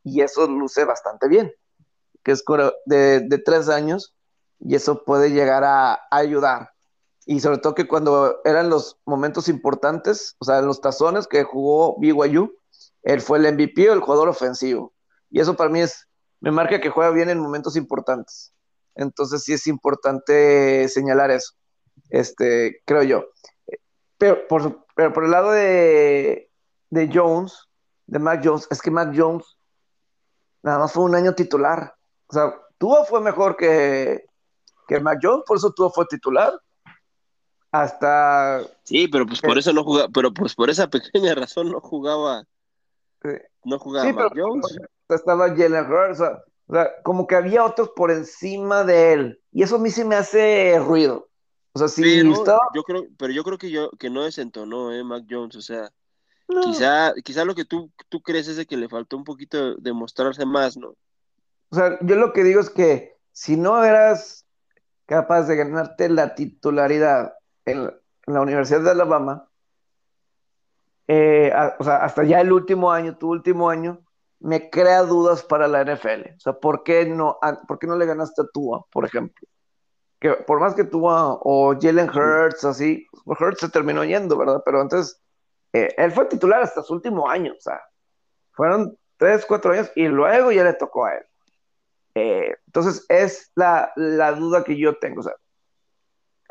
y 0.03 0.21
eso 0.21 0.47
luce 0.47 0.85
bastante 0.85 1.27
bien, 1.27 1.51
que 2.23 2.33
es 2.33 2.43
de, 2.85 3.21
de 3.21 3.37
tres 3.39 3.69
años, 3.69 4.15
y 4.59 4.75
eso 4.75 5.03
puede 5.03 5.31
llegar 5.31 5.63
a, 5.63 5.93
a 5.93 5.99
ayudar. 6.11 6.71
Y 7.29 7.41
sobre 7.41 7.57
todo 7.57 7.75
que 7.75 7.89
cuando 7.89 8.39
eran 8.45 8.69
los 8.69 8.97
momentos 9.05 9.49
importantes, 9.49 10.37
o 10.39 10.45
sea, 10.45 10.59
en 10.59 10.65
los 10.65 10.79
tazones 10.79 11.27
que 11.27 11.43
jugó 11.43 11.97
BYU, 11.99 12.55
él 13.03 13.19
fue 13.19 13.37
el 13.37 13.53
MVP 13.53 13.89
o 13.89 13.93
el 13.93 13.99
jugador 13.99 14.29
ofensivo. 14.29 14.93
Y 15.29 15.41
eso 15.41 15.53
para 15.57 15.69
mí 15.69 15.81
es, 15.81 16.07
me 16.39 16.51
marca 16.51 16.79
que 16.79 16.89
juega 16.89 17.11
bien 17.11 17.29
en 17.29 17.39
momentos 17.39 17.75
importantes. 17.75 18.53
Entonces 18.95 19.43
sí 19.43 19.51
es 19.51 19.67
importante 19.67 20.87
señalar 20.87 21.29
eso, 21.29 21.53
este, 22.09 22.81
creo 22.85 23.03
yo. 23.03 23.25
Pero 24.17 24.47
por, 24.47 24.85
pero 24.95 25.11
por 25.11 25.25
el 25.25 25.31
lado 25.31 25.51
de, 25.51 26.49
de 26.89 27.09
Jones, 27.13 27.67
de 28.05 28.19
Mac 28.19 28.39
Jones, 28.41 28.67
es 28.71 28.81
que 28.81 28.89
Mac 28.89 29.13
Jones 29.13 29.57
nada 30.63 30.79
más 30.79 30.93
fue 30.93 31.03
un 31.03 31.13
año 31.13 31.35
titular. 31.35 31.93
O 32.27 32.33
sea, 32.33 32.55
Tua 32.77 33.03
fue 33.03 33.19
mejor 33.19 33.57
que, 33.57 34.27
que 34.87 35.01
Mac 35.01 35.19
Jones, 35.21 35.43
por 35.45 35.57
eso 35.57 35.73
Tua 35.73 35.89
fue 35.89 36.05
titular. 36.05 36.53
Hasta 37.81 38.61
Sí, 38.83 39.07
pero 39.07 39.25
pues 39.25 39.41
por 39.41 39.57
eso 39.57 39.73
no 39.73 39.83
jugaba, 39.83 40.09
pero 40.13 40.33
pues 40.33 40.55
por 40.55 40.69
esa 40.69 40.87
pequeña 40.89 41.35
razón 41.35 41.71
no 41.71 41.79
jugaba, 41.81 42.43
eh, 43.23 43.41
no 43.63 43.79
jugaba 43.79 44.07
Sí, 44.07 44.13
Mac 44.13 44.29
pero 44.33 44.47
Jones. 44.49 44.77
estaba 45.09 45.49
Jalen 45.49 45.85
Hurts, 45.91 46.19
o 46.19 46.23
sea, 46.25 46.43
o 46.67 46.73
sea, 46.73 46.91
como 47.03 47.27
que 47.27 47.35
había 47.35 47.63
otros 47.63 47.89
por 47.95 48.11
encima 48.11 48.83
de 48.83 49.13
él. 49.13 49.41
Y 49.51 49.63
eso 49.63 49.75
a 49.77 49.79
mí 49.79 49.89
sí 49.89 50.03
me 50.03 50.15
hace 50.15 50.79
ruido. 50.79 51.29
O 51.73 51.79
sea, 51.79 51.87
si 51.87 52.01
Pero 52.01 52.31
estaba. 52.33 52.61
yo 52.73 52.83
creo, 52.83 53.05
pero 53.17 53.31
yo 53.31 53.43
creo 53.43 53.57
que 53.57 53.69
yo 53.69 53.91
que 53.91 54.09
no 54.09 54.23
desentonó, 54.23 54.91
eh, 54.93 55.03
Mac 55.03 55.25
Jones. 55.29 55.55
O 55.55 55.61
sea, 55.61 55.91
no. 56.47 56.61
quizá, 56.61 57.13
quizá 57.23 57.45
lo 57.45 57.55
que 57.55 57.65
tú, 57.65 57.91
tú 58.09 58.21
crees 58.21 58.47
es 58.47 58.57
de 58.57 58.65
que 58.65 58.77
le 58.77 58.89
faltó 58.89 59.15
un 59.17 59.23
poquito 59.23 59.75
de 59.75 59.93
mostrarse 59.93 60.45
más, 60.45 60.75
¿no? 60.77 60.95
O 61.69 61.75
sea, 61.75 61.97
yo 62.01 62.15
lo 62.15 62.33
que 62.33 62.43
digo 62.43 62.59
es 62.61 62.69
que 62.69 63.15
si 63.31 63.57
no 63.57 63.83
eras 63.83 64.45
capaz 65.05 65.43
de 65.43 65.55
ganarte 65.55 66.09
la 66.09 66.35
titularidad 66.35 67.33
en, 67.67 67.79
en 68.27 68.33
la 68.33 68.41
Universidad 68.41 68.81
de 68.81 68.91
Alabama, 68.91 69.47
eh, 71.07 71.51
a- 71.53 71.75
o 71.79 71.83
sea, 71.83 71.97
hasta 71.97 72.23
ya 72.23 72.41
el 72.41 72.51
último 72.51 72.91
año, 72.91 73.17
tu 73.17 73.29
último 73.29 73.69
año, 73.69 73.99
me 74.39 74.69
crea 74.69 75.03
dudas 75.03 75.43
para 75.43 75.67
la 75.67 75.81
NFL. 75.81 76.35
O 76.35 76.39
sea, 76.39 76.53
¿por 76.53 76.83
qué 76.83 77.05
no, 77.05 77.37
a- 77.41 77.59
por 77.67 77.79
qué 77.79 77.87
no 77.87 77.95
le 77.97 78.05
ganaste 78.05 78.41
a 78.41 78.47
Tua, 78.53 78.85
por 78.91 79.05
ejemplo? 79.05 79.47
Que 80.19 80.31
por 80.33 80.59
más 80.59 80.75
que 80.75 80.83
Tua 80.83 81.33
o 81.41 81.75
Jalen 81.79 82.09
Hurts, 82.09 82.65
así, 82.65 83.07
pues, 83.23 83.39
Hurts 83.39 83.59
se 83.61 83.69
terminó 83.69 84.03
yendo, 84.03 84.37
¿verdad? 84.37 84.61
Pero 84.65 84.81
entonces, 84.81 85.21
eh, 85.73 85.93
él 85.97 86.11
fue 86.11 86.25
titular 86.25 86.61
hasta 86.61 86.81
su 86.81 86.93
último 86.93 87.29
año, 87.29 87.53
o 87.57 87.61
sea, 87.61 87.81
fueron 88.51 88.97
tres, 89.17 89.45
cuatro 89.45 89.73
años 89.73 89.91
y 89.95 90.07
luego 90.07 90.51
ya 90.51 90.63
le 90.63 90.73
tocó 90.73 91.05
a 91.05 91.15
él. 91.15 91.23
Eh, 92.15 92.55
entonces, 92.65 93.05
es 93.09 93.51
la, 93.55 93.91
la 93.95 94.31
duda 94.33 94.63
que 94.63 94.75
yo 94.77 94.97
tengo. 94.97 95.19
O 95.19 95.23
sea, 95.23 95.33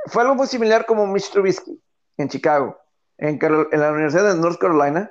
fue 0.06 0.22
algo 0.22 0.34
muy 0.34 0.46
similar 0.46 0.86
como 0.86 1.06
Mitch 1.06 1.30
Trubisky 1.30 1.80
en 2.16 2.28
Chicago, 2.28 2.78
en, 3.18 3.38
Carol- 3.38 3.68
en 3.72 3.80
la 3.80 3.92
Universidad 3.92 4.32
de 4.34 4.40
North 4.40 4.58
Carolina. 4.58 5.10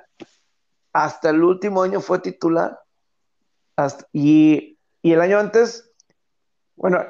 Hasta 0.92 1.30
el 1.30 1.42
último 1.42 1.82
año 1.82 2.00
fue 2.00 2.18
titular. 2.18 2.78
Hasta- 3.76 4.06
y, 4.12 4.78
y 5.02 5.12
el 5.12 5.20
año 5.20 5.38
antes, 5.38 5.90
bueno, 6.76 7.04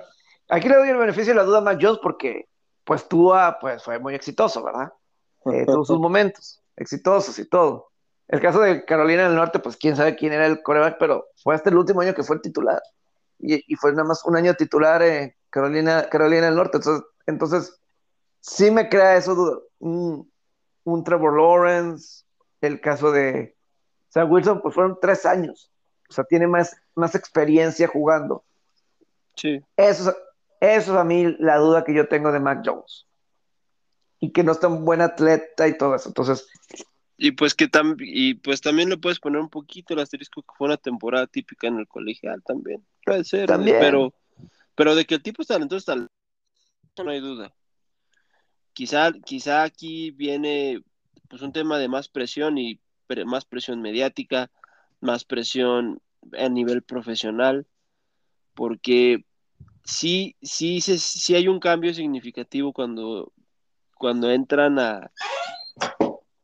aquí 0.49 0.69
le 0.69 0.77
doy 0.77 0.89
el 0.89 0.97
beneficio 0.97 1.33
de 1.33 1.37
la 1.39 1.45
duda 1.45 1.59
a 1.59 1.63
Mac 1.63 1.79
Jones 1.81 2.01
porque, 2.03 2.49
pues, 2.85 3.09
Tua, 3.09 3.59
pues, 3.61 3.83
fue 3.85 3.99
muy 3.99 4.15
exitoso, 4.15 4.63
¿verdad? 4.65 4.93
Eh, 5.53 5.65
tuvo 5.67 5.85
sus 5.85 5.99
momentos 6.01 6.63
exitosos 6.77 7.39
y 7.39 7.49
todo. 7.49 7.89
El 8.29 8.41
caso 8.41 8.61
de 8.61 8.85
Carolina 8.85 9.25
del 9.29 9.37
Norte, 9.37 9.61
pues 9.61 9.77
quién 9.77 9.95
sabe 9.95 10.17
quién 10.17 10.33
era 10.33 10.47
el 10.47 10.61
coreback, 10.63 10.97
pero 10.99 11.27
fue 11.43 11.55
hasta 11.55 11.71
el 11.71 11.77
último 11.77 12.01
año 12.01 12.13
que 12.13 12.25
fue 12.25 12.37
el 12.37 12.43
titular. 12.43 12.83
Y, 13.39 13.63
y 13.73 13.77
fue 13.77 13.93
nada 13.93 14.03
más 14.05 14.25
un 14.25 14.37
año 14.37 14.55
titular 14.55 15.01
en 15.03 15.33
Carolina, 15.49 16.09
Carolina 16.11 16.47
del 16.47 16.57
Norte. 16.57 16.79
Entonces, 16.79 17.07
entonces 17.27 17.79
sí 18.41 18.71
me 18.71 18.89
crea 18.89 19.17
eso. 19.17 19.63
Un, 19.79 20.31
un 20.85 21.05
Trevor 21.05 21.37
Lawrence, 21.37 22.25
el 22.61 22.81
caso 22.81 23.11
de 23.13 23.55
Zach 24.13 24.31
Wilson, 24.31 24.61
pues 24.63 24.75
fueron 24.75 24.99
tres 25.01 25.27
años. 25.27 25.71
O 26.09 26.13
sea, 26.13 26.25
tiene 26.25 26.47
más, 26.47 26.77
más 26.95 27.15
experiencia 27.15 27.89
jugando. 27.89 28.45
Sí. 29.35 29.61
Eso, 29.77 30.11
es- 30.11 30.17
eso 30.61 30.93
es 30.93 30.99
a 30.99 31.05
mí 31.05 31.37
la 31.39 31.57
duda 31.59 31.85
que 31.85 31.93
yo 31.95 32.09
tengo 32.09 32.33
de 32.33 32.41
Mac 32.41 32.63
Jones. 32.65 33.07
Y 34.21 34.33
que 34.33 34.43
no 34.43 34.53
es 34.53 34.61
tan 34.61 34.85
buen 34.85 35.03
atleta 35.03 35.69
y 35.69 35.77
todo 35.77 35.95
eso. 35.95 36.09
Entonces, 36.09 36.47
Y 37.19 37.33
pues 37.33 37.55
que 37.55 37.69
tam 37.69 37.97
y 37.99 38.35
pues 38.35 38.61
también 38.61 38.89
le 38.89 38.97
puedes 38.97 39.19
poner 39.21 39.41
un 39.41 39.51
poquito 39.51 39.93
el 39.95 40.01
asterisco 40.01 40.43
que 40.43 40.55
fue 40.57 40.67
una 40.69 40.77
temporada 40.79 41.27
típica 41.27 41.67
en 41.67 41.79
el 41.79 41.89
colegial 41.89 42.43
también. 42.45 42.87
Puede 43.05 43.25
ser, 43.25 43.47
También. 43.47 43.77
pero 43.81 44.15
pero 44.75 44.95
de 44.95 45.05
que 45.07 45.15
el 45.17 45.23
tipo 45.23 45.41
es 45.43 45.49
talentoso, 45.49 45.93
no 47.05 47.11
hay 47.11 47.21
duda. 47.21 47.55
Quizá, 48.73 49.13
quizá 49.25 49.63
aquí 49.63 50.11
viene 50.11 50.81
pues 51.29 51.43
un 51.43 51.53
tema 51.53 51.79
de 51.79 51.89
más 51.89 52.09
presión 52.09 52.59
y 52.59 52.79
más 53.25 53.45
presión 53.45 53.81
mediática, 53.81 54.51
más 55.01 55.25
presión 55.25 56.01
a 56.39 56.49
nivel 56.49 56.83
profesional, 56.83 57.67
porque 58.55 59.25
sí, 59.85 60.37
sí, 60.43 60.81
se- 60.81 60.99
sí 60.99 61.35
hay 61.35 61.49
un 61.49 61.61
cambio 61.61 61.95
significativo 61.95 62.73
cuando, 62.73 63.33
cuando 63.97 64.31
entran 64.31 64.79
a, 64.79 65.11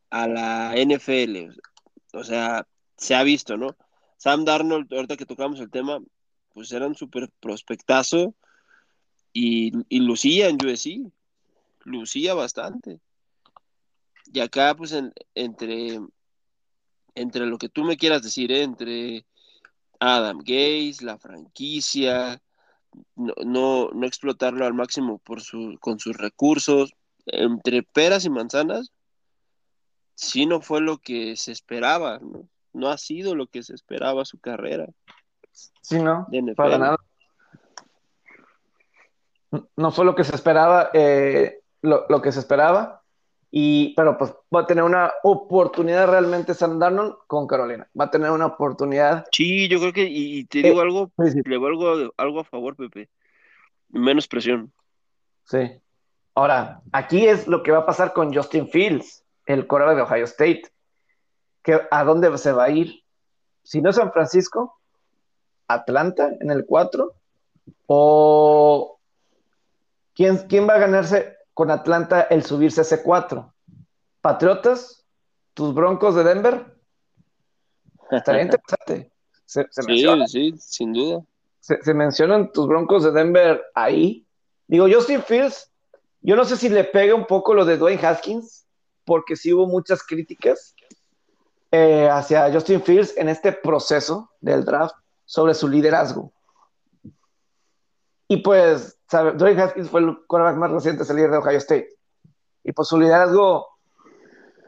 a 0.09 0.27
la 0.27 0.75
NFL. 0.75 1.49
O 2.13 2.23
sea, 2.23 2.67
se 2.97 3.15
ha 3.15 3.23
visto, 3.23 3.57
¿no? 3.57 3.75
Sam 4.17 4.45
Darnold, 4.45 4.91
ahorita 4.93 5.17
que 5.17 5.25
tocamos 5.25 5.59
el 5.59 5.69
tema, 5.69 5.99
pues 6.53 6.71
era 6.71 6.87
un 6.87 6.95
súper 6.95 7.29
prospectazo 7.39 8.35
y, 9.33 9.71
y 9.89 9.99
lucía 9.99 10.47
en 10.47 10.63
USC, 10.63 11.11
lucía 11.83 12.33
bastante. 12.33 12.99
Y 14.31 14.39
acá, 14.39 14.75
pues, 14.75 14.91
en- 14.93 15.13
entre, 15.35 15.99
entre 17.15 17.45
lo 17.45 17.57
que 17.57 17.69
tú 17.69 17.83
me 17.83 17.97
quieras 17.97 18.21
decir, 18.21 18.51
¿eh? 18.51 18.63
entre 18.63 19.25
Adam 19.99 20.37
Gates, 20.39 21.01
la 21.01 21.17
franquicia, 21.17 22.41
no, 23.15 23.33
no, 23.43 23.89
no 23.91 24.05
explotarlo 24.07 24.65
al 24.65 24.73
máximo 24.73 25.17
por 25.19 25.41
su, 25.41 25.77
con 25.79 25.99
sus 25.99 26.15
recursos, 26.17 26.93
entre 27.25 27.83
peras 27.83 28.25
y 28.25 28.29
manzanas, 28.29 28.91
sí 30.15 30.45
no 30.45 30.61
fue 30.61 30.81
lo 30.81 30.97
que 30.97 31.35
se 31.37 31.51
esperaba, 31.51 32.19
¿no? 32.19 32.47
No 32.73 32.89
ha 32.89 32.97
sido 32.97 33.35
lo 33.35 33.47
que 33.47 33.61
se 33.63 33.75
esperaba 33.75 34.25
su 34.25 34.39
carrera 34.39 34.87
sí, 35.81 35.99
no, 35.99 36.27
para 36.55 36.77
nada. 36.79 36.97
No 39.75 39.91
fue 39.91 40.05
lo 40.05 40.15
que 40.15 40.23
se 40.23 40.35
esperaba, 40.35 40.89
eh, 40.93 41.59
lo, 41.81 42.05
lo 42.09 42.21
que 42.21 42.31
se 42.31 42.39
esperaba. 42.39 43.03
Y, 43.55 43.93
pero 43.93 44.17
pues 44.17 44.33
va 44.53 44.61
a 44.61 44.65
tener 44.65 44.83
una 44.83 45.13
oportunidad 45.21 46.09
realmente 46.09 46.55
Sam 46.55 46.79
Darnold 46.79 47.17
con 47.27 47.45
Carolina. 47.45 47.87
Va 47.99 48.05
a 48.05 48.09
tener 48.09 48.31
una 48.31 48.47
oportunidad. 48.47 49.25
Sí, 49.31 49.67
yo 49.67 49.79
creo 49.79 49.93
que, 49.93 50.05
y, 50.05 50.39
y 50.39 50.45
te 50.45 50.63
digo 50.63 50.79
Eh, 50.79 50.81
algo, 50.81 51.11
Sí, 51.31 51.39
le 51.45 51.57
voy 51.57 51.69
algo, 51.69 52.13
algo 52.17 52.39
a 52.39 52.43
favor, 52.43 52.75
Pepe. 52.75 53.09
Menos 53.89 54.27
presión. 54.27 54.73
Sí. 55.43 55.79
Ahora, 56.33 56.81
aquí 56.91 57.27
es 57.27 57.47
lo 57.47 57.61
que 57.61 57.71
va 57.71 57.79
a 57.79 57.85
pasar 57.85 58.13
con 58.13 58.33
Justin 58.33 58.67
Fields, 58.69 59.23
el 59.45 59.67
quarterback 59.67 59.97
de 59.97 60.01
Ohio 60.01 60.25
State. 60.25 60.63
Que, 61.61 61.79
¿A 61.91 62.03
dónde 62.03 62.35
se 62.39 62.53
va 62.53 62.63
a 62.63 62.69
ir? 62.71 63.03
Si 63.61 63.83
no 63.83 63.91
es 63.91 63.97
San 63.97 64.11
Francisco, 64.11 64.79
Atlanta 65.67 66.31
en 66.39 66.49
el 66.49 66.65
4, 66.65 67.13
o 67.85 68.92
quién, 70.13 70.37
quién 70.47 70.67
va 70.67 70.75
a 70.75 70.79
ganarse 70.79 71.37
con 71.53 71.71
Atlanta 71.71 72.21
el 72.21 72.43
subirse 72.43 72.81
a 72.81 72.83
C4. 72.83 73.51
Patriotas, 74.21 75.05
tus 75.53 75.73
Broncos 75.73 76.15
de 76.15 76.23
Denver. 76.23 76.77
Estaría 78.11 78.41
interesante. 78.43 79.11
Se, 79.45 79.67
sí, 79.69 80.05
sí, 80.27 80.55
sin 80.57 80.93
duda. 80.93 81.23
Se, 81.59 81.93
mencionan 81.93 82.51
tus 82.51 82.67
Broncos 82.67 83.03
de 83.03 83.11
Denver 83.11 83.63
ahí. 83.73 84.25
Digo, 84.67 84.87
Justin 84.91 85.21
Fields, 85.21 85.71
yo 86.21 86.35
no 86.35 86.43
sé 86.45 86.57
si 86.57 86.69
le 86.69 86.83
pega 86.83 87.15
un 87.15 87.25
poco 87.25 87.53
lo 87.53 87.63
de 87.63 87.77
Dwayne 87.77 88.05
Haskins, 88.05 88.65
porque 89.05 89.35
sí 89.35 89.53
hubo 89.53 89.67
muchas 89.67 90.03
críticas 90.03 90.75
eh, 91.71 92.09
hacia 92.09 92.51
Justin 92.51 92.81
Fields 92.81 93.15
en 93.17 93.29
este 93.29 93.51
proceso 93.51 94.31
del 94.41 94.65
draft 94.65 94.95
sobre 95.25 95.53
su 95.53 95.67
liderazgo. 95.67 96.33
Y 98.27 98.37
pues, 98.37 98.97
¿sabe? 99.13 99.33
Dwayne 99.33 99.61
Haskins 99.61 99.89
fue 99.91 100.01
el 100.01 100.17
quarterback 100.25 100.57
más 100.57 100.71
reciente, 100.71 101.13
líder 101.13 101.29
de 101.29 101.37
Ohio 101.37 101.57
State. 101.59 101.89
Y 102.63 102.71
pues 102.71 102.87
su 102.87 102.99
liderazgo, 102.99 103.67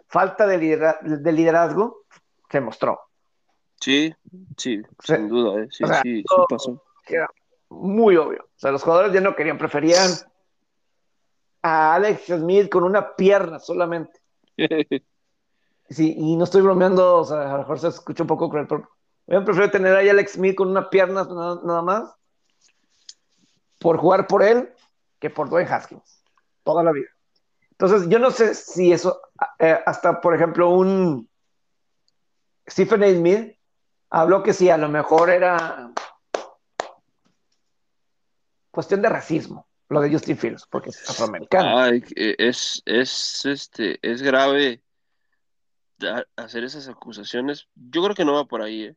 falta 0.08 0.46
de, 0.46 0.60
liderazgo, 0.60 2.04
se 2.52 2.62
mostró. 2.62 3.00
Sí, 3.82 4.14
sí, 4.56 4.84
sin 5.04 5.30
duda, 5.30 5.64
¿eh? 5.64 5.68
sí, 5.72 5.84
sí, 6.04 6.22
sí 6.22 6.36
pasó. 6.48 6.84
Era 7.08 7.28
muy 7.70 8.18
obvio. 8.18 8.44
O 8.44 8.60
sea, 8.60 8.72
los 8.72 8.84
jugadores 8.84 9.14
ya 9.14 9.22
no 9.22 9.36
querían, 9.36 9.58
preferían 9.58 10.12
a 11.64 11.96
Alex 11.96 12.26
Smith 12.28 12.70
con 12.70 12.84
una 12.84 13.16
pierna 13.16 13.58
solamente. 13.58 14.20
sí, 15.90 16.14
y 16.16 16.36
no 16.36 16.44
estoy 16.44 16.62
bromeando, 16.62 17.18
o 17.18 17.26
sea, 17.26 17.50
a 17.50 17.54
lo 17.54 17.58
mejor 17.60 17.80
se 17.80 17.88
escucha 17.88 18.22
un 18.22 18.28
poco 18.28 18.48
cruel, 18.48 18.68
pero 18.68 18.88
yo 19.26 19.44
prefiero 19.44 19.72
tener 19.72 19.96
a 19.96 20.00
Alex 20.00 20.34
Smith 20.34 20.56
con 20.56 20.70
una 20.70 20.88
pierna 20.92 21.24
nada 21.64 21.82
más 21.82 22.16
por 23.86 24.00
jugar 24.00 24.26
por 24.26 24.42
él 24.42 24.74
que 25.20 25.30
por 25.30 25.48
Dwayne 25.48 25.70
Haskins, 25.70 26.24
toda 26.64 26.82
la 26.82 26.92
vida. 26.92 27.10
Entonces, 27.70 28.10
yo 28.10 28.18
no 28.18 28.32
sé 28.32 28.56
si 28.56 28.92
eso, 28.92 29.22
eh, 29.60 29.80
hasta 29.86 30.22
por 30.22 30.34
ejemplo, 30.34 30.72
un 30.72 31.30
Stephen 32.68 33.04
A. 33.04 33.10
Smith 33.12 33.56
habló 34.10 34.42
que 34.42 34.54
sí, 34.54 34.72
a 34.72 34.78
lo 34.78 34.90
mejor 34.90 35.30
era 35.30 35.92
cuestión 38.72 39.04
de 39.04 39.10
racismo, 39.10 39.68
lo 39.90 40.02
de 40.02 40.12
Justin 40.12 40.38
Fields, 40.38 40.66
porque 40.66 40.90
es 40.90 41.08
afroamericano. 41.08 41.86
es, 41.86 42.82
es, 42.88 43.46
este, 43.46 44.00
es 44.02 44.24
grave 44.24 44.82
hacer 46.36 46.64
esas 46.64 46.90
acusaciones. 46.90 47.68
Yo 47.76 48.02
creo 48.02 48.16
que 48.16 48.26
no 48.26 48.34
va 48.34 48.46
por 48.46 48.64
ahí, 48.64 48.86
¿eh? 48.86 48.96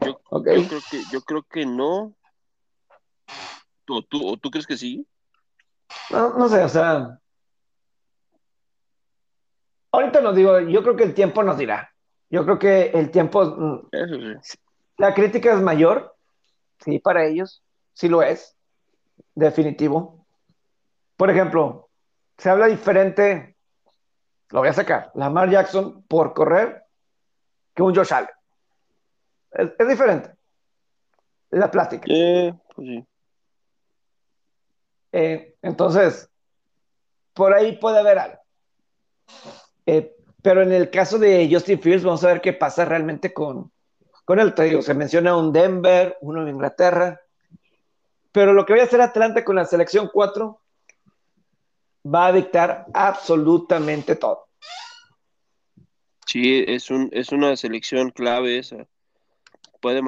Yo, 0.00 0.18
creo 0.42 0.66
que, 0.90 1.02
yo 1.12 1.20
creo 1.20 1.42
que 1.42 1.66
no. 1.66 2.16
¿O 3.88 4.02
tú, 4.02 4.36
tú 4.38 4.50
crees 4.50 4.66
que 4.66 4.76
sí? 4.76 5.06
No, 6.10 6.38
no 6.38 6.48
sé, 6.48 6.62
o 6.62 6.68
sea. 6.68 7.18
Ahorita 9.90 10.20
nos 10.20 10.34
digo, 10.34 10.58
yo 10.60 10.82
creo 10.82 10.96
que 10.96 11.04
el 11.04 11.14
tiempo 11.14 11.42
nos 11.42 11.58
dirá. 11.58 11.92
Yo 12.30 12.44
creo 12.44 12.58
que 12.58 12.86
el 12.86 13.10
tiempo. 13.10 13.44
Mm, 13.44 13.88
la 14.98 15.14
crítica 15.14 15.52
es 15.52 15.60
mayor, 15.60 16.16
sí, 16.80 16.98
para 16.98 17.26
ellos, 17.26 17.62
sí 17.92 18.08
lo 18.08 18.22
es, 18.22 18.56
definitivo. 19.34 20.26
Por 21.16 21.30
ejemplo, 21.30 21.90
se 22.38 22.50
habla 22.50 22.66
diferente, 22.66 23.56
lo 24.50 24.60
voy 24.60 24.68
a 24.68 24.72
sacar, 24.72 25.10
Lamar 25.14 25.50
Jackson 25.50 26.02
por 26.04 26.34
correr 26.34 26.84
que 27.74 27.82
un 27.82 27.94
Josh 27.94 28.12
Allen. 28.12 28.30
Es, 29.50 29.88
diferente. 29.88 30.32
La 31.50 31.70
plática. 31.70 32.04
pues 32.06 32.54
sí. 32.76 33.06
Eh, 35.12 35.56
entonces, 35.62 36.30
por 37.32 37.52
ahí 37.54 37.76
puede 37.76 38.00
haber 38.00 38.18
algo. 38.18 38.38
Eh, 39.86 40.16
pero 40.42 40.62
en 40.62 40.72
el 40.72 40.90
caso 40.90 41.18
de 41.18 41.48
Justin 41.50 41.80
Fields, 41.80 42.04
vamos 42.04 42.24
a 42.24 42.28
ver 42.28 42.40
qué 42.40 42.52
pasa 42.52 42.84
realmente 42.84 43.32
con, 43.32 43.70
con 44.24 44.40
él. 44.40 44.54
Te 44.54 44.64
digo, 44.64 44.82
se 44.82 44.94
menciona 44.94 45.36
un 45.36 45.52
Denver, 45.52 46.16
uno 46.20 46.42
en 46.42 46.48
Inglaterra. 46.48 47.20
Pero 48.32 48.52
lo 48.52 48.64
que 48.64 48.72
voy 48.72 48.80
a 48.80 48.84
hacer 48.84 49.00
Atlanta 49.00 49.44
con 49.44 49.56
la 49.56 49.66
selección 49.66 50.10
4 50.12 50.60
va 52.12 52.26
a 52.26 52.32
dictar 52.32 52.86
absolutamente 52.92 54.16
todo. 54.16 54.48
Sí, 56.26 56.64
es, 56.66 56.90
un, 56.90 57.10
es 57.12 57.30
una 57.30 57.56
selección 57.56 58.10
clave 58.10 58.58
esa. 58.58 58.88
Puede, 59.80 60.00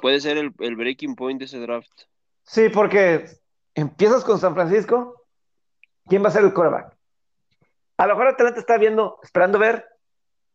puede 0.00 0.20
ser 0.20 0.38
el, 0.38 0.50
breaking 0.50 1.14
point 1.14 1.38
de 1.38 1.44
ese 1.44 1.58
draft. 1.60 1.92
Sí, 2.42 2.68
porque 2.70 3.26
empiezas 3.78 4.24
con 4.24 4.38
San 4.38 4.54
Francisco, 4.54 5.24
¿quién 6.06 6.24
va 6.24 6.28
a 6.28 6.32
ser 6.32 6.44
el 6.44 6.52
quarterback? 6.52 6.96
A 7.96 8.06
lo 8.06 8.14
mejor 8.14 8.28
Atlanta 8.28 8.60
está 8.60 8.76
viendo, 8.76 9.18
esperando 9.22 9.58
ver 9.58 9.86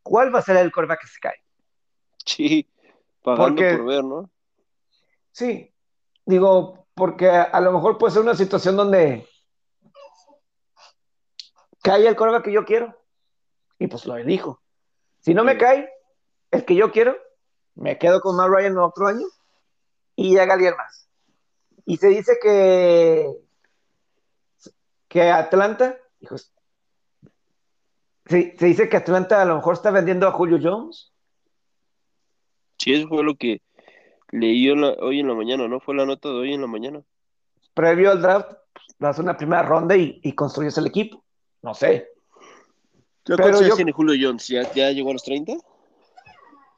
cuál 0.01 0.33
va 0.33 0.39
a 0.39 0.43
ser 0.43 0.57
el 0.57 0.71
quarterback 0.71 1.01
que 1.01 1.07
se 1.07 1.19
cae. 1.19 1.43
Sí, 2.25 2.69
pagando 3.21 3.61
por 3.61 3.85
ver, 3.85 4.03
¿no? 4.03 4.29
Sí, 5.31 5.73
digo, 6.25 6.87
porque 6.93 7.29
a 7.29 7.59
lo 7.61 7.71
mejor 7.71 7.97
puede 7.97 8.13
ser 8.13 8.21
una 8.21 8.35
situación 8.35 8.75
donde 8.75 9.27
cae 11.81 12.07
el 12.07 12.15
quarterback 12.15 12.45
que 12.45 12.53
yo 12.53 12.65
quiero 12.65 12.97
y 13.79 13.87
pues 13.87 14.05
lo 14.05 14.17
elijo. 14.17 14.61
Si 15.19 15.33
no 15.33 15.43
me 15.43 15.57
cae 15.57 15.89
el 16.51 16.65
que 16.65 16.75
yo 16.75 16.91
quiero, 16.91 17.15
me 17.75 17.97
quedo 17.97 18.21
con 18.21 18.35
Matt 18.35 18.49
Ryan 18.49 18.77
otro 18.77 19.07
año 19.07 19.25
y 20.15 20.35
llega 20.35 20.53
alguien 20.53 20.75
más. 20.75 21.09
Y 21.85 21.97
se 21.97 22.07
dice 22.07 22.37
que, 22.41 23.27
que 25.07 25.29
Atlanta, 25.29 25.97
hijos, 26.19 26.53
se, 28.25 28.55
se 28.57 28.65
dice 28.65 28.89
que 28.89 28.97
Atlanta 28.97 29.41
a 29.41 29.45
lo 29.45 29.55
mejor 29.55 29.73
está 29.73 29.91
vendiendo 29.91 30.27
a 30.27 30.31
Julio 30.31 30.59
Jones. 30.61 31.11
Sí, 32.77 32.93
eso 32.93 33.07
fue 33.07 33.23
lo 33.23 33.35
que 33.35 33.61
leí 34.31 34.69
hoy 34.69 35.19
en 35.19 35.27
la 35.27 35.35
mañana, 35.35 35.67
¿no? 35.67 35.79
Fue 35.79 35.95
la 35.95 36.05
nota 36.05 36.29
de 36.29 36.35
hoy 36.35 36.53
en 36.53 36.61
la 36.61 36.67
mañana. 36.67 37.01
Previo 37.73 38.11
al 38.11 38.21
draft, 38.21 38.53
das 38.97 39.19
una 39.19 39.35
primera 39.35 39.63
ronda 39.63 39.95
y, 39.95 40.19
y 40.23 40.33
construyes 40.33 40.77
el 40.77 40.87
equipo. 40.87 41.23
No 41.61 41.73
sé. 41.73 42.09
Pero 43.25 43.61
yo, 43.61 43.75
tiene 43.75 43.91
Julio 43.91 44.15
Jones? 44.19 44.47
¿Ya, 44.47 44.71
¿Ya 44.73 44.91
llegó 44.91 45.11
a 45.11 45.13
los 45.13 45.23
30? 45.23 45.53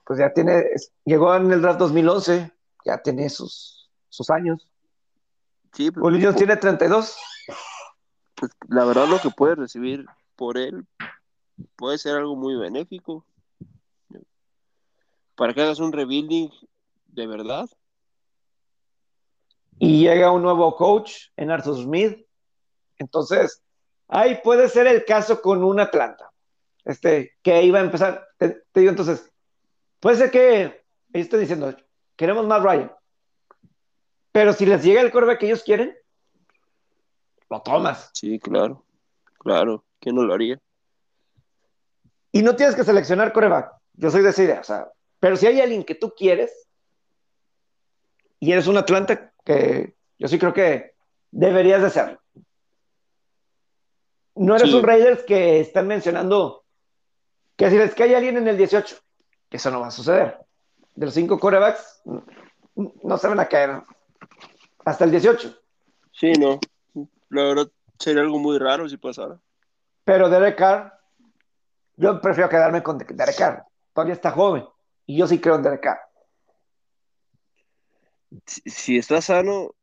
pues 0.06 0.20
ya 0.20 0.32
tiene, 0.32 0.64
llegó 1.04 1.36
en 1.36 1.52
el 1.52 1.62
draft 1.62 1.80
2011, 1.80 2.52
ya 2.86 3.02
tiene 3.02 3.30
sus, 3.30 3.90
sus 4.10 4.30
años. 4.30 4.68
Sí, 5.76 5.92
pues, 5.92 6.36
tiene 6.36 6.58
32. 6.58 7.18
Pues 8.36 8.52
la 8.68 8.86
verdad 8.86 9.08
lo 9.08 9.20
que 9.20 9.30
puede 9.30 9.56
recibir 9.56 10.06
por 10.36 10.58
él 10.58 10.86
puede 11.76 11.98
ser 11.98 12.16
algo 12.16 12.36
muy 12.36 12.56
benéfico. 12.56 13.26
Para 15.36 15.54
que 15.54 15.62
hagas 15.62 15.80
un 15.80 15.92
rebuilding 15.92 16.50
de 17.08 17.28
verdad. 17.28 17.70
Y 19.78 20.04
llega 20.04 20.32
un 20.32 20.42
nuevo 20.42 20.76
coach 20.76 21.30
en 21.36 21.52
Arthur 21.52 21.76
Smith. 21.76 22.26
Entonces, 22.98 23.62
ahí 24.08 24.40
puede 24.44 24.70
ser 24.70 24.88
el 24.88 25.04
caso 25.04 25.42
con 25.42 25.64
un 25.64 25.80
Atlanta. 25.80 26.32
Este, 26.86 27.34
que 27.42 27.64
iba 27.64 27.80
a 27.80 27.84
empezar. 27.84 28.26
te 28.38 28.64
digo 28.74 28.92
entonces, 28.92 29.32
Puede 30.06 30.18
ser 30.18 30.30
que 30.30 30.86
estén 31.14 31.40
diciendo, 31.40 31.76
queremos 32.16 32.46
más 32.46 32.62
Ryan. 32.62 32.92
Pero 34.36 34.52
si 34.52 34.66
les 34.66 34.84
llega 34.84 35.00
el 35.00 35.12
coreback 35.12 35.40
que 35.40 35.46
ellos 35.46 35.64
quieren, 35.64 35.98
lo 37.50 37.62
tomas. 37.62 38.10
Sí, 38.14 38.38
claro. 38.38 38.84
Claro. 39.38 39.86
¿Quién 40.02 40.16
no 40.16 40.24
lo 40.24 40.34
haría? 40.34 40.60
Y 42.34 42.42
no 42.42 42.54
tienes 42.58 42.76
que 42.76 42.84
seleccionar 42.84 43.32
coreback. 43.32 43.72
Yo 43.94 44.12
soy 44.12 44.24
de 44.24 44.32
esa 44.32 44.44
idea. 44.44 44.60
O 44.60 44.64
sea, 44.66 44.92
pero 45.22 45.38
si 45.38 45.48
hay 45.48 45.62
alguien 45.62 45.86
que 45.86 45.96
tú 45.96 46.14
quieres 46.14 46.68
y 48.42 48.52
eres 48.52 48.68
un 48.68 48.76
Atlanta, 48.76 49.32
que 49.46 49.96
yo 50.20 50.28
sí 50.28 50.38
creo 50.38 50.54
que 50.54 50.96
deberías 51.32 51.82
de 51.82 51.90
serlo. 51.92 52.20
No 54.36 54.58
eres 54.58 54.74
un 54.74 54.84
Raiders 54.84 55.24
que 55.24 55.62
están 55.62 55.88
mencionando 55.88 56.66
que 57.56 57.70
si 57.70 57.78
les 57.78 57.96
cae 57.96 58.14
alguien 58.14 58.36
en 58.36 58.50
el 58.50 58.58
18, 58.58 58.98
eso 59.52 59.72
no 59.72 59.80
va 59.80 59.88
a 59.88 59.92
suceder. 59.92 60.40
De 60.94 61.06
los 61.06 61.16
cinco 61.16 61.40
corebacks, 61.40 62.02
no 62.76 63.18
se 63.18 63.28
van 63.30 63.40
a 63.40 63.48
caer 63.48 63.82
hasta 64.84 65.06
el 65.06 65.12
18. 65.12 65.56
Sí, 66.12 66.34
no. 66.34 66.60
La 67.30 67.44
verdad 67.44 67.68
sería 68.00 68.22
algo 68.22 68.40
muy 68.40 68.58
raro 68.58 68.88
si 68.88 68.98
pasara. 68.98 69.40
Pero 70.04 70.30
Derek 70.30 70.58
Carr, 70.58 71.00
yo 71.98 72.22
prefiero 72.22 72.50
quedarme 72.50 72.84
con 72.84 72.98
Derek 72.98 73.38
Carr. 73.38 73.66
Todavía 73.94 74.14
está 74.14 74.32
joven. 74.32 74.66
Y 75.06 75.18
yo 75.18 75.28
sí 75.28 75.40
creo 75.40 75.56
en 75.56 75.64
Derek 75.64 75.82
Carr. 75.82 76.00
Si, 78.46 78.98
está 78.98 79.22
sano, 79.22 79.76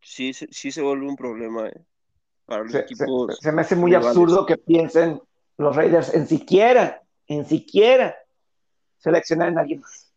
sí, 0.00 0.32
sí 0.32 0.70
se 0.70 0.82
vuelve 0.82 1.08
un 1.08 1.16
problema 1.16 1.68
eh, 1.68 1.80
para 2.46 2.62
los 2.62 2.72
se, 2.72 2.80
equipos. 2.80 3.38
Se, 3.40 3.52
me 3.52 3.62
hace 3.62 3.76
muy 3.76 3.94
absurdo 3.94 4.46
que 4.46 4.56
piensen 4.56 5.20
los 5.56 5.74
Raiders 5.74 6.14
en 6.14 6.26
siquiera, 6.26 7.02
en 7.26 7.44
siquiera 7.44 8.16
seleccionar 8.98 9.48
en 9.48 9.58
alguien 9.58 9.80
más. 9.80 10.09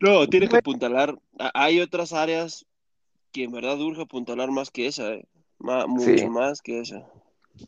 No, 0.00 0.26
tiene 0.26 0.48
que 0.48 0.58
apuntalar. 0.58 1.18
Hay 1.54 1.80
otras 1.80 2.12
áreas 2.12 2.66
que 3.32 3.44
en 3.44 3.52
verdad 3.52 3.80
urge 3.80 4.02
apuntalar 4.02 4.50
más 4.50 4.70
que 4.70 4.86
esa, 4.86 5.14
eh. 5.14 5.26
mucho 5.58 6.28
más 6.28 6.60
que 6.62 6.80
esa. 6.80 7.06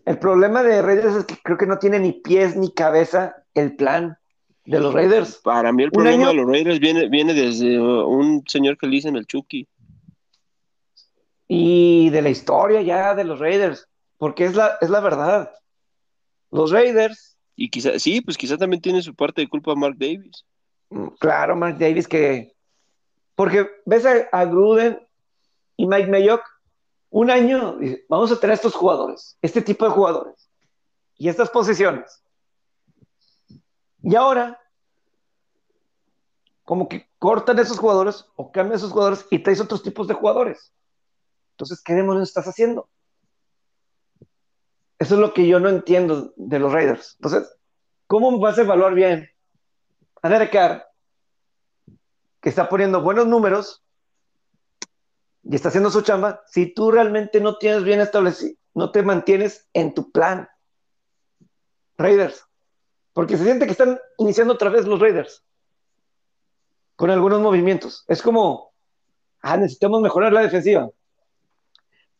El 0.04 0.18
problema 0.18 0.62
de 0.62 0.82
Raiders 0.82 1.16
es 1.16 1.24
que 1.24 1.36
creo 1.42 1.56
que 1.56 1.66
no 1.66 1.78
tiene 1.78 1.98
ni 1.98 2.12
pies 2.12 2.56
ni 2.56 2.70
cabeza 2.72 3.44
el 3.54 3.76
plan 3.76 4.18
de 4.64 4.80
los 4.80 4.92
Raiders. 4.92 5.36
Para 5.36 5.72
mí 5.72 5.82
el 5.82 5.90
problema 5.90 6.28
de 6.28 6.34
los 6.34 6.46
Raiders 6.46 6.78
viene, 6.78 7.08
viene 7.08 7.32
desde 7.32 7.80
uh, 7.80 8.06
un 8.06 8.44
señor 8.46 8.76
que 8.76 8.86
le 8.86 8.96
dicen 8.96 9.16
el 9.16 9.26
Chucky. 9.26 9.66
Y 11.46 12.10
de 12.10 12.20
la 12.20 12.28
historia 12.28 12.82
ya 12.82 13.14
de 13.14 13.24
los 13.24 13.38
Raiders, 13.38 13.88
porque 14.18 14.44
es 14.44 14.54
la, 14.54 14.76
es 14.82 14.90
la 14.90 15.00
verdad. 15.00 15.50
Los 16.50 16.70
Raiders. 16.70 17.36
Y 17.56 17.70
quizá, 17.70 17.98
sí, 17.98 18.20
pues 18.20 18.36
quizá 18.36 18.56
también 18.56 18.82
tiene 18.82 19.02
su 19.02 19.14
parte 19.14 19.40
de 19.40 19.48
culpa 19.48 19.74
Mark 19.74 19.96
Davis. 19.98 20.44
Mm, 20.90 21.08
claro, 21.18 21.56
Mark 21.56 21.78
Davis 21.78 22.08
que. 22.08 22.54
Porque 23.34 23.68
ves 23.86 24.04
a, 24.06 24.44
Gruden 24.46 25.06
y 25.76 25.86
Mike 25.86 26.10
Mayock, 26.10 26.42
un 27.10 27.30
año, 27.30 27.78
vamos 28.08 28.32
a 28.32 28.40
tener 28.40 28.54
estos 28.54 28.74
jugadores, 28.74 29.38
este 29.42 29.62
tipo 29.62 29.84
de 29.84 29.92
jugadores 29.92 30.50
y 31.16 31.28
estas 31.28 31.48
posiciones. 31.48 32.20
Y 34.02 34.16
ahora, 34.16 34.60
como 36.64 36.88
que 36.88 37.08
cortan 37.20 37.60
esos 37.60 37.78
jugadores 37.78 38.26
o 38.34 38.50
cambian 38.50 38.76
esos 38.76 38.90
jugadores 38.90 39.24
y 39.30 39.38
traes 39.38 39.60
otros 39.60 39.84
tipos 39.84 40.08
de 40.08 40.14
jugadores. 40.14 40.72
Entonces, 41.52 41.80
¿qué 41.82 41.94
demonios 41.94 42.28
estás 42.28 42.48
haciendo? 42.48 42.88
Eso 44.98 45.14
es 45.14 45.20
lo 45.20 45.32
que 45.32 45.46
yo 45.46 45.60
no 45.60 45.68
entiendo 45.68 46.32
de 46.36 46.58
los 46.58 46.72
Raiders. 46.72 47.16
Entonces, 47.20 47.56
¿cómo 48.08 48.36
vas 48.40 48.58
a 48.58 48.62
evaluar 48.62 48.94
bien 48.94 49.30
a 50.22 50.28
Derek 50.28 50.52
Carr, 50.52 50.86
que 52.40 52.48
está 52.48 52.68
poniendo 52.68 53.02
buenos 53.02 53.26
números 53.26 53.84
y 55.42 55.54
está 55.54 55.68
haciendo 55.68 55.90
su 55.90 56.02
chamba, 56.02 56.42
si 56.46 56.72
tú 56.72 56.90
realmente 56.90 57.40
no 57.40 57.56
tienes 57.56 57.84
bien 57.84 58.00
establecido, 58.00 58.54
no 58.74 58.90
te 58.90 59.02
mantienes 59.02 59.68
en 59.72 59.94
tu 59.94 60.10
plan? 60.10 60.48
Raiders. 61.96 62.44
Porque 63.12 63.36
se 63.36 63.44
siente 63.44 63.66
que 63.66 63.72
están 63.72 63.98
iniciando 64.18 64.54
otra 64.54 64.70
vez 64.70 64.86
los 64.86 65.00
Raiders. 65.00 65.44
Con 66.94 67.10
algunos 67.10 67.40
movimientos. 67.40 68.04
Es 68.08 68.22
como, 68.22 68.72
ah, 69.42 69.56
necesitamos 69.56 70.00
mejorar 70.02 70.32
la 70.32 70.42
defensiva. 70.42 70.88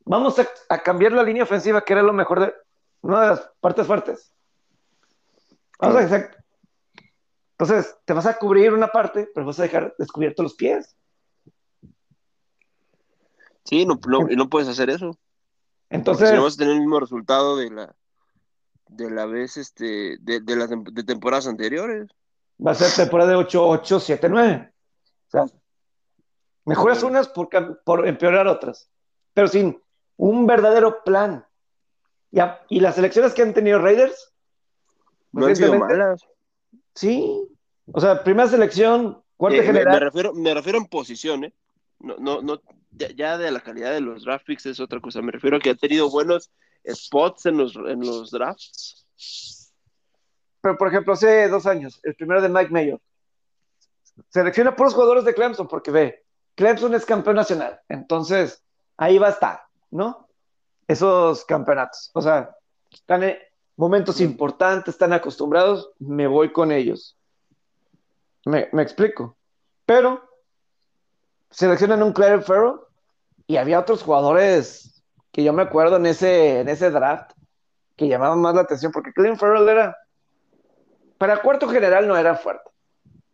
Vamos 0.04 0.36
a, 0.38 0.78
cambiar 0.82 1.12
la 1.12 1.22
línea 1.22 1.42
ofensiva, 1.42 1.82
que 1.82 1.92
era 1.92 2.02
lo 2.02 2.12
mejor 2.12 2.40
de 2.40 2.54
una 3.02 3.20
de 3.20 3.28
las 3.28 3.50
partes 3.60 3.86
fuertes. 3.86 4.32
Vamos 5.78 5.96
a 5.96 6.04
hacer. 6.04 6.36
Entonces, 7.58 7.96
te 8.04 8.12
vas 8.12 8.26
a 8.26 8.38
cubrir 8.38 8.72
una 8.72 8.86
parte, 8.88 9.28
pero 9.34 9.44
vas 9.44 9.58
a 9.58 9.64
dejar 9.64 9.92
descubiertos 9.98 10.44
los 10.44 10.54
pies. 10.54 10.96
Sí, 13.64 13.84
no, 13.84 13.98
no, 14.06 14.48
puedes 14.48 14.68
hacer 14.68 14.90
eso. 14.90 15.18
Entonces. 15.90 16.30
Si 16.30 16.36
no 16.36 16.44
vas 16.44 16.54
a 16.54 16.58
tener 16.58 16.74
el 16.74 16.80
mismo 16.80 17.00
resultado 17.00 17.56
de 17.56 17.70
la, 17.70 17.96
de 18.86 19.10
la 19.10 19.26
vez 19.26 19.56
este 19.56 20.18
de, 20.20 20.40
las 20.56 20.70
de 20.70 21.02
temporadas 21.02 21.48
anteriores. 21.48 22.08
Va 22.64 22.70
a 22.70 22.74
ser 22.74 22.92
temporada 22.92 23.30
de 23.30 23.36
8, 23.36 23.68
8, 23.68 24.00
7, 24.00 24.28
9. 24.28 24.72
O 25.26 25.30
sea, 25.30 25.46
mejoras 26.64 27.02
unas 27.02 27.28
por, 27.28 27.48
por 27.82 28.06
empeorar 28.06 28.46
otras, 28.46 28.88
pero 29.34 29.48
sin 29.48 29.82
un 30.16 30.46
verdadero 30.46 31.02
plan. 31.02 31.44
Ya, 32.30 32.60
y 32.68 32.78
las 32.78 32.96
elecciones 32.98 33.34
que 33.34 33.42
han 33.42 33.52
tenido 33.52 33.80
Raiders, 33.80 34.32
no 35.32 35.46
han 35.46 35.56
sido 35.56 35.76
malas. 35.76 36.24
Sí, 36.98 37.48
o 37.92 38.00
sea, 38.00 38.24
primera 38.24 38.48
selección, 38.48 39.22
cuarta 39.36 39.62
general. 39.62 39.94
Me, 39.94 40.00
refiero, 40.00 40.34
me 40.34 40.52
refiero 40.52 40.78
en 40.78 40.86
posición, 40.86 41.44
¿eh? 41.44 41.54
No, 42.00 42.16
no, 42.18 42.42
no, 42.42 42.60
ya, 42.90 43.38
de 43.38 43.52
la 43.52 43.60
calidad 43.60 43.92
de 43.92 44.00
los 44.00 44.24
draft 44.24 44.44
picks 44.44 44.66
es 44.66 44.80
otra 44.80 45.00
cosa. 45.00 45.22
Me 45.22 45.30
refiero 45.30 45.58
a 45.58 45.60
que 45.60 45.70
ha 45.70 45.74
tenido 45.76 46.10
buenos 46.10 46.50
spots 46.92 47.46
en 47.46 47.58
los, 47.58 47.76
en 47.76 48.00
los 48.00 48.32
drafts. 48.32 49.06
Pero, 50.60 50.76
por 50.76 50.88
ejemplo, 50.88 51.12
hace 51.12 51.48
dos 51.48 51.66
años, 51.66 52.00
el 52.02 52.16
primero 52.16 52.42
de 52.42 52.48
Mike 52.48 52.72
Mayo, 52.72 53.00
selecciona 54.28 54.74
puros 54.74 54.94
jugadores 54.94 55.24
de 55.24 55.34
Clemson 55.34 55.68
porque 55.68 55.92
ve, 55.92 56.24
Clemson 56.56 56.94
es 56.94 57.06
campeón 57.06 57.36
nacional, 57.36 57.78
entonces 57.88 58.64
ahí 58.96 59.18
va 59.18 59.28
a 59.28 59.30
estar, 59.30 59.62
¿no? 59.92 60.28
Esos 60.88 61.44
campeonatos. 61.44 62.10
O 62.12 62.20
sea, 62.20 62.56
están 62.90 63.22
momentos 63.78 64.20
importantes, 64.20 64.94
están 64.94 65.12
acostumbrados, 65.12 65.92
me 66.00 66.26
voy 66.26 66.52
con 66.52 66.72
ellos. 66.72 67.16
Me, 68.44 68.68
me 68.72 68.82
explico. 68.82 69.36
Pero 69.86 70.28
seleccionan 71.50 72.02
un 72.02 72.12
Claire 72.12 72.42
Farrell 72.42 72.80
y 73.46 73.56
había 73.56 73.78
otros 73.78 74.02
jugadores 74.02 75.04
que 75.30 75.44
yo 75.44 75.52
me 75.52 75.62
acuerdo 75.62 75.96
en 75.96 76.06
ese, 76.06 76.60
en 76.60 76.68
ese 76.68 76.90
draft 76.90 77.30
que 77.96 78.08
llamaban 78.08 78.40
más 78.40 78.54
la 78.56 78.62
atención, 78.62 78.90
porque 78.90 79.12
Clint 79.12 79.38
Farrell 79.38 79.68
era, 79.68 79.96
para 81.16 81.40
cuarto 81.40 81.68
general 81.68 82.08
no 82.08 82.16
era 82.16 82.34
fuerte. 82.34 82.68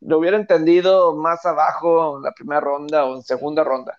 Lo 0.01 0.19
hubiera 0.19 0.37
entendido 0.37 1.17
más 1.17 1.47
abajo 1.47 2.19
en 2.19 2.23
la 2.23 2.33
primera 2.33 2.61
ronda 2.61 3.07
o 3.07 3.17
en 3.17 3.23
segunda 3.23 3.65
ronda. 3.65 3.99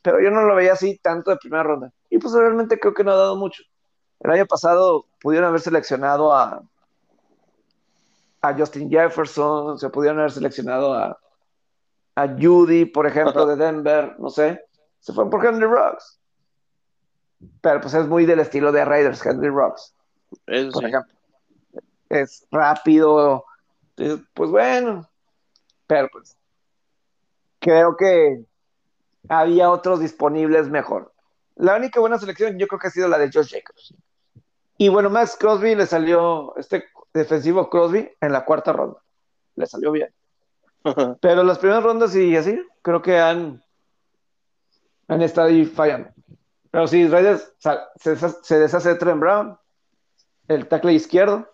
Pero 0.00 0.18
yo 0.20 0.30
no 0.30 0.42
lo 0.42 0.54
veía 0.54 0.72
así 0.72 0.98
tanto 0.98 1.30
de 1.30 1.36
primera 1.36 1.62
ronda. 1.62 1.92
Y 2.08 2.16
pues 2.16 2.32
realmente 2.32 2.80
creo 2.80 2.94
que 2.94 3.04
no 3.04 3.12
ha 3.12 3.16
dado 3.16 3.36
mucho. 3.36 3.62
El 4.20 4.30
año 4.30 4.46
pasado 4.46 5.06
pudieron 5.20 5.48
haber 5.48 5.60
seleccionado 5.60 6.34
a, 6.34 6.62
a 8.40 8.54
Justin 8.54 8.90
Jefferson, 8.90 9.78
se 9.78 9.90
pudieron 9.90 10.18
haber 10.18 10.32
seleccionado 10.32 10.94
a, 10.94 11.18
a 12.16 12.28
Judy, 12.28 12.86
por 12.86 13.06
ejemplo, 13.06 13.46
de 13.46 13.56
Denver, 13.56 14.16
no 14.18 14.28
sé. 14.28 14.64
Se 15.00 15.12
fue 15.12 15.30
por 15.30 15.44
Henry 15.44 15.66
Rocks. 15.66 16.18
Pero 17.60 17.80
pues 17.80 17.94
es 17.94 18.06
muy 18.08 18.26
del 18.26 18.40
estilo 18.40 18.72
de 18.72 18.84
Raiders, 18.84 19.24
Henry 19.24 19.48
Rocks. 19.48 19.94
por 20.44 20.84
ejemplo. 20.84 21.14
Es 22.08 22.46
rápido. 22.50 23.44
Pues 24.34 24.50
bueno. 24.50 25.08
Pero 25.86 26.08
pues 26.12 26.36
creo 27.60 27.96
que 27.96 28.44
había 29.28 29.70
otros 29.70 30.00
disponibles 30.00 30.68
mejor. 30.68 31.12
La 31.54 31.76
única 31.76 32.00
buena 32.00 32.18
selección 32.18 32.58
yo 32.58 32.66
creo 32.66 32.78
que 32.78 32.88
ha 32.88 32.90
sido 32.90 33.08
la 33.08 33.18
de 33.18 33.30
Josh 33.32 33.52
Jacobs. 33.52 33.94
Y 34.80 34.88
bueno, 34.88 35.10
Max 35.10 35.36
Crosby 35.38 35.74
le 35.74 35.86
salió, 35.86 36.56
este 36.56 36.84
defensivo 37.12 37.68
Crosby 37.68 38.08
en 38.20 38.32
la 38.32 38.44
cuarta 38.44 38.72
ronda. 38.72 39.00
Le 39.56 39.66
salió 39.66 39.90
bien. 39.90 40.14
Pero 41.20 41.42
las 41.42 41.58
primeras 41.58 41.82
rondas 41.82 42.14
y 42.14 42.36
así, 42.36 42.56
creo 42.80 43.02
que 43.02 43.18
han, 43.18 43.62
han 45.08 45.22
estado 45.22 45.48
ahí 45.48 45.64
fallando. 45.64 46.10
Pero 46.70 46.86
sí, 46.86 47.08
Raiders 47.08 47.52
se, 47.58 48.56
deshace 48.56 48.90
de 48.90 48.94
Trent 48.94 49.20
Brown, 49.20 49.58
el 50.46 50.68
tackle 50.68 50.92
izquierdo, 50.92 51.48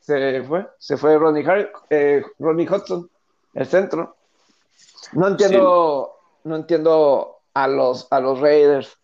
se, 0.00 0.42
fue, 0.42 0.68
se 0.78 0.98
fue 0.98 1.16
Ronnie, 1.16 1.46
eh, 1.88 2.22
Ronnie 2.38 2.68
Hudson, 2.68 3.10
el 3.54 3.66
centro. 3.66 4.16
No 5.12 5.28
entiendo, 5.28 6.12
no 6.44 6.56
entiendo 6.56 7.38
a 7.54 7.66
los, 7.68 8.06
a 8.10 8.20
los 8.20 8.38
Raiders. 8.38 8.98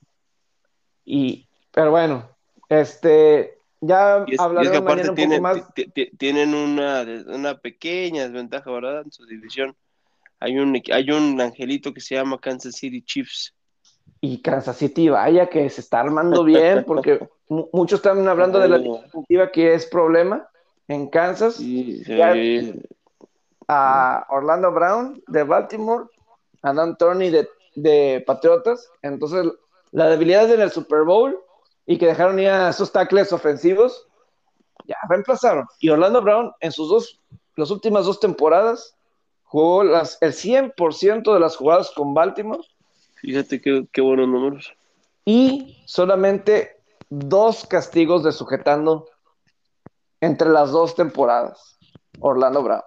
Y, 1.07 1.49
pero 1.73 1.91
bueno, 1.91 2.34
este, 2.81 3.59
ya 3.81 4.25
hablaremos 4.39 4.83
mañana 4.83 5.11
un 5.11 5.17
tienen, 5.17 5.43
poco 5.43 5.55
más. 5.55 5.75
Tienen 6.19 6.55
una, 6.55 7.05
una 7.27 7.59
pequeña 7.59 8.25
desventaja, 8.25 8.71
¿verdad? 8.71 9.03
En 9.05 9.13
su 9.13 9.27
división. 9.27 9.77
Hay 10.41 10.59
un, 10.59 10.81
hay 10.93 11.11
un 11.11 11.41
angelito 11.41 11.93
que 11.95 12.01
se 12.01 12.15
llama 12.15 12.39
Kansas 12.41 12.75
City 12.77 13.03
Chiefs 13.03 13.55
y 14.21 14.41
Kansas 14.41 14.79
City, 14.79 15.09
vaya 15.09 15.49
que 15.49 15.69
se 15.69 15.81
está 15.83 16.01
armando 16.01 16.45
bien, 16.45 16.85
porque 16.87 17.29
muchos 17.49 17.99
están 17.99 18.27
hablando 18.27 18.59
de 18.59 18.69
la 18.69 18.79
defensiva 18.79 19.51
que 19.53 19.75
es 19.75 19.87
problema 19.87 20.49
en 20.89 21.09
Kansas. 21.09 21.61
A 23.67 24.27
Orlando 24.29 24.73
Brown 24.73 25.23
de 25.27 25.43
Baltimore, 25.43 26.05
a 26.63 26.73
Dan 26.75 26.97
Tony 26.99 27.31
de, 27.75 28.25
Patriotas. 28.27 28.91
Entonces, 29.01 29.47
la 29.91 30.09
debilidad 30.11 30.51
en 30.51 30.61
el 30.61 30.71
Super 30.71 31.03
Bowl 31.05 31.39
y 31.87 31.99
que 31.99 32.07
dejaron 32.07 32.39
ir 32.39 32.49
a 32.49 32.71
esos 32.71 32.93
tackles 32.93 33.33
ofensivos, 33.33 34.07
ya 34.87 34.97
reemplazaron. 35.09 35.67
Y 35.81 35.91
Orlando 35.91 36.23
Brown, 36.23 36.53
en 36.61 36.73
sus 36.73 36.89
dos, 36.89 37.21
las 37.57 37.71
últimas 37.71 38.07
dos 38.07 38.21
temporadas, 38.21 38.97
jugó 39.45 39.85
las, 39.85 40.19
el 40.21 40.33
100% 40.33 41.33
de 41.33 41.41
las 41.41 41.57
jugadas 41.57 41.91
con 41.95 42.15
Baltimore 42.15 42.63
Fíjate 43.25 43.63
qué, 43.63 44.01
buenos 44.03 44.29
números. 44.29 44.77
Y 45.25 45.83
solamente 45.87 46.77
dos 47.09 47.65
castigos 47.65 48.23
de 48.23 48.33
sujetando 48.33 49.09
entre 50.21 50.51
las 50.51 50.73
dos 50.73 50.95
temporadas. 50.95 51.79
Orlando 52.21 52.63
Brown. 52.63 52.83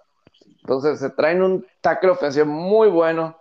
Entonces 0.59 0.99
se 0.99 1.09
traen 1.09 1.41
un 1.41 1.65
tackle 1.81 2.11
ofensivo 2.11 2.45
muy 2.45 2.87
bueno 2.87 3.35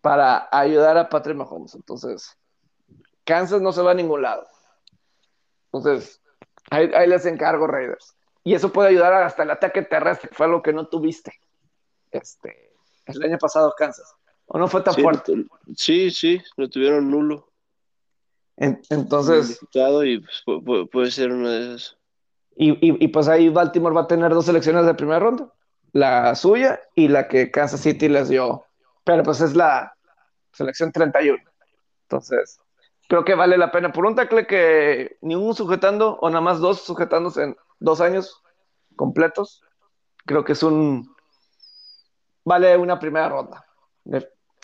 para 0.00 0.48
ayudar 0.50 0.98
a 0.98 1.08
Patrick 1.08 1.36
Mahomes. 1.36 1.76
Entonces, 1.76 2.36
Kansas 3.22 3.62
no 3.62 3.70
se 3.70 3.82
va 3.82 3.92
a 3.92 3.94
ningún 3.94 4.22
lado. 4.22 4.44
Entonces, 5.74 6.20
ahí, 6.70 7.06
les 7.08 7.26
encargo, 7.26 7.66
Raiders. 7.66 8.14
Y 8.44 8.54
eso 8.54 8.72
puede 8.72 8.90
ayudar 8.90 9.12
hasta 9.14 9.42
el 9.42 9.50
ataque 9.50 9.82
terrestre, 9.82 10.28
que 10.28 10.34
fue 10.34 10.46
algo 10.46 10.62
que 10.62 10.72
no 10.72 10.86
tuviste 10.86 11.32
este, 12.10 12.70
el 13.06 13.22
año 13.24 13.38
pasado, 13.38 13.74
Kansas. 13.76 14.14
¿O 14.46 14.58
no 14.58 14.68
fue 14.68 14.82
tan 14.82 14.94
Sí, 14.94 15.02
fuerte? 15.02 15.32
sí, 15.76 16.10
sí, 16.10 16.42
lo 16.56 16.68
tuvieron 16.68 17.10
nulo. 17.10 17.50
En- 18.56 18.80
entonces, 18.90 19.58
y 19.72 20.18
pues, 20.20 20.42
pu- 20.46 20.62
pu- 20.62 20.88
puede 20.90 21.10
ser 21.10 21.32
una 21.32 21.50
de 21.50 21.74
esas. 21.74 21.96
y, 22.56 22.70
y- 22.72 23.04
y 23.04 23.08
pues 23.08 23.26
ahí 23.26 23.48
Baltimore 23.48 23.94
va 23.94 24.02
a 24.02 24.06
tener 24.06 24.32
dos 24.32 24.46
selecciones 24.46 24.86
de 24.86 24.94
primera 24.94 25.18
ronda, 25.18 25.52
la 25.92 26.34
suya 26.36 26.80
y 26.94 27.08
la 27.08 27.26
que 27.26 27.50
Kansas 27.50 27.80
City 27.80 28.08
les 28.08 28.28
dio, 28.28 28.64
pero 29.02 29.24
pues 29.24 29.40
es 29.40 29.56
la 29.56 29.96
selección 30.52 30.92
31. 30.92 31.42
Entonces, 32.02 32.60
creo 33.08 33.24
que 33.24 33.34
vale 33.34 33.56
la 33.58 33.70
pena 33.70 33.92
por 33.92 34.06
un 34.06 34.14
tackle 34.14 34.46
que 34.46 35.16
ni 35.20 35.34
un 35.34 35.54
sujetando 35.54 36.16
o 36.20 36.28
nada 36.28 36.40
más 36.40 36.60
dos 36.60 36.80
sujetándose 36.82 37.42
en 37.42 37.56
dos 37.78 38.00
años 38.00 38.42
completos. 38.96 39.62
Creo 40.26 40.44
que 40.44 40.52
es 40.52 40.62
un 40.62 41.14
vale 42.44 42.76
una 42.76 42.98
primera 42.98 43.28
ronda. 43.28 43.64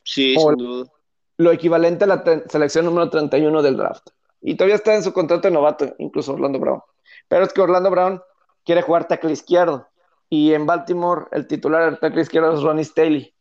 Sí, 0.05 0.35
O- 0.39 0.51
sin 0.51 0.59
duda. 0.59 0.91
lo 1.39 1.53
equivalente 1.53 2.05
a 2.05 2.09
la 2.09 2.23
selección 2.49 2.85
número 2.85 3.09
31 3.11 3.63
del 3.63 3.77
draft. 3.77 4.09
Y 4.43 4.57
todavía 4.57 4.77
está 4.77 4.95
en 4.95 5.03
su 5.03 5.13
contrato 5.13 5.49
de 5.49 5.53
novato, 5.55 5.95
incluso 5.99 6.33
Orlando 6.33 6.59
Brown. 6.59 6.81
Pero 7.29 7.45
es 7.45 7.53
que 7.53 7.61
Orlando 7.61 7.91
Brown 7.91 8.23
quiere 8.65 8.83
jugar 8.83 9.07
tackle 9.07 9.33
izquierdo. 9.33 9.87
Y 10.31 10.55
en 10.55 10.65
Baltimore 10.65 11.27
el 11.33 11.47
titular 11.47 11.85
del 11.85 11.99
tackle 12.01 12.23
izquierdo 12.23 12.55
es 12.55 12.63
Ronnie 12.63 12.85
Staley. 12.85 13.35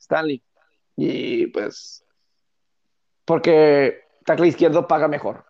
Stanley. 0.00 0.42
Y 0.96 1.46
pues. 1.48 2.04
Porque 3.24 4.02
tackle 4.24 4.48
izquierdo 4.48 4.86
paga 4.86 5.08
mejor. 5.08 5.44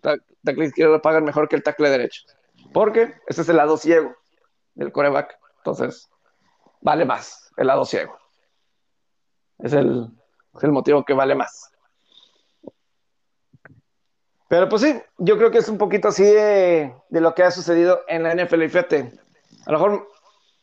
Ta- 0.00 0.18
Tackle 0.44 0.66
izquierdo 0.66 1.00
paga 1.02 1.20
mejor 1.20 1.48
que 1.48 1.56
el 1.56 1.62
tackle 1.62 1.90
derecho. 1.90 2.22
Porque 2.72 3.14
ese 3.26 3.42
es 3.42 3.48
el 3.48 3.56
lado 3.56 3.76
ciego 3.76 4.14
del 4.74 4.92
coreback. 4.92 5.38
Entonces, 5.58 6.08
vale 6.80 7.04
más 7.04 7.50
el 7.56 7.66
lado 7.66 7.84
ciego. 7.84 8.16
Es 9.58 9.72
el, 9.72 10.08
es 10.56 10.64
el 10.64 10.72
motivo 10.72 11.04
que 11.04 11.12
vale 11.12 11.34
más. 11.34 11.70
Pero 14.48 14.68
pues 14.68 14.82
sí, 14.82 15.00
yo 15.18 15.36
creo 15.38 15.50
que 15.50 15.58
es 15.58 15.68
un 15.68 15.78
poquito 15.78 16.08
así 16.08 16.24
de, 16.24 16.94
de 17.08 17.20
lo 17.20 17.34
que 17.34 17.44
ha 17.44 17.50
sucedido 17.50 18.00
en 18.08 18.24
la 18.24 18.34
NFL. 18.34 18.62
Y 18.64 18.68
fíjate, 18.68 19.12
a 19.66 19.72
lo 19.72 19.78
mejor, 19.78 20.08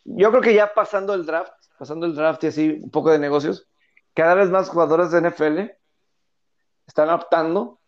yo 0.03 0.29
creo 0.31 0.41
que 0.41 0.53
ya 0.53 0.73
pasando 0.73 1.13
el 1.13 1.25
draft, 1.25 1.53
pasando 1.79 2.05
el 2.05 2.15
draft 2.15 2.43
y 2.43 2.47
así 2.47 2.79
un 2.83 2.91
poco 2.91 3.11
de 3.11 3.19
negocios, 3.19 3.67
cada 4.13 4.33
vez 4.33 4.49
más 4.49 4.69
jugadores 4.69 5.11
de 5.11 5.21
NFL 5.21 5.71
están 6.87 7.09
optando 7.09 7.79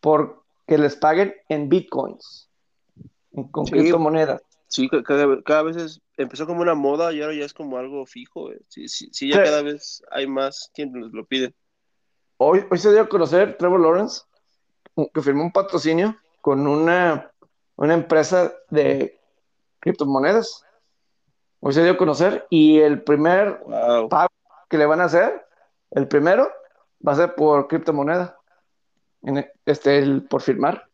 por 0.00 0.42
que 0.66 0.78
les 0.78 0.96
paguen 0.96 1.34
en 1.48 1.68
bitcoins, 1.68 2.48
en- 3.32 3.48
con 3.48 3.66
Sí. 3.66 3.72
criptomonedas. 3.72 4.42
Sí, 4.66 4.88
ca- 4.88 5.02
cada, 5.02 5.40
cada 5.42 5.62
vez 5.62 5.76
es- 5.76 6.00
empezó 6.16 6.46
como 6.46 6.62
una 6.62 6.74
moda 6.74 7.12
y 7.12 7.22
ahora 7.22 7.34
ya 7.34 7.44
es 7.44 7.52
como 7.52 7.76
algo 7.78 8.04
fijo. 8.06 8.50
eh. 8.50 8.60
Sí, 8.68 8.88
sí, 8.88 9.08
sí, 9.12 9.28
ya 9.28 9.42
cada 9.42 9.62
vez 9.62 10.02
hay 10.10 10.26
más 10.26 10.70
quienes 10.74 11.12
lo 11.12 11.24
piden. 11.26 11.54
Hoy, 12.38 12.64
hoy 12.70 12.78
se 12.78 12.90
dio 12.90 13.02
a 13.02 13.08
conocer 13.08 13.56
Trevor 13.56 13.80
Lawrence, 13.80 14.22
que 15.12 15.22
firmó 15.22 15.44
un 15.44 15.52
patrocinio 15.52 16.16
con 16.40 16.66
una, 16.66 17.30
una 17.76 17.94
empresa 17.94 18.52
de 18.70 19.20
criptomonedas. 19.80 20.64
Hoy 21.60 21.72
se 21.72 21.82
dio 21.82 21.92
a 21.92 21.96
conocer 21.96 22.46
y 22.50 22.80
el 22.80 23.02
primer 23.02 23.60
Wow. 23.64 24.08
pago 24.08 24.28
que 24.68 24.78
le 24.78 24.86
van 24.86 25.00
a 25.00 25.04
hacer, 25.04 25.46
el 25.92 26.08
primero, 26.08 26.50
va 27.06 27.12
a 27.12 27.16
ser 27.16 27.34
por 27.34 27.68
criptomoneda. 27.68 28.38
En 29.22 29.38
e- 29.38 29.52
este, 29.64 29.98
el, 29.98 30.24
por 30.24 30.42
firmar. 30.42 30.88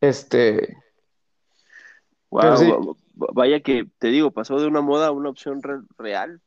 Este, 0.00 0.76
Wow, 2.30 2.56
sí. 2.56 2.68
va- 2.68 2.78
va- 2.78 3.32
vaya 3.32 3.60
que 3.60 3.86
te 3.98 4.08
digo, 4.08 4.32
pasó 4.32 4.58
de 4.58 4.66
una 4.66 4.80
moda 4.80 5.06
a 5.06 5.12
una 5.12 5.30
opción 5.30 5.62
re- 5.62 5.82
real. 5.96 6.40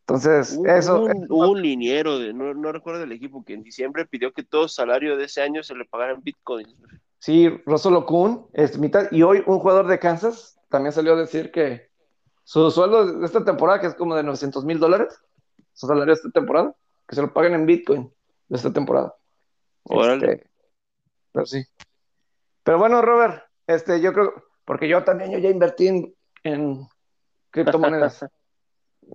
entonces, 0.00 0.56
Hubo 0.58 0.66
eso, 0.66 1.02
un, 1.04 1.26
hubo 1.30 1.50
un 1.50 1.62
liniero, 1.62 2.18
de, 2.18 2.32
no, 2.32 2.52
no 2.52 2.72
recuerdo 2.72 3.04
el 3.04 3.12
equipo, 3.12 3.44
que 3.44 3.54
en 3.54 3.62
diciembre 3.62 4.06
pidió 4.06 4.32
que 4.32 4.42
todo 4.42 4.66
salario 4.66 5.16
de 5.16 5.24
ese 5.26 5.40
año 5.40 5.62
se 5.62 5.76
le 5.76 5.84
pagara 5.84 6.12
en 6.14 6.22
Bitcoin. 6.22 6.66
sí, 7.20 7.48
Russell 7.64 7.94
Okun 7.94 8.48
es 8.54 8.76
mitad. 8.76 9.06
Y 9.12 9.22
hoy 9.22 9.42
un 9.46 9.60
jugador 9.60 9.86
de 9.86 10.00
Kansas 10.00 10.58
también 10.68 10.92
salió 10.92 11.12
a 11.12 11.16
decir 11.20 11.52
que 11.52 11.88
su 12.42 12.68
sueldo 12.72 13.20
de 13.20 13.24
esta 13.24 13.44
temporada, 13.44 13.80
que 13.80 13.86
es 13.86 13.94
como 13.94 14.16
de 14.16 14.24
900 14.24 14.64
mil 14.64 14.80
dólares, 14.80 15.16
su 15.74 15.86
salario 15.86 16.06
de 16.12 16.14
esta 16.14 16.30
temporada, 16.30 16.74
que 17.10 17.16
se 17.16 17.22
lo 17.22 17.32
paguen 17.32 17.54
en 17.54 17.66
Bitcoin 17.66 18.14
de 18.48 18.56
esta 18.56 18.72
temporada. 18.72 19.16
Órale. 19.82 20.32
Este, 20.32 20.50
pero 21.32 21.44
sí. 21.44 21.64
Pero 22.62 22.78
bueno, 22.78 23.02
Robert, 23.02 23.42
este, 23.66 24.00
yo 24.00 24.12
creo, 24.12 24.32
porque 24.64 24.88
yo 24.88 25.02
también 25.02 25.32
yo 25.32 25.38
ya 25.40 25.48
invertí 25.50 25.88
en, 25.88 26.14
en 26.44 26.88
criptomonedas. 27.50 28.24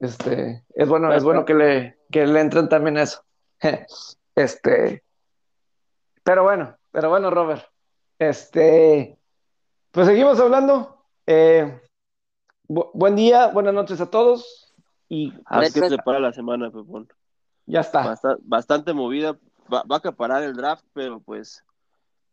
Este, 0.01 0.65
es 0.73 0.89
bueno, 0.89 1.13
es 1.13 1.23
bueno 1.23 1.45
que 1.45 1.53
le, 1.53 1.97
que 2.11 2.27
le 2.27 2.41
entren 2.41 2.67
también 2.67 2.97
a 2.97 3.03
eso. 3.03 3.23
Este, 4.35 5.05
pero 6.23 6.43
bueno, 6.43 6.75
pero 6.91 7.07
bueno, 7.09 7.29
Robert. 7.29 7.63
Este, 8.19 9.17
pues 9.91 10.07
seguimos 10.07 10.37
hablando. 10.41 11.05
Eh, 11.27 11.79
bu- 12.67 12.91
buen 12.93 13.15
día, 13.15 13.47
buenas 13.47 13.73
noches 13.73 14.01
a 14.01 14.09
todos. 14.09 14.73
Y 15.07 15.33
A 15.45 15.59
ver 15.61 15.71
qué 15.71 15.87
se 15.87 15.97
para 15.99 16.19
la 16.19 16.33
semana, 16.33 16.69
Pepón. 16.69 17.07
Ya 17.65 17.81
está. 17.81 18.03
Basta- 18.05 18.37
bastante 18.41 18.93
movida. 18.93 19.37
Va, 19.71 19.83
va 19.83 19.95
a 19.95 19.99
acaparar 19.99 20.43
el 20.43 20.53
draft, 20.55 20.85
pero 20.93 21.19
pues. 21.19 21.63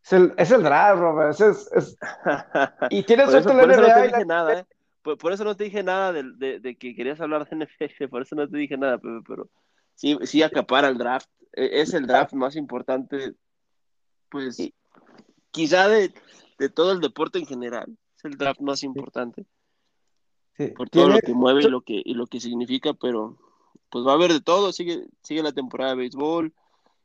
Es 0.05 0.13
el, 0.13 0.35
es 0.37 0.51
el 0.51 0.63
draft, 0.63 1.01
Robert. 1.01 1.41
es- 1.41 1.71
es- 1.73 1.97
y 2.91 3.03
tienes 3.05 3.29
eso, 3.29 3.43
suerte 3.43 3.61
por 3.61 3.69
la 3.69 3.73
eso 3.75 3.83
no 3.83 3.89
NBA 3.89 3.95
te 3.95 4.07
dije 4.09 4.25
nada, 4.27 4.59
¿eh? 4.61 4.67
Por, 5.03 5.19
por 5.19 5.33
eso 5.33 5.45
no 5.45 5.57
te 5.57 5.65
dije 5.65 5.83
nada 5.83 6.13
de, 6.13 6.25
de- 6.37 6.61
de 6.61 6.77
que 6.77 6.95
querías 6.95 7.21
hablar 7.21 7.49
de 7.49 7.57
NFL, 7.57 8.09
por 8.11 8.23
eso 8.23 8.35
no 8.37 8.49
te 8.49 8.57
dije 8.57 8.77
nada, 8.77 8.99
Pepe, 8.99 9.21
pero 9.27 9.49
sí, 9.95 10.19
sí 10.25 10.43
acapara 10.43 10.89
el 10.89 10.99
draft. 10.99 11.29
E- 11.53 11.81
Es 11.81 11.95
el 11.95 12.07
draft 12.07 12.33
más 12.35 12.57
importante, 12.57 13.35
pues, 14.29 14.57
Sí. 14.57 14.75
quizá 15.51 15.89
de, 15.89 16.13
de 16.59 16.69
todo 16.69 16.93
el 16.93 17.01
deporte 17.01 17.39
en 17.39 17.47
general. 17.47 17.97
Es 18.17 18.25
el 18.25 18.37
draft 18.37 18.61
más 18.61 18.83
importante 18.83 19.45
sí, 20.57 20.69
por 20.69 20.89
todo 20.91 21.09
lo 21.09 21.19
que 21.21 21.33
mueve 21.35 21.63
y 21.63 21.69
lo 21.69 21.81
que, 21.81 22.01
y 22.05 22.15
lo 22.15 22.27
que 22.27 22.41
significa, 22.41 22.93
pero 22.95 23.37
pues 23.93 24.07
va 24.07 24.13
a 24.13 24.15
haber 24.15 24.33
de 24.33 24.41
todo. 24.41 24.73
Sigue, 24.73 25.05
sigue 25.23 25.43
la 25.43 25.53
temporada 25.53 25.91
de 25.91 25.99
béisbol, 25.99 26.53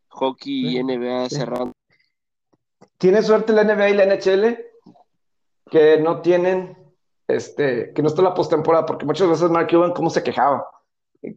hockey 0.08 0.78
y. 0.78 0.84
NBA 0.84 1.30
Sí. 1.30 1.36
cerrando. 1.36 1.74
Tiene 2.98 3.22
suerte 3.22 3.52
la 3.54 3.64
NBA 3.64 3.90
y 3.90 3.94
la 3.94 4.06
NHL 4.06 4.58
que 5.70 6.00
no 6.00 6.22
tienen, 6.22 6.78
este, 7.28 7.92
que 7.94 8.02
no 8.02 8.08
está 8.08 8.22
la 8.22 8.34
postemporada, 8.34 8.86
porque 8.86 9.06
muchas 9.06 9.28
veces 9.28 9.50
Mark 9.52 9.68
Cuban 9.70 9.92
cómo 9.92 10.10
se 10.10 10.24
quejaba 10.24 10.66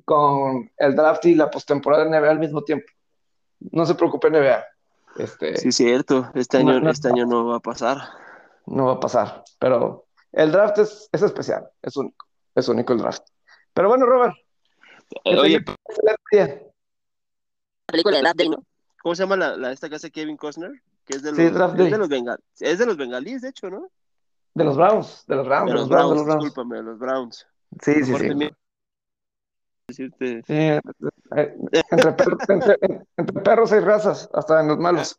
con 0.04 0.70
el 0.78 0.94
draft 0.94 1.26
y 1.26 1.34
la 1.34 1.50
postemporada 1.50 2.04
de 2.04 2.10
NBA 2.10 2.30
al 2.30 2.38
mismo 2.38 2.62
tiempo. 2.62 2.86
No 3.72 3.84
se 3.84 3.96
preocupe 3.96 4.30
NBA, 4.30 4.64
este, 5.18 5.56
Sí, 5.56 5.72
cierto. 5.72 6.30
Este 6.34 6.58
año, 6.58 6.78
no. 6.80 6.90
este 6.90 7.08
año 7.08 7.26
no 7.26 7.44
va 7.46 7.56
a 7.56 7.60
pasar. 7.60 7.98
no 8.66 8.86
va 8.86 8.92
a 8.92 9.00
pasar, 9.00 9.42
pero 9.58 10.06
el 10.32 10.52
draft 10.52 10.78
es, 10.78 11.08
es 11.10 11.22
especial, 11.22 11.68
es 11.82 11.96
único, 11.96 12.24
es 12.54 12.68
único 12.68 12.92
el 12.92 13.00
draft. 13.00 13.24
Pero 13.74 13.88
bueno, 13.88 14.06
Robert, 14.06 14.34
Oye, 15.24 15.56
excelente 15.56 16.22
día. 16.32 16.62
película 17.86 18.16
de 18.16 18.22
Draft 18.22 18.36
Day, 18.38 18.48
¿no? 18.48 18.64
¿Cómo 19.02 19.14
se 19.14 19.22
llama 19.22 19.36
la, 19.36 19.56
la 19.56 19.72
esta 19.72 19.88
casa 19.88 20.06
de 20.06 20.10
Kevin 20.12 20.36
Costner? 20.36 20.72
Que 21.04 21.16
es 21.16 21.22
de 21.22 21.30
los, 21.30 21.38
Sí, 21.38 21.48
Draft 21.48 21.74
es 21.74 21.78
Day. 21.78 21.90
de 21.92 21.98
los 21.98 22.08
bengal, 22.08 22.38
es 22.60 22.78
de 22.78 22.86
los 22.86 22.96
bengalíes, 22.96 23.42
de 23.42 23.48
hecho, 23.48 23.70
¿no? 23.70 23.90
de 24.52 24.64
los 24.64 24.76
Browns, 24.76 25.24
de 25.26 25.36
los 25.36 25.46
Browns, 25.46 25.66
De 25.66 25.72
de 25.72 25.78
los 25.78 25.82
los 25.82 25.88
Browns, 25.88 26.08
de 26.10 26.14
Browns, 26.14 26.16
los 26.16 26.26
Browns. 26.26 26.44
discúlpame, 26.44 26.76
de 26.76 26.82
los 26.82 26.98
Browns. 26.98 27.46
Sí, 27.82 27.94
sí, 28.04 28.14
sí. 28.16 28.50
decirte- 29.88 30.42
Sí, 30.46 30.54
eh, 30.54 30.82
entre, 31.90 32.12
perros, 32.12 32.38
entre, 32.48 32.78
entre 33.16 33.42
perros 33.42 33.72
hay 33.72 33.80
razas, 33.80 34.28
hasta 34.32 34.60
en 34.60 34.68
los 34.68 34.78
malos. 34.78 35.18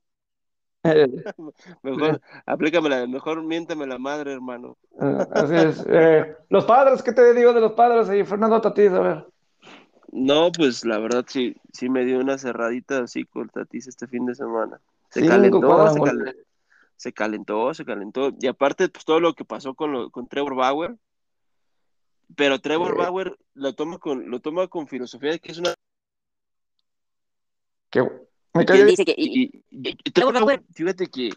Eh, 0.84 1.08
Mejor, 1.84 2.22
aplícamela, 2.46 3.06
mejor 3.08 3.44
miéntame 3.44 3.86
la 3.88 3.98
madre, 3.98 4.34
hermano. 4.34 4.78
eh, 5.00 5.26
así 5.32 5.56
es. 5.56 5.86
Eh, 5.88 6.36
los 6.50 6.66
padres, 6.66 7.02
¿qué 7.04 7.12
te 7.14 7.34
digo 7.34 7.54
de 7.54 7.62
los 7.62 7.74
padres? 7.74 8.10
Y 8.14 8.26
Fernando 8.26 8.60
Tatís, 8.62 8.92
a 8.92 9.00
ver. 9.00 9.28
No, 10.12 10.52
pues 10.52 10.84
la 10.86 11.00
verdad 11.00 11.26
sí, 11.28 11.56
sí 11.72 11.90
me 11.90 12.04
dio 12.06 12.20
una 12.20 12.38
cerradita 12.38 13.00
así 13.04 13.24
con 13.26 13.48
Tatis 13.50 13.88
este 13.88 14.08
fin 14.08 14.26
de 14.26 14.36
semana. 14.36 14.80
Se 15.10 15.22
Cinco 15.22 15.32
calentó, 15.34 15.90
se 15.94 16.02
calentó, 16.02 16.34
se 16.98 17.14
calentó, 17.14 17.74
se 17.74 17.86
calentó. 17.86 18.34
Y 18.40 18.48
aparte, 18.48 18.90
pues 18.90 19.06
todo 19.06 19.20
lo 19.20 19.34
que 19.34 19.46
pasó 19.46 19.74
con, 19.74 19.92
lo- 19.94 20.10
con 20.10 20.28
Trevor 20.28 20.56
Bauer. 20.56 20.96
Pero 22.36 22.60
Trevor 22.60 22.92
Sí. 22.92 22.98
Bauer 22.98 23.38
lo 23.56 23.74
toma 23.74 23.98
con, 24.00 24.30
lo 24.30 24.40
toma 24.40 24.68
con 24.68 24.88
filosofía 24.88 25.32
de 25.32 25.40
que 25.40 25.52
es 25.52 25.58
una 25.58 25.74
Que, 27.90 28.02
me 28.02 28.08
¿Quién 28.54 28.66
cayó 28.66 28.84
bien. 28.84 28.88
dice 28.88 29.06
que 29.06 29.16
y, 29.18 29.44
y- 29.44 29.64
y- 29.70 29.98
y 30.04 30.12
Trevor 30.12 30.34
Bauer, 30.36 30.64
fíjate 30.74 31.08
que, 31.08 31.30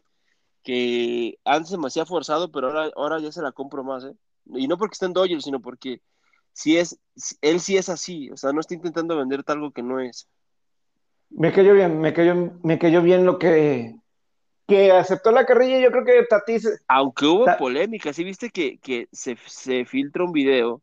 que 0.63 1.39
antes 1.45 1.71
se 1.71 1.79
me 1.79 1.87
hacía 1.89 2.07
forzado, 2.07 2.51
pero 2.53 2.69
ahora, 2.69 2.91
ahora 2.97 3.19
ya 3.21 3.33
se 3.33 3.43
la 3.43 3.51
compro 3.53 3.83
más, 3.83 4.05
¿eh? 4.05 4.15
Y 4.47 4.69
no 4.69 4.79
porque 4.79 4.95
esté 4.95 5.07
en 5.07 5.13
Dodgers, 5.15 5.45
sino 5.45 5.61
porque 5.61 6.01
sí 6.55 6.79
es, 6.79 6.99
él 7.43 7.61
sí 7.61 7.77
es 7.77 7.91
así, 7.91 8.31
o 8.31 8.39
sea, 8.39 8.53
no 8.53 8.61
está 8.61 8.73
intentando 8.73 9.19
venderte 9.19 9.53
algo 9.53 9.71
que 9.73 9.83
no 9.83 10.01
es. 10.01 10.27
Me 11.29 11.53
cayó 11.53 11.75
bien, 11.75 12.01
me 12.01 12.15
cayó, 12.15 12.35
me 12.63 12.79
cayó 12.79 13.03
bien 13.03 13.27
lo 13.27 13.39
que, 13.39 13.97
que 14.67 14.93
aceptó 14.93 15.33
la 15.33 15.45
carrilla. 15.45 15.81
Yo 15.81 15.91
creo 15.91 16.05
que 16.05 16.25
Tatís, 16.31 16.81
Aunque 16.89 17.27
hubo 17.27 17.45
Ta- 17.45 17.59
polémica, 17.59 18.13
sí 18.13 18.25
viste 18.25 18.49
que, 18.49 18.79
que 18.79 19.09
se, 19.13 19.37
se 19.47 19.85
filtra 19.85 20.25
un 20.25 20.33
video 20.33 20.81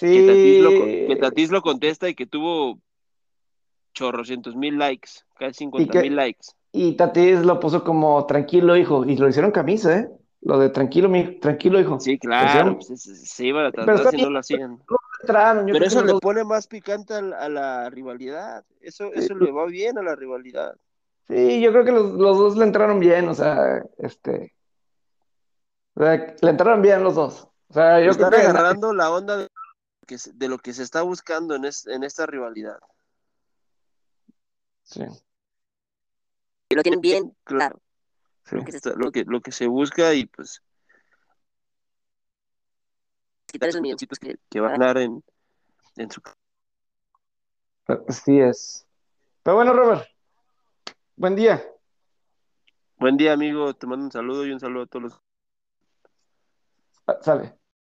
Sí. 0.00 0.06
Que 0.06 1.16
Tatis, 1.16 1.50
lo, 1.50 1.60
contesta 1.60 2.08
y 2.08 2.14
que 2.14 2.26
tuvo 2.26 2.80
chorrocientos 3.92 4.56
mil 4.56 4.78
likes, 4.78 5.10
casi 5.38 5.58
cincuenta 5.58 6.00
mil 6.00 6.16
likes. 6.16 6.46
Y 6.72 6.92
Tatis 6.92 7.40
lo 7.40 7.60
puso 7.60 7.84
como 7.84 8.24
tranquilo, 8.24 8.78
hijo, 8.78 9.04
y 9.04 9.16
lo 9.16 9.28
hicieron 9.28 9.50
camisa, 9.50 9.98
¿eh? 9.98 10.08
Lo 10.42 10.58
de 10.58 10.70
tranquilo, 10.70 11.08
mi, 11.08 11.38
tranquilo, 11.38 11.78
hijo. 11.78 12.00
Sí, 12.00 12.18
claro, 12.18 12.78
pues, 12.78 13.02
se, 13.02 13.46
iban 13.46 13.66
a 13.66 13.72
tratar 13.72 14.10
si 14.10 14.22
no 14.22 14.30
lo 14.30 14.38
hacían. 14.38 14.82
Pero 15.26 15.84
eso 15.84 16.02
le 16.02 16.14
pone 16.14 16.44
más 16.44 16.66
picante 16.66 17.12
a, 17.12 17.48
la 17.48 17.90
rivalidad. 17.90 18.64
Eso, 18.80 19.12
eso 19.12 19.34
le 19.34 19.52
va 19.52 19.66
bien 19.66 19.98
a 19.98 20.02
la 20.02 20.16
rivalidad. 20.16 20.74
Sí, 21.28 21.60
yo 21.60 21.70
creo 21.72 21.84
que 21.84 21.92
los, 21.92 22.16
dos 22.16 22.56
le 22.56 22.64
entraron 22.64 22.98
bien, 22.98 23.28
o 23.28 23.34
sea, 23.34 23.84
este. 23.98 24.54
le 25.94 26.36
entraron 26.40 26.80
bien 26.80 27.04
los 27.04 27.14
dos. 27.14 27.48
O 27.68 27.74
sea, 27.74 28.00
yo 28.00 28.10
Están 28.10 28.32
agarrando 28.34 28.94
la 28.94 29.10
onda 29.10 29.36
de, 29.36 29.48
de, 30.08 30.48
lo 30.48 30.58
que 30.58 30.72
se 30.72 30.82
está 30.82 31.02
buscando 31.02 31.54
en, 31.54 31.64
en 31.64 32.02
esta 32.02 32.24
rivalidad. 32.24 32.78
Sí. 34.84 35.02
Y 36.70 36.74
lo 36.74 36.82
tienen 36.82 37.00
bien 37.02 37.36
claro. 37.44 37.80
Lo, 38.96 39.12
que, 39.12 39.24
lo 39.24 39.40
que 39.40 39.52
se 39.52 39.66
busca 39.66 40.12
y 40.14 40.26
pues 40.26 40.62
quitar 43.46 43.68
esos 43.68 43.80
milloncitos 43.80 44.18
que, 44.18 44.38
que 44.48 44.60
van 44.60 44.70
a 44.70 44.78
ganar 44.78 44.98
en, 44.98 45.22
en 45.96 46.10
su 46.10 46.20
Así 48.08 48.38
es. 48.38 48.86
Pero 49.42 49.56
bueno, 49.56 49.72
Robert, 49.72 50.06
buen 51.16 51.34
día. 51.34 51.62
Buen 52.98 53.16
día, 53.16 53.32
amigo. 53.32 53.74
Te 53.74 53.86
mando 53.86 54.04
un 54.04 54.12
saludo 54.12 54.46
y 54.46 54.52
un 54.52 54.60
saludo 54.60 54.84
a 54.84 54.86
todos 54.86 55.02
los. 55.02 55.20
Ah, 57.06 57.18
sale. 57.20 57.59